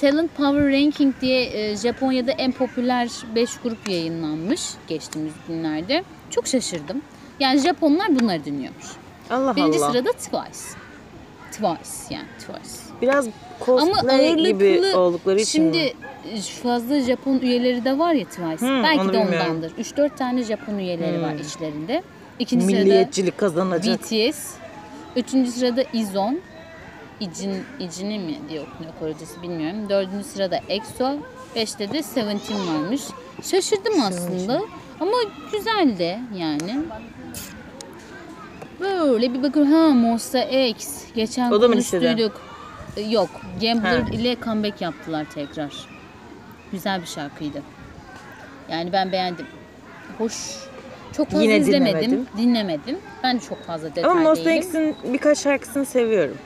Talent 0.02 0.36
Power 0.38 0.72
Ranking 0.72 1.16
diye 1.22 1.44
e, 1.72 1.76
Japonya'da 1.78 2.32
en 2.32 2.52
popüler 2.52 3.10
5 3.36 3.58
grup 3.58 3.90
yayınlanmış 3.90 4.62
geçtiğimiz 4.88 5.34
günlerde. 5.48 6.04
Çok 6.30 6.48
şaşırdım. 6.48 7.02
Yani 7.40 7.60
Japonlar 7.60 8.20
bunları 8.20 8.46
dinliyormuş. 8.46 8.86
Allah 9.30 9.56
Birinci 9.56 9.80
Allah. 9.80 9.92
sırada 9.92 10.12
Twice. 10.12 10.80
Twice 11.52 12.16
yani 12.16 12.28
Twice. 12.40 13.00
Biraz 13.02 13.28
Ama 13.68 13.94
cosplay 13.94 14.30
ağırlıklı 14.30 14.48
gibi 14.50 14.96
oldukları 14.96 15.40
için 15.40 15.64
mi? 15.66 15.74
şimdi 15.74 15.94
e, 16.38 16.42
fazla 16.64 17.00
Japon 17.00 17.40
üyeleri 17.40 17.86
de 17.86 18.00
var 18.00 18.14
ya 18.14 18.26
Twice. 18.26 18.60
Hmm, 18.68 18.84
Belki 18.84 19.14
de 19.14 19.18
ondandır. 19.18 19.72
3-4 19.72 20.16
tane 20.16 20.44
Japon 20.44 20.78
üyeleri 20.78 21.22
var 21.22 21.34
içlerinde. 21.36 22.04
İkinci 22.40 22.66
milliyetçilik 22.66 23.34
sırada 23.34 23.54
kazanacak. 23.54 24.00
BTS. 24.02 24.54
Üçüncü 25.16 25.52
sırada 25.52 25.84
İzon. 25.94 26.40
İcin, 27.24 27.64
İcini 27.80 28.20
mi 28.20 28.40
diye 28.50 28.62
okunuyor 28.62 28.94
Korecesi 29.00 29.42
bilmiyorum. 29.42 29.90
Dördüncü 29.90 30.24
sırada 30.24 30.60
EXO. 30.70 31.18
Beşte 31.56 31.92
de 31.94 32.04
Seventeen 32.04 32.68
varmış. 32.68 33.02
Şaşırdım 33.44 34.02
aslında. 34.02 34.62
Ama 35.00 35.12
güzel 35.52 35.98
de 36.00 36.20
yani. 36.38 36.76
Böyle 38.80 39.34
bir 39.34 39.44
bakıyorum. 39.44 39.72
Ha 39.72 39.88
Monsta 39.90 40.44
X. 40.44 40.88
Geçen 41.16 41.52
O 41.52 41.62
da 41.62 41.68
mı 41.68 41.74
konuştuyduk. 41.74 42.42
Ee, 42.98 43.02
Yok. 43.02 43.30
Gambler 43.62 44.00
Ha. 44.02 44.10
ile 44.12 44.36
comeback 44.46 44.82
yaptılar 44.82 45.26
tekrar. 45.36 45.74
Güzel 46.72 47.02
bir 47.02 47.08
şarkıydı. 47.08 47.62
Yani 48.72 48.92
ben 48.94 49.12
beğendim. 49.12 49.46
Hoş. 50.18 50.34
Çok 51.18 51.28
fazla 51.30 51.44
Yine 51.44 51.58
izlemedim. 51.58 51.96
dinlemedim. 51.96 52.28
Dinlemedim. 52.38 52.98
Ben 53.24 53.36
de 53.38 53.42
çok 53.42 53.64
fazla 53.66 53.90
detay 53.96 54.12
Ama 54.12 54.22
Monsta 54.22 54.46
değilim. 54.46 54.58
X'in 54.62 54.96
birkaç 55.14 55.38
şarkısını 55.40 55.86
seviyorum. 55.86 56.38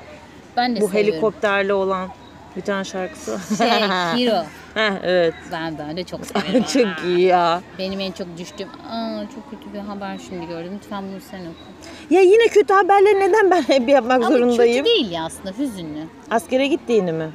Ben 0.57 0.75
de 0.75 0.81
Bu 0.81 0.87
seviyorum. 0.87 1.11
helikopterli 1.13 1.73
olan 1.73 2.09
bir 2.55 2.61
tane 2.61 2.83
şarkısı 2.83 3.33
var. 3.33 3.39
Şey, 3.57 4.25
Hero. 4.27 4.43
Heh, 4.73 4.91
evet. 5.03 5.33
Ben, 5.51 5.77
ben 5.79 5.97
de 5.97 6.03
çok 6.03 6.25
seviyorum. 6.25 6.63
Çok 6.73 7.05
iyi 7.05 7.21
ya. 7.21 7.61
Benim 7.79 7.99
en 7.99 8.11
çok 8.11 8.27
düştüğüm, 8.37 8.67
aa 8.91 9.23
çok 9.35 9.49
kötü 9.51 9.73
bir 9.73 9.79
haber 9.79 10.17
şimdi 10.29 10.47
gördüm. 10.47 10.71
Lütfen 10.75 11.03
bunu 11.03 11.21
sen 11.31 11.39
oku. 11.39 12.13
Ya 12.13 12.21
yine 12.21 12.47
kötü 12.47 12.73
haberleri 12.73 13.19
neden 13.19 13.51
ben 13.51 13.61
hep 13.61 13.89
yapmak 13.89 14.17
Ama 14.17 14.27
zorundayım? 14.27 14.85
kötü 14.85 14.95
değil 14.95 15.11
ya 15.11 15.23
aslında, 15.25 15.51
hüzünlü. 15.57 16.03
Askere 16.31 16.67
gittiğini 16.67 17.11
mi? 17.11 17.29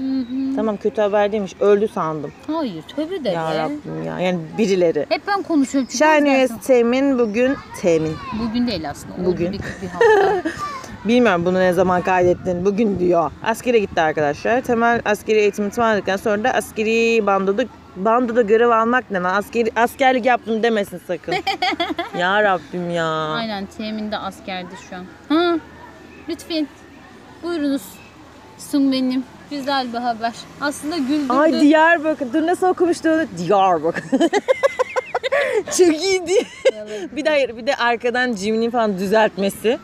Tamam 0.57 0.77
kötü 0.77 1.01
haber 1.01 1.33
değilmiş. 1.33 1.55
Öldü 1.61 1.89
sandım. 1.89 2.33
Hayır, 2.47 2.83
tövbe 2.97 3.25
de 3.25 3.29
Ya. 3.29 3.59
Rabbim 3.59 4.05
ya. 4.07 4.21
Yani 4.21 4.39
birileri. 4.59 5.07
Hep 5.09 5.27
ben 5.27 5.43
konuşuyorum. 5.43 5.87
çünkü 5.93 5.99
zaten- 5.99 6.25
üyesi 6.25 6.61
Temin 6.61 7.19
bugün 7.19 7.55
Temin. 7.81 8.17
Bugün 8.49 8.67
değil 8.67 8.91
aslında. 8.91 9.15
Oldu 9.15 9.25
Bugün. 9.27 9.53
Bir, 9.53 9.59
bir 9.83 9.89
hafta. 9.89 10.43
Bilmiyorum 11.05 11.45
bunu 11.47 11.61
ne 11.61 11.73
zaman 11.73 12.03
kaydettin. 12.03 12.65
Bugün 12.65 12.99
diyor. 12.99 13.31
Askere 13.45 13.79
gitti 13.79 14.01
arkadaşlar. 14.01 14.61
Temel 14.61 15.01
askeri 15.05 15.39
eğitimi 15.39 15.71
tamamladıktan 15.71 16.17
sonra 16.17 16.45
da 16.45 16.51
askeri 16.51 17.27
bandoda 17.27 17.65
bandoda 17.97 18.43
görev 18.43 18.69
almak 18.69 19.11
ne 19.11 19.21
lan? 19.21 19.35
Askeri, 19.35 19.71
askerlik 19.77 20.25
yaptım 20.27 20.63
demesin 20.63 21.01
sakın. 21.07 21.35
ya 22.19 22.43
Rabbim 22.43 22.91
ya. 22.91 23.07
Aynen, 23.07 23.67
teminde 23.79 24.19
askerdi 24.19 24.75
şu 24.91 24.97
an. 24.97 25.05
Ha, 25.29 25.59
lütfen. 26.29 26.69
Buyurunuz. 27.43 27.83
Sun 28.59 28.93
benim. 28.93 29.25
Güzel 29.51 29.93
bir 29.93 29.99
haber. 29.99 30.33
Aslında 30.61 30.97
güldürdü. 30.97 31.33
Ay 31.33 31.61
Diyarbakır. 31.61 32.33
Dur 32.33 32.47
nasıl 32.47 32.67
okumuştu 32.67 33.09
onu? 33.11 33.25
Diyarbakır. 33.39 34.05
Çok 35.79 36.03
iyiydi. 36.03 36.33
bir 37.17 37.25
de 37.25 37.29
hayır 37.29 37.57
bir 37.57 37.67
de 37.67 37.75
arkadan 37.77 38.33
Jimin'in 38.33 38.71
falan 38.71 38.99
düzeltmesi. 38.99 39.79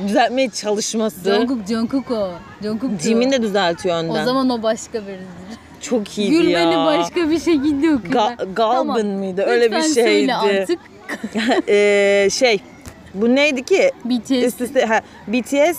Düzeltmeye 0.00 0.50
çalışması. 0.50 1.34
Jungkook, 1.34 1.66
Jungkook 1.68 2.10
o. 2.10 2.30
Jungkook 2.62 3.00
Jimin 3.00 3.32
de 3.32 3.42
düzeltiyor 3.42 3.96
önden. 3.96 4.22
O 4.22 4.24
zaman 4.24 4.50
o 4.50 4.62
başka 4.62 5.02
biridir. 5.02 5.24
Çok 5.80 6.18
iyiydi 6.18 6.30
Gül 6.36 6.48
ya. 6.48 6.60
beni 6.60 6.76
başka 6.76 7.30
bir 7.30 7.38
şekilde 7.38 7.94
okuyor. 7.94 8.14
Ga- 8.14 8.54
Galbin 8.54 9.06
miydi? 9.06 9.42
Öyle 9.42 9.70
bir 9.70 9.76
Lütfen 9.76 9.92
şeydi. 9.92 10.08
söyle 10.08 10.34
artık. 10.36 10.78
Ee, 11.68 12.28
şey 12.32 12.58
bu 13.14 13.34
neydi 13.34 13.62
ki? 13.62 13.90
BTS 14.04 14.30
Üst 14.30 14.60
üste 14.60 14.84
ha, 14.86 15.00
BTS 15.28 15.78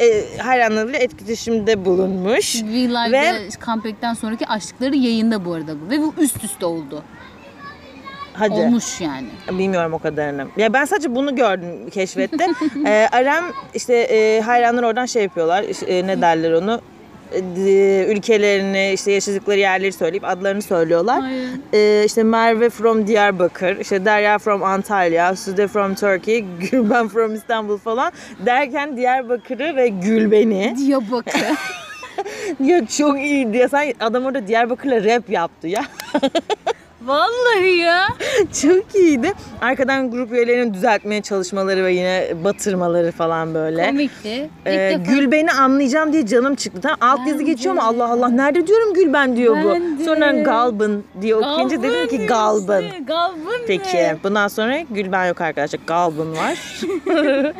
e, 0.00 0.36
hayranlarıyla 0.38 0.98
etkileşimde 0.98 1.84
bulunmuş. 1.84 2.62
V-Live'de 2.62 3.12
Ve- 3.34 3.48
comeback'ten 3.64 4.14
sonraki 4.14 4.46
aşkları 4.46 4.96
yayında 4.96 5.44
bu 5.44 5.52
arada 5.52 5.72
bu. 5.80 5.90
Ve 5.90 5.98
bu 6.02 6.14
üst 6.18 6.44
üste 6.44 6.66
oldu. 6.66 7.02
Hadi. 8.34 8.52
Olmuş 8.52 9.00
yani. 9.00 9.26
Bilmiyorum 9.50 9.92
o 9.92 9.98
kadarını. 9.98 10.46
Ya 10.56 10.72
ben 10.72 10.84
sadece 10.84 11.14
bunu 11.14 11.36
gördüm 11.36 11.90
keşfette. 11.90 12.46
ee, 12.86 13.08
Arem 13.12 13.44
işte 13.74 13.94
e, 13.94 14.40
hayranlar 14.40 14.82
oradan 14.82 15.06
şey 15.06 15.22
yapıyorlar. 15.22 15.64
e, 15.88 16.06
ne 16.06 16.20
derler 16.20 16.52
onu? 16.52 16.80
E, 17.66 18.06
ülkelerini, 18.08 18.92
işte 18.92 19.12
yaşadıkları 19.12 19.58
yerleri 19.58 19.92
söyleyip 19.92 20.24
adlarını 20.24 20.62
söylüyorlar. 20.62 21.20
Hayır. 21.20 21.48
Ee, 21.72 22.04
işte 22.06 22.22
Merve 22.22 22.70
from 22.70 23.06
Diyarbakır, 23.06 23.76
işte 23.76 24.04
Derya 24.04 24.38
from 24.38 24.62
Antalya, 24.62 25.36
Sude 25.36 25.68
from 25.68 25.94
Turkey, 25.94 26.40
Gülben 26.70 27.08
from 27.08 27.34
İstanbul 27.34 27.78
falan 27.78 28.12
derken 28.46 28.96
Diyarbakır'ı 28.96 29.76
ve 29.76 29.88
Gülben'i 29.88 30.74
Diyarbakır. 30.78 31.42
ya 32.60 32.86
çok 32.86 33.18
iyiydi 33.18 33.56
ya 33.56 33.68
sen 33.68 33.92
adam 34.00 34.24
orada 34.24 34.46
Diyarbakır'la 34.46 35.04
rap 35.04 35.30
yaptı 35.30 35.68
ya. 35.68 35.84
Vallahi 37.06 37.76
ya. 37.78 38.06
Çok 38.62 38.94
iyiydi. 38.94 39.32
Arkadan 39.60 40.10
grup 40.10 40.32
üyelerinin 40.32 40.74
düzeltmeye 40.74 41.22
çalışmaları 41.22 41.84
ve 41.84 41.92
yine 41.92 42.28
batırmaları 42.44 43.12
falan 43.12 43.54
böyle. 43.54 43.86
Komikti. 43.86 44.28
İlk 44.28 44.50
Ee, 44.66 44.98
defa 45.00 45.12
Gülben'i 45.12 45.52
anlayacağım 45.52 46.12
diye 46.12 46.26
canım 46.26 46.54
çıktı. 46.54 46.80
Tamam, 46.82 46.98
alt 47.00 47.28
yazı 47.28 47.38
Ben 47.38 47.46
geçiyor 47.46 47.74
mu? 47.74 47.80
de. 47.80 47.84
Allah 47.84 48.08
Allah 48.12 48.28
nerede 48.28 48.66
diyorum 48.66 48.94
Gülben 48.94 49.36
diyor 49.36 49.56
Ben 49.56 49.64
bu. 49.64 50.00
de. 50.00 50.04
Sonra 50.04 50.32
Galbın 50.32 51.04
diye 51.20 51.36
okuyunca 51.36 51.82
dedim 51.82 52.08
ki 52.08 52.26
Galbın. 52.26 52.82
işte, 52.82 52.98
Galbın 52.98 53.54
Peki 53.66 53.96
ne? 53.96 54.16
bundan 54.24 54.48
sonra 54.48 54.80
Gülben 54.90 55.26
yok 55.28 55.40
arkadaşlar. 55.40 55.80
Galbın 55.86 56.36
var. 56.36 56.58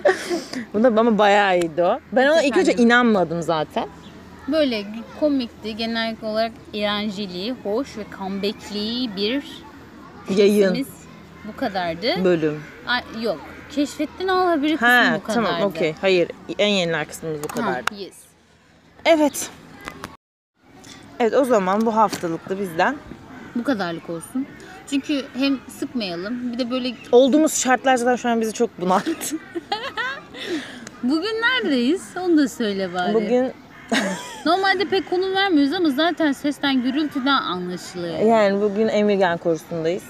bu 0.75 0.83
da 0.85 1.01
ama 1.01 1.19
bayağı 1.19 1.59
iyiydi 1.59 1.83
o. 1.83 1.99
Ben 2.13 2.27
ona 2.27 2.43
ilk 2.43 2.57
önce 2.57 2.73
inanmadım 2.73 3.43
zaten. 3.43 3.85
Böyle 4.49 4.87
komikti. 5.21 5.77
Genel 5.77 6.17
olarak 6.23 6.53
eğlenceli, 6.75 7.55
hoş 7.63 7.97
ve 7.99 8.03
comebackli 8.19 9.11
bir 9.17 9.45
Yayın, 10.37 10.87
bu 11.49 11.57
kadardı. 11.57 12.25
bölüm. 12.25 12.63
Ay, 12.87 13.03
yok. 13.23 13.41
Keşfettin 13.71 14.29
al 14.29 14.47
haberi 14.47 14.73
kısmı 14.73 14.89
Ha 14.89 15.15
bu 15.21 15.23
kadardı. 15.27 15.47
tamam 15.49 15.63
okey. 15.63 15.95
Hayır 16.01 16.29
en 16.59 16.69
yeniler 16.69 17.09
kısmımız 17.09 17.41
bu 17.43 17.49
Ha, 17.49 17.55
kadar. 17.55 17.99
yes. 17.99 18.15
Evet. 19.05 19.51
Evet 21.21 21.35
o 21.35 21.45
zaman 21.45 21.87
bu 21.87 21.97
haftalık 21.97 22.49
da 22.49 22.61
bizden 22.61 22.97
Bu 23.55 23.65
kadarlık 23.65 24.11
olsun. 24.11 24.47
Çünkü 24.91 25.23
hem 25.35 25.59
sıkmayalım 25.79 26.53
bir 26.53 26.59
de 26.59 26.71
böyle 26.71 26.95
olduğumuz 27.13 27.55
şartlar 27.63 27.97
zaten 27.97 28.17
şu 28.17 28.29
an 28.29 28.41
bizi 28.41 28.53
çok 28.53 28.81
bunalttı. 28.81 29.37
bugün 31.03 31.43
neredeyiz 31.43 32.03
onu 32.21 32.37
da 32.37 32.49
söyle 32.49 32.93
bari. 32.95 33.15
Bugün 33.15 33.53
Normalde 34.47 34.85
pek 34.85 35.11
konu 35.11 35.35
vermiyoruz 35.35 35.73
ama 35.73 35.91
zaten 35.91 36.33
sesten 36.33 36.83
gürültüden 36.83 37.43
anlaşılıyor. 37.43 38.19
yani 38.19 38.61
bugün 38.61 38.89
Emirgan 38.89 39.39
Korusu'ndayız. 39.39 40.03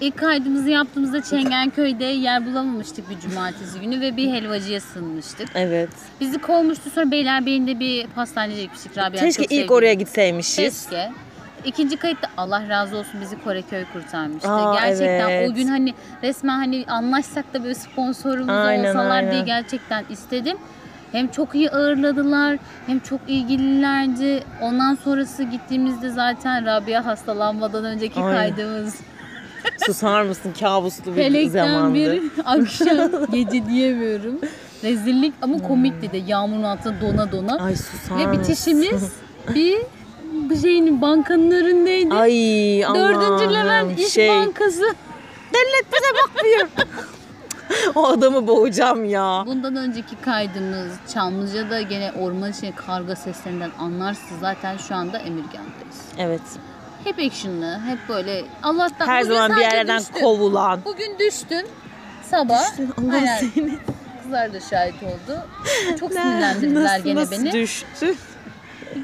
İlk 0.00 0.18
kaydımızı 0.18 0.70
yaptığımızda 0.70 1.22
Çengenköy'de 1.22 2.04
yer 2.04 2.46
bulamamıştık 2.46 3.10
bir 3.10 3.20
cumartesi 3.20 3.80
günü 3.80 4.00
ve 4.00 4.16
bir 4.16 4.32
helvacıya 4.32 4.80
sığınmıştık. 4.80 5.48
Evet. 5.54 5.88
Bizi 6.20 6.38
kovmuştu 6.38 6.90
sonra 6.90 7.10
Beylerbeyi'nde 7.10 7.80
bir 7.80 8.06
pastaneye 8.06 8.62
gitmiştik. 8.62 8.98
Rabia 8.98 9.20
Keşke 9.20 9.42
ilk 9.42 9.50
sevdiğim- 9.52 9.72
oraya 9.72 9.94
gitseymişiz. 9.94 10.86
Keşke. 10.86 11.12
İkinci 11.64 11.96
kayıtta 11.96 12.28
Allah 12.36 12.68
razı 12.68 12.96
olsun 12.96 13.20
bizi 13.20 13.42
Koreköy 13.44 13.84
kurtarmıştı. 13.92 14.50
Aa, 14.50 14.74
gerçekten 14.80 15.30
evet. 15.30 15.50
o 15.50 15.54
gün 15.54 15.68
hani 15.68 15.94
resmen 16.22 16.58
hani 16.58 16.84
anlaşsak 16.88 17.54
da 17.54 17.62
böyle 17.62 17.74
sponsorumuz 17.74 18.48
Aynen, 18.54 18.88
olsalar 18.88 19.22
diye 19.22 19.32
aynen. 19.32 19.46
gerçekten 19.46 20.04
istedim. 20.10 20.56
Hem 21.16 21.28
çok 21.28 21.54
iyi 21.54 21.70
ağırladılar 21.70 22.58
hem 22.86 22.98
çok 23.00 23.20
ilgililerdi. 23.28 24.44
Ondan 24.62 24.94
sonrası 25.04 25.42
gittiğimizde 25.42 26.10
zaten 26.10 26.66
Rabia 26.66 27.04
hastalanmadan 27.06 27.84
önceki 27.84 28.20
Aynen. 28.20 28.36
kaydımız. 28.36 28.94
Susar 29.86 30.22
mısın? 30.22 30.52
Kabuslu 30.60 31.10
bir 31.10 31.16
Felekten 31.16 31.66
zamandı. 31.74 31.94
bir 31.94 32.22
akşam 32.44 33.10
gece 33.32 33.66
diyemiyorum. 33.66 34.40
Rezillik 34.84 35.34
ama 35.42 35.62
komikti 35.62 36.12
de 36.12 36.16
yağmurun 36.26 36.62
altında 36.62 37.00
dona 37.00 37.32
dona. 37.32 37.64
Ay 37.64 37.76
susar 37.76 38.18
Ve 38.18 38.26
mısın? 38.26 38.42
bitişimiz 38.42 39.12
bir 39.54 39.76
bir 40.50 40.56
şeyin 40.56 41.02
bankanın 41.02 41.50
önündeydi. 41.50 42.14
Ay 42.14 42.32
Dördüncü 42.94 43.54
Levent 43.54 44.00
İş 44.00 44.08
şey, 44.08 44.28
Bankası. 44.28 44.94
Devlet 45.54 45.86
bize 45.92 46.12
bakmıyor. 46.24 46.68
o 47.94 48.06
adamı 48.06 48.46
boğacağım 48.46 49.04
ya. 49.04 49.42
Bundan 49.46 49.76
önceki 49.76 50.16
kaydımız 50.16 50.92
Çamlıca'da 51.14 51.80
gene 51.82 52.12
orman 52.12 52.50
içinde 52.50 52.72
karga 52.74 53.16
seslerinden 53.16 53.70
anlarsınız. 53.78 54.40
Zaten 54.40 54.76
şu 54.76 54.94
anda 54.94 55.18
Emirgan'dayız. 55.18 56.02
Evet. 56.18 56.40
Hep 57.04 57.18
actionlı, 57.18 57.80
hep 57.86 57.98
böyle 58.08 58.44
Allah'tan. 58.62 59.06
Her 59.06 59.22
bugün 59.24 59.34
zaman 59.34 59.50
bir 59.50 59.54
sadece 59.54 59.76
yerden 59.76 60.00
düştüm. 60.00 60.22
kovulan. 60.22 60.80
Bugün 60.84 61.18
düştüm. 61.18 61.66
Sabah. 62.22 62.70
Düştün, 62.70 62.90
Allah 62.98 63.12
Aynen. 63.14 63.38
seni. 63.54 63.78
Kızlar 64.22 64.52
da 64.52 64.60
şahit 64.60 65.02
oldu. 65.02 65.46
Çok 66.00 66.12
sinirlendirdiler 66.12 66.84
Nasıl, 66.84 67.04
gene 67.04 67.20
nasıl 67.20 67.32
beni. 67.44 67.52
düştü? 67.52 68.14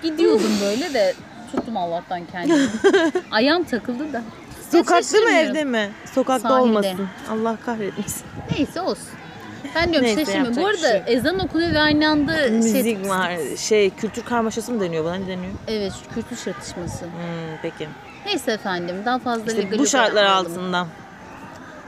Gidiyordum 0.02 0.50
böyle 0.62 0.94
de 0.94 1.14
tuttum 1.52 1.76
Allah'tan 1.76 2.20
kendimi. 2.32 2.68
Ayağım 3.30 3.64
takıldı 3.64 4.12
da. 4.12 4.22
Sokakta 4.72 4.96
mı 4.96 5.02
Şaşırmıyorum. 5.04 5.50
evde 5.50 5.64
mi? 5.64 5.90
Sokakta 6.14 6.48
Sahilde. 6.48 6.62
olmasın. 6.62 7.08
Allah 7.30 7.56
kahretmesin. 7.66 8.22
Neyse 8.58 8.80
olsun. 8.80 9.08
Ben 9.74 9.90
diyorum 9.92 10.06
Neyse, 10.08 10.24
şaşırmıyorum. 10.24 10.56
Bu 10.56 10.60
yapacak 10.60 10.82
bir 10.82 10.86
arada 10.88 11.04
şey 11.06 11.14
yok. 11.14 11.20
ezan 11.26 11.38
okunuyor 11.38 11.72
ve 11.72 11.78
aynı 11.80 12.08
anda 12.08 12.36
şey... 12.38 12.50
Müzik 12.50 13.08
var. 13.08 13.32
Şey 13.58 13.90
kültür 13.90 14.24
karmaşası 14.24 14.72
mı 14.72 14.80
deniyor 14.80 15.04
buna? 15.04 15.14
Ne 15.14 15.26
deniyor? 15.26 15.52
Evet 15.68 15.92
kültür 16.14 16.36
çatışması. 16.36 17.04
Hmm, 17.04 17.10
peki. 17.62 17.88
Neyse 18.26 18.52
efendim 18.52 18.96
daha 19.04 19.18
fazla 19.18 19.44
İşte 19.52 19.62
legal 19.62 19.78
bu 19.78 19.86
şartlar 19.86 20.24
yapmayalım. 20.24 20.52
altında. 20.52 20.86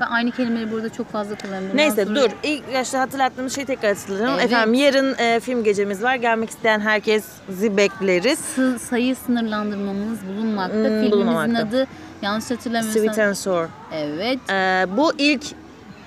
Ben 0.00 0.06
aynı 0.06 0.30
kelimeleri 0.30 0.72
burada 0.72 0.92
çok 0.92 1.12
fazla 1.12 1.34
kullanıyorum. 1.34 1.76
Neyse 1.76 2.04
sonra- 2.04 2.16
dur. 2.20 2.30
İlk 2.42 2.74
başta 2.74 3.00
hatırlattığımız 3.00 3.54
şeyi 3.54 3.66
tekrar 3.66 3.94
hatırlayalım. 3.96 4.34
Evet. 4.34 4.44
Efendim 4.44 4.74
yarın 4.74 5.14
e, 5.18 5.40
film 5.40 5.64
gecemiz 5.64 6.02
var. 6.02 6.14
Gelmek 6.14 6.50
isteyen 6.50 6.80
herkesi 6.80 7.76
bekleriz. 7.76 8.38
Sı- 8.38 8.78
sayı 8.78 9.16
sınırlandırmamız 9.16 10.18
bulunmakta. 10.26 10.74
Hmm, 10.74 10.82
Filmimizin 10.84 11.12
bulunmakta. 11.12 11.58
adı 11.58 11.86
yanlış 12.22 12.50
hatırlamıyorsam. 12.50 13.02
Sweet 13.02 13.18
and 13.18 13.34
Sour. 13.34 13.66
Evet. 13.94 14.38
Ee, 14.50 14.86
bu 14.96 15.12
ilk 15.18 15.44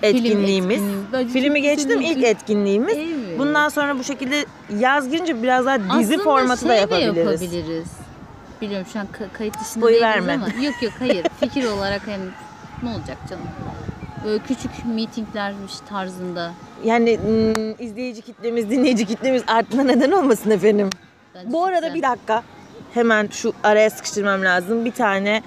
etkinliğimiz. 0.04 0.82
Bence 1.14 1.34
Filmi 1.34 1.62
geçtim 1.62 2.02
ilk 2.02 2.24
etkinliğimiz. 2.24 2.98
Evet. 2.98 3.40
Bundan 3.40 3.70
sonra 3.70 4.00
bu 4.00 4.04
şekilde 4.04 4.46
yaz 4.80 5.10
girince 5.10 5.44
biraz 5.44 5.66
daha 5.66 5.80
dizi 5.80 5.90
Aslında 5.94 6.24
formatı 6.24 6.70
da 6.70 6.78
şey 6.78 6.90
de 6.90 6.96
yapabiliriz. 6.96 7.42
yapabiliriz. 7.42 7.88
Biliyorum 8.62 8.88
şu 8.94 9.00
an 9.00 9.06
ka- 9.06 9.38
kayıt 9.38 9.54
dışında 9.54 9.70
Spoyu 9.70 9.94
değiliz 9.94 10.02
verme. 10.08 10.34
ama. 10.34 10.48
Yok 10.66 10.76
yok 10.84 10.94
hayır. 11.00 11.26
Fikir 11.40 11.66
olarak 11.66 12.02
hem 12.08 12.20
ne 12.84 12.90
olacak 12.90 13.18
canım. 13.30 13.44
Böyle 14.26 14.44
küçük 14.44 14.72
meetinglermiş 14.96 15.74
tarzında. 15.90 16.52
Yani 16.86 17.20
izleyici 17.80 18.22
kitlemiz, 18.22 18.70
dinleyici 18.70 19.06
kitlemiz 19.06 19.44
arttığına 19.48 19.84
neden 19.84 20.12
olmasın 20.12 20.50
efendim. 20.52 20.90
Bence 21.36 21.52
Bu 21.54 21.66
arada 21.66 21.80
güzel. 21.88 21.96
bir 21.96 22.02
dakika. 22.04 22.44
Hemen 22.94 23.28
şu 23.32 23.54
araya 23.64 23.90
sıkıştırmam 23.90 24.42
lazım. 24.44 24.86
Bir 24.86 24.92
tane 24.92 25.42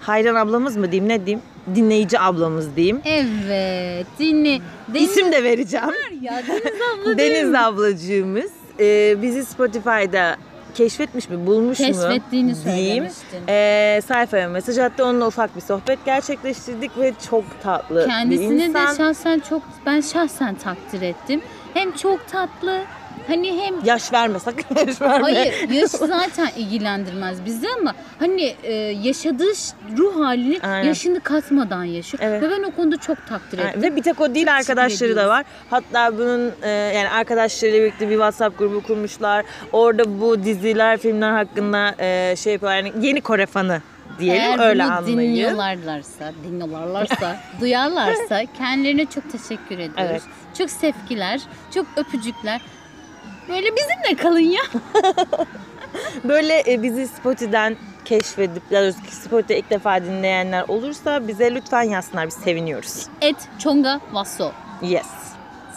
hayran 0.00 0.34
ablamız 0.34 0.76
mı 0.76 0.92
diyeyim 0.92 1.08
ne 1.08 1.26
diyeyim? 1.26 1.42
Dinleyici 1.74 2.20
ablamız 2.20 2.76
diyeyim. 2.76 3.00
Evet. 3.04 4.06
Dinle. 4.18 4.58
Deniz 4.94 5.10
İsim 5.10 5.32
de 5.32 5.44
vereceğim. 5.44 5.86
ya 6.20 6.42
Deniz 6.48 6.80
abla 7.04 7.18
Deniz 7.18 7.54
ablacığımız 7.54 8.50
e, 8.80 9.16
bizi 9.22 9.44
Spotify'da 9.44 10.36
keşfetmiş 10.74 11.28
mi, 11.28 11.46
bulmuş 11.46 11.80
mu? 11.80 11.86
Keşfettiğini 11.86 12.54
diyeyim. 12.64 12.86
söylemiştin. 12.86 13.42
E, 13.48 14.00
sayfaya 14.06 14.48
mesaj 14.48 14.78
attı. 14.78 15.04
Onunla 15.04 15.26
ufak 15.26 15.56
bir 15.56 15.60
sohbet 15.60 16.04
gerçekleştirdik 16.04 16.98
ve 16.98 17.12
çok 17.30 17.44
tatlı 17.62 18.00
bir 18.00 18.06
Kendisini 18.06 18.64
insan. 18.64 18.92
de 18.92 18.96
şahsen 18.96 19.38
çok 19.48 19.62
ben 19.86 20.00
şahsen 20.00 20.54
takdir 20.54 21.02
ettim. 21.02 21.40
Hem 21.74 21.92
çok 21.92 22.28
tatlı 22.28 22.80
hani 23.26 23.60
hem 23.62 23.74
Yaş 23.84 24.12
verme 24.12 24.38
sakın 24.38 24.86
yaş 24.86 25.00
verme. 25.00 25.22
Hayır 25.22 25.68
yaş 25.70 25.90
zaten 25.90 26.48
ilgilendirmez 26.56 27.44
bizi 27.44 27.66
ama 27.80 27.94
hani 28.18 28.54
e, 28.62 28.72
yaşadığı 28.74 29.54
ş- 29.54 29.74
ruh 29.96 30.24
halini 30.24 30.60
Aynen. 30.62 30.82
yaşını 30.88 31.20
katmadan 31.20 31.84
yaşıyor. 31.84 32.22
Evet. 32.26 32.42
Ve 32.42 32.50
ben 32.50 32.62
o 32.62 32.70
konuda 32.70 32.96
çok 32.96 33.26
takdir 33.26 33.58
ettim. 33.58 33.82
Ve 33.82 33.96
bir 33.96 34.02
tek 34.02 34.20
o 34.20 34.34
değil 34.34 34.54
arkadaşları 34.56 35.00
da 35.10 35.12
ediyoruz. 35.12 35.30
var. 35.30 35.44
Hatta 35.70 36.18
bunun 36.18 36.52
e, 36.62 36.68
yani 36.70 37.08
arkadaşlarıyla 37.08 37.80
birlikte 37.80 38.06
bir 38.08 38.14
WhatsApp 38.14 38.58
grubu 38.58 38.82
kurmuşlar. 38.82 39.44
Orada 39.72 40.20
bu 40.20 40.44
diziler, 40.44 40.98
filmler 40.98 41.30
hakkında 41.32 41.94
e, 41.98 42.36
şey 42.36 42.52
yapıyorlar. 42.52 42.76
Yani 42.78 43.06
yeni 43.06 43.20
Kore 43.20 43.46
fanı 43.46 43.82
diyelim 44.18 44.42
Eğer 44.42 44.68
öyle 44.68 44.84
bunu 44.84 44.92
anlayın. 44.92 45.18
dinliyorlarlarsa, 45.18 46.32
dinliyorlarlarsa, 46.44 47.36
duyarlarsa 47.60 48.42
kendilerine 48.58 49.06
çok 49.06 49.32
teşekkür 49.32 49.74
ediyoruz. 49.78 49.94
Evet. 50.10 50.22
Çok 50.58 50.70
sevgiler, 50.70 51.40
çok 51.74 51.86
öpücükler. 51.96 52.60
Böyle 53.48 53.66
bizimle 53.76 54.22
kalın 54.22 54.38
ya. 54.38 54.62
Böyle 56.24 56.62
e, 56.72 56.82
bizi 56.82 57.08
Spotify'den 57.08 57.76
keşfedip, 58.04 58.70
daha 58.70 58.82
doğrusu 58.82 58.98
Spotify'da 59.10 59.54
ilk 59.58 59.70
defa 59.70 60.02
dinleyenler 60.04 60.64
olursa 60.68 61.28
bize 61.28 61.54
lütfen 61.54 61.82
yazsınlar. 61.82 62.26
Biz 62.26 62.34
seviniyoruz. 62.34 63.06
Et 63.20 63.36
Çonga 63.58 64.00
Vasso. 64.12 64.52
Yes. 64.82 65.06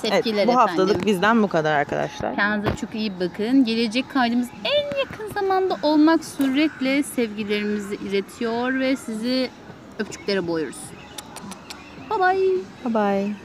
Evet, 0.04 0.14
Sevgiler 0.14 0.48
bu 0.48 0.52
efendim. 0.52 0.68
haftalık 0.68 1.06
bizden 1.06 1.44
bu 1.44 1.48
kadar 1.48 1.74
arkadaşlar. 1.74 2.36
Kendinize 2.36 2.76
çok 2.82 2.96
iyi 2.96 3.20
bakın. 3.20 3.66
Gelecek 3.66 4.10
kaydımız 4.10 4.48
en 4.64 4.98
yakın 5.00 5.34
zamanda 5.34 5.78
olmak 5.84 6.26
suretle 6.26 7.04
sevgilerimizi 7.04 7.96
iletiyor 7.96 8.80
ve 8.80 8.96
sizi 8.96 9.50
öpücüklere 10.00 10.48
boyuyoruz. 10.48 10.78
Bye 12.10 12.20
bye. 12.20 12.40
Bye 12.86 12.94
bye. 12.94 13.36